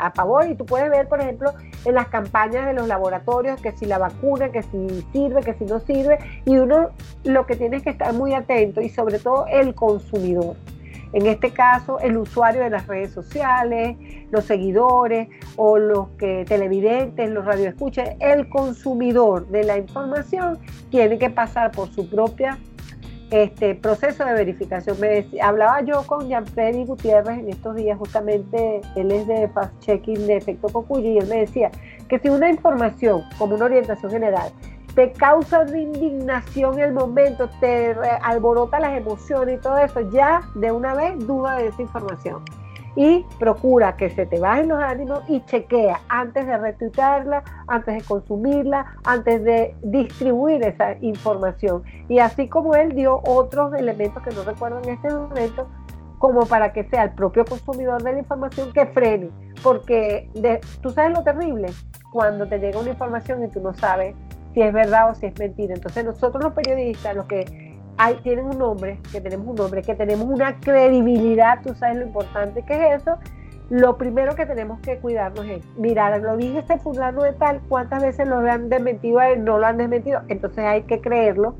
a, 0.00 0.10
favor. 0.12 0.48
Y 0.48 0.54
tú 0.54 0.64
puedes 0.64 0.88
ver, 0.88 1.06
por 1.06 1.20
ejemplo, 1.20 1.52
en 1.84 1.96
las 1.96 2.08
campañas 2.08 2.64
de 2.64 2.72
los 2.72 2.88
laboratorios, 2.88 3.60
que 3.60 3.72
si 3.72 3.84
la 3.84 3.98
vacuna, 3.98 4.48
que 4.50 4.62
si 4.62 5.06
sirve, 5.12 5.42
que 5.42 5.52
si 5.52 5.66
no 5.66 5.80
sirve. 5.80 6.18
Y 6.46 6.56
uno 6.56 6.88
lo 7.24 7.44
que 7.44 7.56
tiene 7.56 7.82
que 7.82 7.90
estar 7.90 8.14
muy 8.14 8.32
atento 8.32 8.80
y 8.80 8.88
sobre 8.88 9.18
todo 9.18 9.44
el 9.48 9.74
consumidor 9.74 10.56
en 11.14 11.26
este 11.26 11.52
caso, 11.52 12.00
el 12.00 12.16
usuario 12.16 12.62
de 12.62 12.70
las 12.70 12.86
redes 12.88 13.12
sociales, 13.12 13.96
los 14.30 14.44
seguidores 14.44 15.28
o 15.56 15.78
los 15.78 16.08
televidentes, 16.18 17.30
los 17.30 17.44
radioescuchas, 17.44 18.10
el 18.18 18.48
consumidor 18.48 19.46
de 19.48 19.62
la 19.62 19.78
información 19.78 20.58
tiene 20.90 21.16
que 21.18 21.30
pasar 21.30 21.70
por 21.70 21.88
su 21.94 22.10
propia 22.10 22.58
este 23.30 23.74
proceso 23.74 24.24
de 24.24 24.32
verificación. 24.34 24.98
Me 25.00 25.26
hablaba 25.40 25.82
yo 25.82 26.06
con 26.06 26.28
Jean-Freddy 26.28 26.84
Gutiérrez 26.84 27.38
en 27.38 27.48
estos 27.48 27.74
días, 27.74 27.98
justamente 27.98 28.80
él 28.96 29.10
es 29.10 29.26
de 29.26 29.48
Fast 29.48 29.78
Checking 29.80 30.26
de 30.26 30.36
Efecto 30.36 30.68
Cocuyo, 30.68 31.10
y 31.10 31.18
él 31.18 31.26
me 31.28 31.38
decía 31.38 31.70
que 32.08 32.18
si 32.18 32.28
una 32.28 32.50
información, 32.50 33.22
como 33.38 33.54
una 33.54 33.64
orientación 33.64 34.10
general, 34.10 34.50
te 34.94 35.12
causa 35.12 35.64
de 35.64 35.80
indignación 35.80 36.78
el 36.78 36.92
momento, 36.92 37.48
te 37.60 37.94
alborota 38.22 38.78
las 38.78 38.96
emociones 38.96 39.58
y 39.58 39.60
todo 39.60 39.78
eso, 39.78 40.00
ya 40.10 40.42
de 40.54 40.70
una 40.70 40.94
vez 40.94 41.18
duda 41.26 41.56
de 41.56 41.68
esa 41.68 41.82
información. 41.82 42.44
Y 42.96 43.26
procura 43.40 43.96
que 43.96 44.08
se 44.10 44.24
te 44.24 44.38
bajen 44.38 44.68
los 44.68 44.80
ánimos 44.80 45.22
y 45.28 45.44
chequea 45.46 46.00
antes 46.08 46.46
de 46.46 46.56
retuitarla, 46.56 47.42
antes 47.66 47.96
de 47.96 48.02
consumirla, 48.02 48.86
antes 49.02 49.42
de 49.42 49.74
distribuir 49.82 50.62
esa 50.62 50.94
información. 51.00 51.82
Y 52.08 52.20
así 52.20 52.48
como 52.48 52.76
él 52.76 52.94
dio 52.94 53.20
otros 53.26 53.74
elementos 53.74 54.22
que 54.22 54.30
no 54.30 54.44
recuerdo 54.44 54.80
en 54.84 54.90
este 54.90 55.12
momento, 55.12 55.66
como 56.20 56.46
para 56.46 56.72
que 56.72 56.84
sea 56.84 57.02
el 57.02 57.10
propio 57.14 57.44
consumidor 57.44 58.00
de 58.00 58.12
la 58.12 58.18
información 58.20 58.72
que 58.72 58.86
frene. 58.86 59.28
Porque 59.60 60.30
tú 60.80 60.90
sabes 60.90 61.18
lo 61.18 61.24
terrible, 61.24 61.70
cuando 62.12 62.46
te 62.46 62.60
llega 62.60 62.78
una 62.78 62.90
información 62.90 63.42
y 63.42 63.48
tú 63.48 63.60
no 63.60 63.74
sabes 63.74 64.14
si 64.54 64.62
es 64.62 64.72
verdad 64.72 65.10
o 65.10 65.14
si 65.14 65.26
es 65.26 65.38
mentira. 65.38 65.74
Entonces 65.74 66.04
nosotros 66.04 66.42
los 66.42 66.52
periodistas, 66.54 67.14
los 67.14 67.26
que 67.26 67.74
tienen 68.22 68.46
un 68.46 68.58
nombre, 68.58 68.98
que 69.12 69.20
tenemos 69.20 69.46
un 69.46 69.56
nombre, 69.56 69.82
que 69.82 69.94
tenemos 69.94 70.26
una 70.26 70.58
credibilidad, 70.60 71.60
tú 71.62 71.74
sabes 71.74 71.98
lo 71.98 72.06
importante 72.06 72.62
que 72.62 72.74
es 72.74 73.02
eso, 73.02 73.18
lo 73.70 73.96
primero 73.96 74.34
que 74.34 74.46
tenemos 74.46 74.80
que 74.80 74.98
cuidarnos 74.98 75.46
es, 75.46 75.64
mirar, 75.76 76.20
lo 76.20 76.36
dije 76.36 76.58
este 76.58 76.78
fulano 76.78 77.22
de 77.22 77.32
tal, 77.32 77.60
cuántas 77.68 78.02
veces 78.02 78.28
lo 78.28 78.38
han 78.38 78.68
desmentido 78.68 79.20
a 79.20 79.30
él, 79.30 79.44
no 79.44 79.58
lo 79.58 79.66
han 79.66 79.78
desmentido, 79.78 80.20
entonces 80.28 80.64
hay 80.64 80.82
que 80.82 81.00
creerlo 81.00 81.54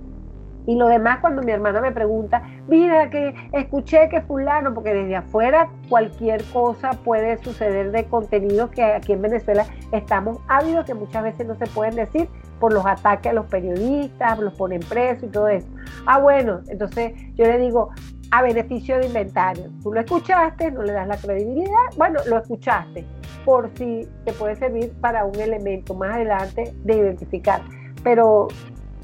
Y 0.66 0.76
lo 0.76 0.88
demás 0.88 1.18
cuando 1.20 1.42
mi 1.42 1.52
hermana 1.52 1.80
me 1.80 1.92
pregunta, 1.92 2.42
mira 2.68 3.10
que 3.10 3.34
escuché 3.52 4.08
que 4.08 4.22
fulano, 4.22 4.72
porque 4.72 4.94
desde 4.94 5.16
afuera 5.16 5.68
cualquier 5.88 6.42
cosa 6.44 6.90
puede 7.04 7.36
suceder 7.42 7.90
de 7.92 8.04
contenido 8.04 8.70
que 8.70 8.82
aquí 8.82 9.12
en 9.12 9.22
Venezuela 9.22 9.66
estamos 9.92 10.38
ávidos, 10.48 10.86
que 10.86 10.94
muchas 10.94 11.22
veces 11.22 11.46
no 11.46 11.54
se 11.54 11.66
pueden 11.66 11.96
decir 11.96 12.28
por 12.60 12.72
los 12.72 12.86
ataques 12.86 13.30
a 13.30 13.34
los 13.34 13.46
periodistas, 13.46 14.38
los 14.38 14.54
ponen 14.54 14.80
presos 14.80 15.24
y 15.24 15.28
todo 15.28 15.48
eso. 15.48 15.68
Ah, 16.06 16.18
bueno, 16.18 16.60
entonces 16.68 17.12
yo 17.34 17.44
le 17.44 17.58
digo, 17.58 17.90
a 18.30 18.42
beneficio 18.42 18.98
de 18.98 19.06
inventario. 19.06 19.70
Tú 19.82 19.92
lo 19.92 20.00
escuchaste, 20.00 20.70
no 20.70 20.82
le 20.82 20.92
das 20.92 21.06
la 21.06 21.16
credibilidad, 21.16 21.86
bueno, 21.96 22.20
lo 22.26 22.38
escuchaste, 22.38 23.04
por 23.44 23.70
si 23.76 24.08
te 24.24 24.32
puede 24.32 24.56
servir 24.56 24.92
para 25.00 25.24
un 25.24 25.38
elemento 25.38 25.94
más 25.94 26.14
adelante 26.14 26.74
de 26.82 26.96
identificar. 26.96 27.60
Pero 28.02 28.48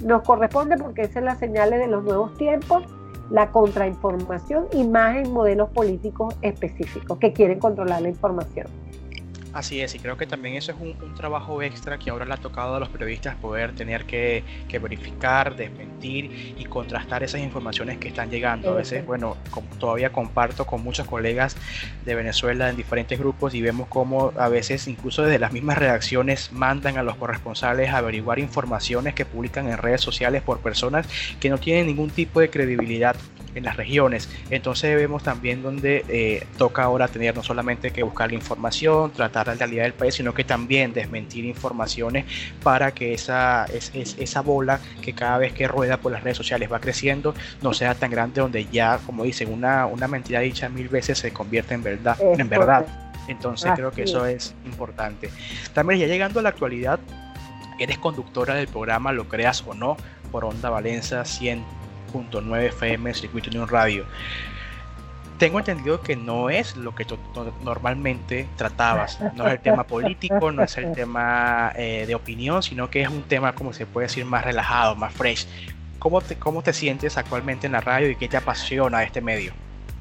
nos 0.05 0.23
corresponde 0.23 0.77
porque 0.77 1.03
esa 1.03 1.19
es 1.19 1.25
la 1.25 1.37
señal 1.37 1.71
de 1.71 1.87
los 1.87 2.05
nuevos 2.05 2.37
tiempos, 2.37 2.85
la 3.31 3.51
contrainformación 3.51 4.67
y 4.73 4.87
más 4.87 5.17
en 5.17 5.33
modelos 5.33 5.71
políticos 5.71 6.35
específicos 6.43 7.19
que 7.19 7.33
quieren 7.33 7.59
controlar 7.59 8.03
la 8.03 8.09
información. 8.09 8.67
Así 9.53 9.81
es, 9.81 9.95
y 9.97 9.99
creo 9.99 10.17
que 10.17 10.27
también 10.27 10.55
eso 10.55 10.71
es 10.71 10.79
un, 10.81 10.95
trabajo 11.15 11.61
extra 11.61 11.99
que 11.99 12.11
ahora 12.11 12.25
le 12.25 12.33
ha 12.35 12.37
tocado 12.37 12.77
a 12.77 12.81
los 12.81 12.89
periodistas 12.89 13.35
poder 13.37 13.75
tener 13.75 14.07
que, 14.07 14.45
verificar, 14.81 15.57
desmentir 15.57 16.55
y 16.57 16.65
contrastar 16.65 17.25
esas 17.25 17.41
informaciones 17.41 17.99
que 17.99 18.09
están 18.09 18.31
llegando. 18.31 18.71
A 18.71 18.77
veces, 18.77 19.05
bueno, 19.05 19.37
todavía 19.79 20.13
comparto 20.13 20.67
con 20.67 20.83
muchos 20.83 21.07
colegas 21.07 21.57
de 22.05 22.15
Venezuela 22.15 22.71
en 22.71 22.77
diferentes 22.77 23.19
grupos 23.19 23.55
y 23.55 23.61
vemos 23.61 23.89
cómo 23.89 24.33
a 24.37 24.49
veces 24.49 24.87
incluso 24.87 25.23
desde 25.23 25.39
las 25.39 25.53
mismas 25.53 25.79
redacciones 25.79 26.53
mandan 26.53 26.97
a 26.97 27.03
los 27.03 27.17
corresponsales 27.17 27.91
a 27.91 27.99
averiguar 27.99 28.39
informaciones 28.39 29.15
que 29.15 29.25
publican 29.25 29.69
en 29.69 29.79
redes 29.79 30.01
sociales 30.01 30.43
por 30.43 30.61
personas 30.61 31.09
que 31.41 31.51
no 31.51 31.59
tienen 31.59 31.87
ningún 31.87 32.11
tipo 32.11 32.41
de 32.41 32.51
credibilidad 32.51 33.17
en 33.55 33.65
las 33.65 33.77
regiones. 33.77 34.29
Entonces 34.51 34.97
vemos 34.97 35.23
también 35.23 35.63
donde 35.63 36.05
eh, 36.09 36.47
toca 36.59 36.83
ahora 36.83 37.09
tener 37.09 37.35
no 37.35 37.43
solamente 37.43 37.91
que 37.91 38.03
buscar 38.03 38.31
la 38.31 38.37
información, 38.37 39.13
tratar 39.13 39.49
la 39.49 39.55
realidad 39.55 39.85
del 39.85 39.93
país, 39.93 40.15
sino 40.15 40.35
que 40.35 40.45
también 40.45 40.93
desmentir 40.93 41.45
informaciones 41.45 42.25
para 42.63 42.93
que 42.93 43.15
esa, 43.15 43.67
esa 43.67 44.41
bola 44.43 44.81
que 45.03 45.13
cada 45.13 45.39
vez 45.39 45.53
que 45.53 45.69
rueda 45.69 45.99
por 45.99 46.13
las 46.13 46.23
redes 46.23 46.37
sociales 46.37 46.71
va 46.71 46.81
creciendo 46.81 47.35
no 47.63 47.73
sea 47.73 47.95
tan 47.95 48.11
grande 48.11 48.41
donde 48.41 48.67
ya, 48.67 48.99
como 49.05 49.25
dicen, 49.25 49.53
una, 49.53 49.87
una 49.87 50.09
mentira 50.09 50.41
dicha 50.41 50.69
mil 50.69 50.89
veces 50.89 51.19
se 51.19 51.33
convierte 51.33 51.75
en 51.75 51.83
verdad. 51.83 52.17
en 52.21 52.49
verdad. 52.49 52.87
Entonces 53.29 53.71
creo 53.77 53.93
que 53.93 54.03
eso 54.03 54.27
es 54.27 54.55
importante. 54.65 55.31
También 55.73 56.01
ya 56.01 56.07
llegando 56.07 56.41
a 56.41 56.43
la 56.43 56.49
actualidad, 56.49 56.99
eres 57.79 57.99
conductora 57.99 58.55
del 58.55 58.69
programa 58.69 59.13
Lo 59.13 59.29
Creas 59.29 59.65
o 59.67 59.75
No 59.75 59.97
por 60.31 60.45
Onda 60.45 60.71
Valencia 60.71 61.25
100 61.25 61.65
9 62.13 62.67
FM 62.67 63.15
Circuito 63.15 63.51
un 63.59 63.69
Radio. 63.69 64.05
Tengo 65.39 65.59
entendido 65.59 66.03
que 66.03 66.17
no 66.17 66.51
es 66.51 66.77
lo 66.77 66.95
que 66.95 67.07
normalmente 67.65 68.47
tratabas, 68.57 69.19
no 69.35 69.47
es 69.47 69.55
el 69.55 69.61
tema 69.61 69.85
político, 69.85 70.53
no 70.53 70.63
es 70.63 70.77
el 70.77 70.93
tema 70.93 71.73
eh, 71.77 72.05
de 72.07 72.15
opinión, 72.15 72.63
sino 72.63 72.91
que 72.91 73.01
es 73.01 73.09
un 73.09 73.23
tema, 73.23 73.55
como 73.55 73.73
se 73.73 73.87
puede 73.87 74.09
decir, 74.09 74.27
más 74.27 74.45
relajado, 74.45 74.97
más 74.97 75.15
fresh. 75.15 75.47
¿Cómo 75.99 76.21
te, 76.21 76.37
¿Cómo 76.37 76.63
te 76.63 76.75
sientes 76.75 77.17
actualmente 77.17 77.67
en 77.67 77.73
la 77.73 77.81
radio 77.81 78.11
y 78.11 78.17
qué 78.17 78.29
te 78.29 78.37
apasiona 78.37 79.03
este 79.03 79.23
medio? 79.23 79.53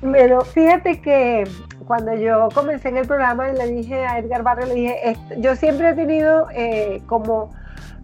Pero 0.01 0.41
fíjate 0.41 1.01
que 1.01 1.45
cuando 1.85 2.13
yo 2.15 2.49
comencé 2.53 2.89
en 2.89 2.97
el 2.97 3.07
programa 3.07 3.49
le 3.49 3.67
dije 3.67 4.05
a 4.05 4.19
Edgar 4.19 4.43
Barrio, 4.43 4.67
le 4.67 4.75
dije, 4.75 5.17
yo 5.37 5.55
siempre 5.55 5.89
he 5.89 5.93
tenido 5.93 6.47
eh, 6.53 7.01
como 7.07 7.53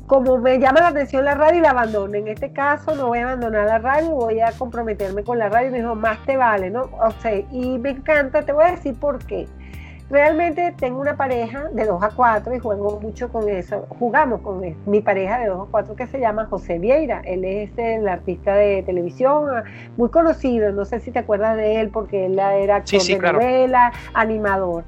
como 0.07 0.37
me 0.37 0.59
llama 0.59 0.81
la 0.81 0.87
atención 0.89 1.25
la 1.25 1.35
radio 1.35 1.59
y 1.59 1.61
la 1.61 1.71
abandono. 1.71 2.13
En 2.15 2.27
este 2.27 2.51
caso 2.51 2.95
no 2.95 3.07
voy 3.07 3.19
a 3.19 3.23
abandonar 3.23 3.65
la 3.65 3.79
radio, 3.79 4.11
voy 4.11 4.39
a 4.39 4.51
comprometerme 4.51 5.23
con 5.23 5.39
la 5.39 5.49
radio. 5.49 5.71
Me 5.71 5.79
dijo, 5.79 5.95
más 5.95 6.23
te 6.25 6.37
vale, 6.37 6.69
¿no? 6.69 6.81
O 6.81 7.11
sea, 7.21 7.35
y 7.35 7.79
me 7.79 7.91
encanta, 7.91 8.43
te 8.43 8.53
voy 8.53 8.65
a 8.65 8.71
decir 8.71 8.95
por 8.99 9.19
qué. 9.25 9.47
Realmente 10.07 10.71
tengo 10.77 11.01
una 11.01 11.17
pareja 11.17 11.69
de 11.71 11.83
2 11.83 12.03
a 12.03 12.09
4 12.09 12.53
y 12.53 12.59
juego 12.59 12.99
mucho 13.01 13.29
con 13.29 13.49
eso. 13.49 13.87
Jugamos 13.97 14.41
con 14.41 14.61
mi 14.85 15.01
pareja 15.01 15.39
de 15.39 15.47
2 15.47 15.67
a 15.67 15.71
4 15.71 15.95
que 15.95 16.05
se 16.05 16.19
llama 16.19 16.45
José 16.45 16.77
Vieira. 16.77 17.21
Él 17.25 17.43
es 17.43 17.71
el 17.77 18.07
artista 18.07 18.53
de 18.53 18.83
televisión 18.83 19.63
muy 19.97 20.09
conocido. 20.09 20.71
No 20.71 20.85
sé 20.85 20.99
si 20.99 21.09
te 21.09 21.17
acuerdas 21.17 21.57
de 21.57 21.81
él 21.81 21.89
porque 21.89 22.27
él 22.27 22.37
era 22.37 22.75
actor 22.75 23.01
de 23.01 23.17
novela, 23.17 23.93
animador. 24.13 24.83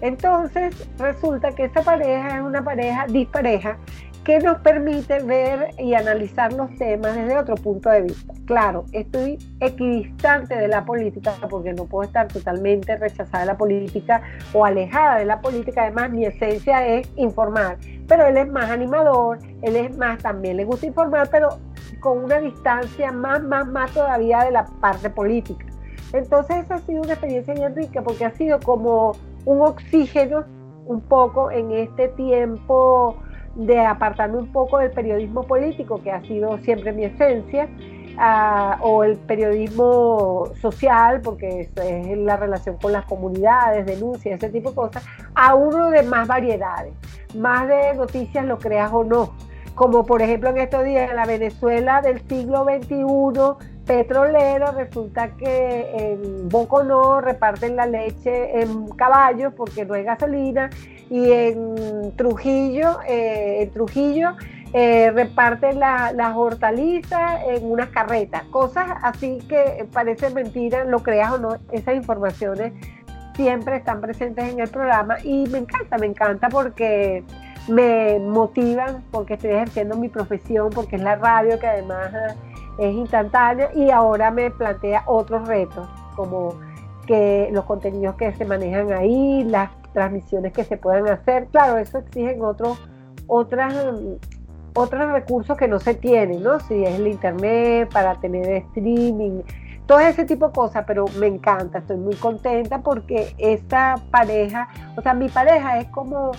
Entonces 0.00 0.74
resulta 0.98 1.52
que 1.52 1.64
esta 1.64 1.82
pareja 1.82 2.36
es 2.36 2.42
una 2.42 2.64
pareja 2.64 3.06
dispareja 3.06 3.76
que 4.24 4.38
nos 4.38 4.58
permite 4.58 5.20
ver 5.24 5.70
y 5.78 5.94
analizar 5.94 6.52
los 6.52 6.70
temas 6.76 7.16
desde 7.16 7.36
otro 7.36 7.56
punto 7.56 7.90
de 7.90 8.02
vista. 8.02 8.32
Claro, 8.46 8.84
estoy 8.92 9.38
equidistante 9.60 10.54
de 10.54 10.68
la 10.68 10.84
política 10.84 11.34
porque 11.50 11.72
no 11.72 11.86
puedo 11.86 12.04
estar 12.04 12.28
totalmente 12.28 12.96
rechazada 12.96 13.40
de 13.40 13.46
la 13.46 13.56
política 13.56 14.22
o 14.52 14.64
alejada 14.64 15.18
de 15.18 15.24
la 15.24 15.40
política. 15.40 15.82
Además, 15.82 16.10
mi 16.10 16.24
esencia 16.24 16.86
es 16.86 17.10
informar, 17.16 17.78
pero 18.06 18.26
él 18.26 18.36
es 18.36 18.48
más 18.48 18.70
animador, 18.70 19.38
él 19.62 19.74
es 19.74 19.96
más, 19.96 20.22
también 20.22 20.56
le 20.56 20.64
gusta 20.64 20.86
informar, 20.86 21.28
pero 21.30 21.58
con 21.98 22.24
una 22.24 22.38
distancia 22.38 23.10
más, 23.10 23.42
más, 23.42 23.66
más 23.66 23.90
todavía 23.90 24.44
de 24.44 24.52
la 24.52 24.66
parte 24.80 25.10
política. 25.10 25.66
Entonces, 26.12 26.64
esa 26.64 26.76
ha 26.76 26.78
sido 26.80 27.02
una 27.02 27.14
experiencia 27.14 27.54
bien 27.54 27.74
rica 27.74 28.02
porque 28.02 28.24
ha 28.24 28.30
sido 28.32 28.60
como 28.60 29.12
un 29.46 29.62
oxígeno 29.62 30.44
un 30.86 31.00
poco 31.00 31.50
en 31.50 31.70
este 31.72 32.08
tiempo 32.08 33.16
de 33.54 33.80
apartarme 33.80 34.38
un 34.38 34.52
poco 34.52 34.78
del 34.78 34.90
periodismo 34.90 35.42
político, 35.42 36.00
que 36.02 36.10
ha 36.10 36.20
sido 36.22 36.58
siempre 36.58 36.92
mi 36.92 37.04
esencia, 37.04 37.68
o 38.80 39.04
el 39.04 39.16
periodismo 39.16 40.44
social, 40.60 41.20
porque 41.22 41.70
es, 41.74 42.18
la 42.18 42.36
relación 42.36 42.76
con 42.76 42.92
las 42.92 43.04
comunidades, 43.06 43.86
denuncias, 43.86 44.42
ese 44.42 44.52
tipo 44.52 44.70
de 44.70 44.76
cosas, 44.76 45.04
a 45.34 45.54
uno 45.54 45.90
de 45.90 46.02
más 46.02 46.28
variedades, 46.28 46.92
más 47.34 47.68
de 47.68 47.94
noticias, 47.94 48.44
lo 48.44 48.58
creas 48.58 48.90
o 48.92 49.04
no. 49.04 49.32
Como 49.74 50.04
por 50.04 50.22
ejemplo 50.22 50.50
en 50.50 50.58
estos 50.58 50.84
días 50.84 51.10
en 51.10 51.16
la 51.16 51.24
Venezuela 51.24 52.02
del 52.02 52.20
siglo 52.28 52.64
XXI, 52.64 53.68
petrolero, 53.86 54.72
resulta 54.72 55.30
que 55.36 55.90
en 55.96 56.48
Boconó 56.48 57.20
reparten 57.20 57.76
la 57.76 57.86
leche 57.86 58.60
en 58.60 58.88
caballos 58.90 59.52
porque 59.56 59.84
no 59.84 59.94
hay 59.94 60.04
gasolina 60.04 60.70
y 61.10 61.30
en 61.32 62.14
Trujillo, 62.16 63.00
eh, 63.08 63.62
en 63.62 63.70
Trujillo 63.70 64.36
eh, 64.72 65.10
reparten 65.10 65.80
las 65.80 66.36
hortalizas 66.36 67.42
en 67.46 67.70
unas 67.70 67.88
carretas, 67.90 68.44
cosas 68.44 68.86
así 69.02 69.38
que 69.48 69.86
parecen 69.92 70.32
mentiras, 70.32 70.86
lo 70.86 71.02
creas 71.02 71.32
o 71.32 71.38
no, 71.38 71.56
esas 71.72 71.94
informaciones 71.94 72.72
siempre 73.34 73.76
están 73.76 74.00
presentes 74.00 74.50
en 74.50 74.60
el 74.60 74.68
programa 74.68 75.16
y 75.22 75.46
me 75.48 75.58
encanta, 75.58 75.98
me 75.98 76.06
encanta 76.06 76.48
porque 76.48 77.24
me 77.68 78.18
motivan, 78.18 79.04
porque 79.10 79.34
estoy 79.34 79.50
ejerciendo 79.50 79.96
mi 79.96 80.08
profesión, 80.08 80.70
porque 80.70 80.96
es 80.96 81.02
la 81.02 81.16
radio 81.16 81.58
que 81.58 81.66
además 81.66 82.12
es 82.78 82.94
instantánea 82.94 83.70
y 83.74 83.90
ahora 83.90 84.30
me 84.30 84.50
plantea 84.50 85.04
otros 85.06 85.46
retos, 85.46 85.88
como 86.16 86.58
que 87.06 87.50
los 87.52 87.64
contenidos 87.64 88.16
que 88.16 88.32
se 88.32 88.44
manejan 88.44 88.92
ahí, 88.92 89.44
las 89.44 89.70
transmisiones 89.92 90.52
que 90.52 90.64
se 90.64 90.76
puedan 90.76 91.08
hacer. 91.08 91.46
Claro, 91.48 91.78
eso 91.78 91.98
exigen 91.98 92.42
otros 92.42 92.80
otras 93.26 93.74
otros 94.74 95.12
recursos 95.12 95.56
que 95.56 95.68
no 95.68 95.78
se 95.78 95.94
tienen, 95.94 96.42
¿no? 96.42 96.58
Si 96.60 96.82
es 96.82 96.98
el 96.98 97.06
internet 97.06 97.90
para 97.92 98.14
tener 98.20 98.48
streaming, 98.68 99.42
todo 99.86 100.00
ese 100.00 100.24
tipo 100.24 100.46
de 100.46 100.52
cosas, 100.54 100.84
pero 100.86 101.04
me 101.18 101.26
encanta, 101.26 101.78
estoy 101.78 101.98
muy 101.98 102.14
contenta 102.14 102.80
porque 102.80 103.34
esta 103.36 103.96
pareja, 104.10 104.68
o 104.96 105.02
sea, 105.02 105.12
mi 105.12 105.28
pareja 105.28 105.78
es 105.78 105.88
como 105.88 106.32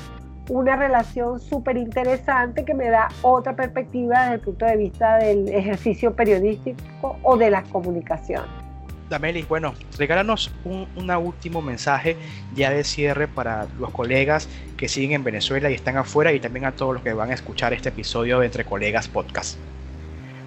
una 0.50 0.76
relación 0.76 1.40
súper 1.40 1.78
interesante 1.78 2.66
que 2.66 2.74
me 2.74 2.90
da 2.90 3.10
otra 3.22 3.56
perspectiva 3.56 4.24
desde 4.24 4.36
el 4.36 4.40
punto 4.42 4.66
de 4.66 4.78
vista 4.78 5.18
del 5.18 5.48
ejercicio 5.50 6.14
periodístico 6.14 7.18
o 7.24 7.38
de 7.38 7.50
las 7.50 7.68
comunicaciones. 7.70 8.50
Damelis, 9.10 9.48
bueno, 9.48 9.74
regálanos 9.98 10.52
un 10.66 10.88
último 11.12 11.62
mensaje 11.62 12.18
ya 12.56 12.72
de 12.72 12.84
cierre 12.84 13.28
para 13.28 13.68
los 13.80 13.92
colegas 13.92 14.50
que 14.78 14.88
siguen 14.88 15.12
en 15.12 15.24
Venezuela 15.24 15.70
y 15.70 15.76
están 15.76 15.98
afuera 15.98 16.34
y 16.34 16.40
también 16.40 16.66
a 16.66 16.72
todos 16.72 16.96
los 16.96 17.04
que 17.04 17.14
van 17.14 17.30
a 17.30 17.34
escuchar 17.34 17.74
este 17.74 17.90
episodio 17.90 18.40
de 18.40 18.48
Entre 18.48 18.66
Colegas 18.66 19.08
Podcast. 19.08 19.58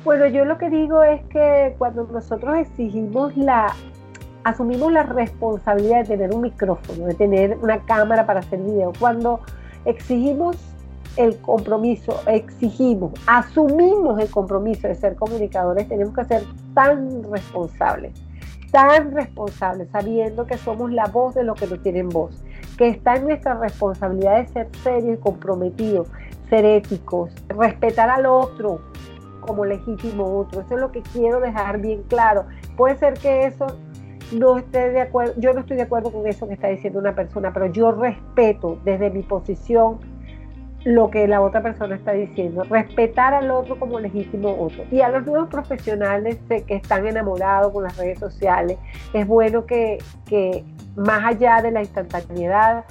Bueno, 0.05 0.27
yo 0.27 0.45
lo 0.45 0.57
que 0.57 0.71
digo 0.71 1.03
es 1.03 1.21
que 1.31 1.75
cuando 1.79 2.05
nosotros 2.13 2.57
exigimos 2.59 3.37
la, 3.37 3.75
asumimos 4.45 4.93
la 4.93 5.03
responsabilidad 5.03 6.03
de 6.03 6.17
tener 6.17 6.33
un 6.33 6.43
micrófono, 6.43 7.07
de 7.07 7.15
tener 7.15 7.59
una 7.61 7.81
cámara 7.85 8.25
para 8.27 8.41
hacer 8.41 8.61
video, 8.61 8.93
cuando 8.99 9.41
exigimos 9.87 10.57
el 11.17 11.39
compromiso, 11.39 12.21
exigimos, 12.27 13.13
asumimos 13.27 14.21
el 14.21 14.29
compromiso 14.29 14.87
de 14.87 14.95
ser 14.95 15.17
comunicadores, 15.17 15.89
tenemos 15.89 16.15
que 16.15 16.25
ser 16.25 16.43
tan 16.75 17.23
responsables 17.33 18.13
tan 18.71 19.13
responsables, 19.13 19.89
sabiendo 19.91 20.47
que 20.47 20.59
somos 20.59 20.93
la 20.93 21.07
voz 21.07 21.35
de 21.35 21.45
los 21.45 21.59
que 21.59 21.67
no 21.67 21.79
tienen 21.81 22.09
voz, 22.09 22.43
que 22.77 22.89
está 22.89 23.17
en 23.17 23.25
nuestra 23.25 23.55
responsabilidad 23.55 24.39
de 24.39 24.49
ser 24.49 24.69
serios 24.83 25.19
y 25.19 25.21
comprometidos, 25.21 26.09
ser 26.51 26.65
éticos, 26.65 27.33
respetar 27.49 28.11
al 28.11 28.27
otro 28.27 28.81
como 29.41 29.65
legítimo 29.65 30.39
otro. 30.39 30.61
Eso 30.61 30.75
es 30.75 30.81
lo 30.81 30.93
que 30.93 31.03
quiero 31.03 31.41
dejar 31.41 31.81
bien 31.81 32.03
claro. 32.03 32.45
Puede 32.77 32.99
ser 32.99 33.15
que 33.15 33.47
eso 33.47 33.67
no 34.33 34.59
esté 34.59 34.91
de 34.91 35.01
acuerdo, 35.01 35.35
yo 35.37 35.53
no 35.53 35.61
estoy 35.61 35.77
de 35.77 35.83
acuerdo 35.83 36.11
con 36.11 36.27
eso 36.27 36.47
que 36.47 36.55
está 36.55 36.69
diciendo 36.69 36.99
una 36.99 37.15
persona, 37.15 37.53
pero 37.53 37.67
yo 37.67 37.93
respeto 37.93 38.79
desde 38.85 39.11
mi 39.11 39.23
posición 39.23 39.99
lo 40.85 41.11
que 41.11 41.27
la 41.27 41.41
otra 41.41 41.63
persona 41.63 41.97
está 41.97 42.13
diciendo, 42.13 42.63
respetar 42.63 43.35
al 43.35 43.51
otro 43.51 43.77
como 43.77 43.99
legítimo 43.99 44.57
otro. 44.57 44.85
Y 44.93 45.01
a 45.01 45.09
los 45.09 45.27
nuevos 45.27 45.49
profesionales 45.49 46.39
que 46.49 46.65
están 46.69 47.07
enamorados 47.09 47.73
con 47.73 47.83
las 47.83 47.97
redes 47.97 48.21
sociales, 48.21 48.79
es 49.13 49.27
bueno 49.27 49.67
que, 49.67 49.99
que 50.27 50.65
más 50.95 51.25
allá 51.25 51.61
de 51.61 51.73
la 51.73 51.81
instantaneidad, 51.81 52.85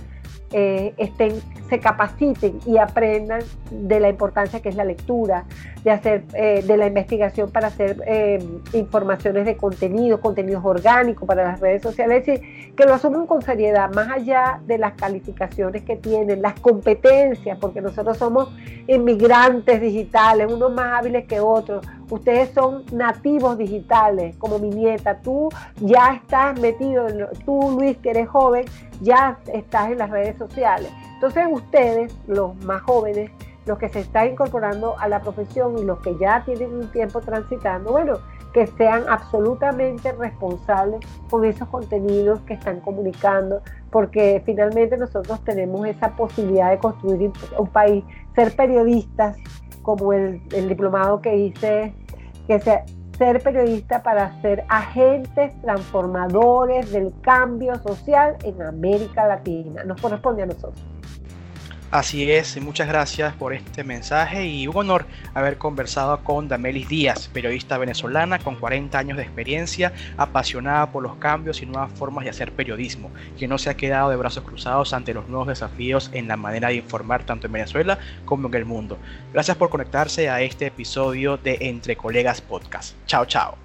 eh, 0.57 0.93
estén 0.95 1.41
se 1.69 1.79
capaciten 1.79 2.59
y 2.65 2.77
aprendan 2.77 3.41
de 3.71 3.99
la 3.99 4.07
importancia 4.07 4.61
que 4.61 4.69
es 4.69 4.75
la 4.75 4.85
lectura, 4.85 5.43
de 5.83 5.91
hacer 5.91 6.23
eh, 6.33 6.63
de 6.65 6.77
la 6.77 6.87
investigación 6.87 7.51
para 7.51 7.67
hacer 7.67 8.01
eh, 8.07 8.39
informaciones 8.71 9.45
de 9.45 9.57
contenido, 9.57 10.21
contenidos 10.21 10.63
orgánicos 10.63 11.27
para 11.27 11.43
las 11.43 11.59
redes 11.59 11.81
sociales, 11.81 12.19
es 12.19 12.25
decir, 12.25 12.73
que 12.73 12.85
lo 12.85 12.93
asuman 12.93 13.25
con 13.25 13.41
seriedad, 13.41 13.93
más 13.93 14.09
allá 14.09 14.61
de 14.65 14.77
las 14.77 14.93
calificaciones 14.93 15.83
que 15.83 15.97
tienen, 15.97 16.41
las 16.41 16.57
competencias, 16.61 17.57
porque 17.59 17.81
nosotros 17.81 18.17
somos 18.17 18.55
inmigrantes 18.87 19.81
digitales, 19.81 20.49
unos 20.49 20.73
más 20.73 20.99
hábiles 20.99 21.25
que 21.25 21.41
otros. 21.41 21.85
Ustedes 22.09 22.51
son 22.53 22.83
nativos 22.91 23.57
digitales, 23.57 24.35
como 24.37 24.59
mi 24.59 24.69
nieta. 24.69 25.21
Tú 25.21 25.49
ya 25.77 26.13
estás 26.13 26.59
metido, 26.59 27.07
tú 27.45 27.77
Luis, 27.79 27.97
que 27.97 28.11
eres 28.11 28.29
joven, 28.29 28.65
ya 29.01 29.39
estás 29.51 29.91
en 29.91 29.97
las 29.97 30.09
redes 30.09 30.37
sociales. 30.37 30.91
Entonces 31.15 31.45
ustedes, 31.49 32.15
los 32.27 32.55
más 32.63 32.81
jóvenes, 32.83 33.31
los 33.65 33.79
que 33.79 33.89
se 33.89 34.01
están 34.01 34.31
incorporando 34.31 34.97
a 34.99 35.07
la 35.07 35.21
profesión 35.21 35.77
y 35.79 35.83
los 35.83 35.99
que 35.99 36.15
ya 36.19 36.43
tienen 36.45 36.73
un 36.73 36.91
tiempo 36.91 37.21
transitando, 37.21 37.91
bueno, 37.91 38.19
que 38.53 38.67
sean 38.67 39.03
absolutamente 39.09 40.13
responsables 40.13 41.01
con 41.29 41.43
esos 41.43 41.67
contenidos 41.67 42.39
que 42.41 42.53
están 42.53 42.79
comunicando, 42.79 43.61
porque 43.91 44.41
finalmente 44.45 44.97
nosotros 44.97 45.43
tenemos 45.43 45.85
esa 45.87 46.15
posibilidad 46.15 46.69
de 46.69 46.77
construir 46.77 47.31
un 47.57 47.67
país, 47.67 48.05
ser 48.33 48.55
periodistas, 48.55 49.35
como 49.85 50.11
el, 50.13 50.41
diplomado 50.67 51.21
que 51.21 51.37
hice, 51.37 51.93
que 52.47 52.59
sea, 52.59 52.83
ser 53.17 53.41
periodista 53.41 54.01
para 54.01 54.41
ser 54.41 54.65
agentes 54.67 55.53
transformadores 55.61 56.91
del 56.91 57.13
cambio 57.21 57.75
social 57.77 58.35
en 58.43 58.61
América 58.61 59.27
Latina. 59.27 59.83
Nos 59.83 60.01
corresponde 60.01 60.43
a 60.43 60.47
nosotros. 60.47 60.83
Así 61.91 62.29
es, 62.29 62.59
muchas 62.61 62.87
gracias 62.87 63.33
por 63.35 63.53
este 63.53 63.83
mensaje 63.83 64.47
y 64.47 64.67
un 64.67 64.75
honor 64.75 65.05
haber 65.33 65.57
conversado 65.57 66.19
con 66.23 66.47
Damelis 66.47 66.89
Díaz, 66.89 67.29
periodista 67.29 67.77
venezolana 67.77 68.39
con 68.39 68.55
40 68.55 68.97
años 68.97 69.17
de 69.17 69.23
experiencia, 69.23 69.93
apasionada 70.17 70.91
por 70.91 71.03
los 71.03 71.15
cambios 71.15 71.61
y 71.61 71.65
nuevas 71.65 71.91
formas 71.93 72.25
de 72.25 72.31
hacer 72.31 72.51
periodismo, 72.51 73.11
que 73.37 73.47
no 73.47 73.57
se 73.57 73.69
ha 73.69 73.77
quedado 73.77 74.09
de 74.09 74.17
brazos 74.17 74.43
cruzados 74.43 74.93
ante 74.93 75.13
los 75.13 75.29
nuevos 75.29 75.47
desafíos 75.47 76.09
en 76.13 76.27
la 76.27 76.35
manera 76.35 76.69
de 76.69 76.75
informar 76.75 77.23
tanto 77.23 77.47
en 77.47 77.53
Venezuela 77.53 77.97
como 78.25 78.47
en 78.49 78.53
el 78.55 78.65
mundo. 78.65 78.97
Gracias 79.31 79.55
por 79.55 79.69
conectarse 79.69 80.29
a 80.29 80.41
este 80.41 80.65
episodio 80.65 81.37
de 81.37 81.57
Entre 81.61 81.95
Colegas 81.95 82.41
Podcast. 82.41 82.95
Chao, 83.05 83.25
chao. 83.25 83.55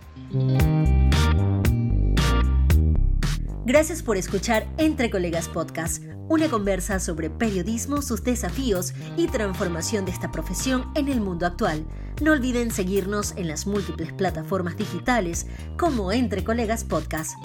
Gracias 3.70 4.02
por 4.02 4.16
escuchar 4.16 4.66
Entre 4.78 5.10
Colegas 5.10 5.48
Podcast, 5.48 6.02
una 6.28 6.48
conversa 6.48 6.98
sobre 6.98 7.30
periodismo, 7.30 8.02
sus 8.02 8.24
desafíos 8.24 8.94
y 9.16 9.28
transformación 9.28 10.04
de 10.04 10.10
esta 10.10 10.32
profesión 10.32 10.90
en 10.96 11.06
el 11.06 11.20
mundo 11.20 11.46
actual. 11.46 11.86
No 12.20 12.32
olviden 12.32 12.72
seguirnos 12.72 13.32
en 13.36 13.46
las 13.46 13.68
múltiples 13.68 14.12
plataformas 14.12 14.76
digitales 14.76 15.46
como 15.78 16.10
Entre 16.10 16.42
Colegas 16.42 16.82
Podcast. 16.82 17.36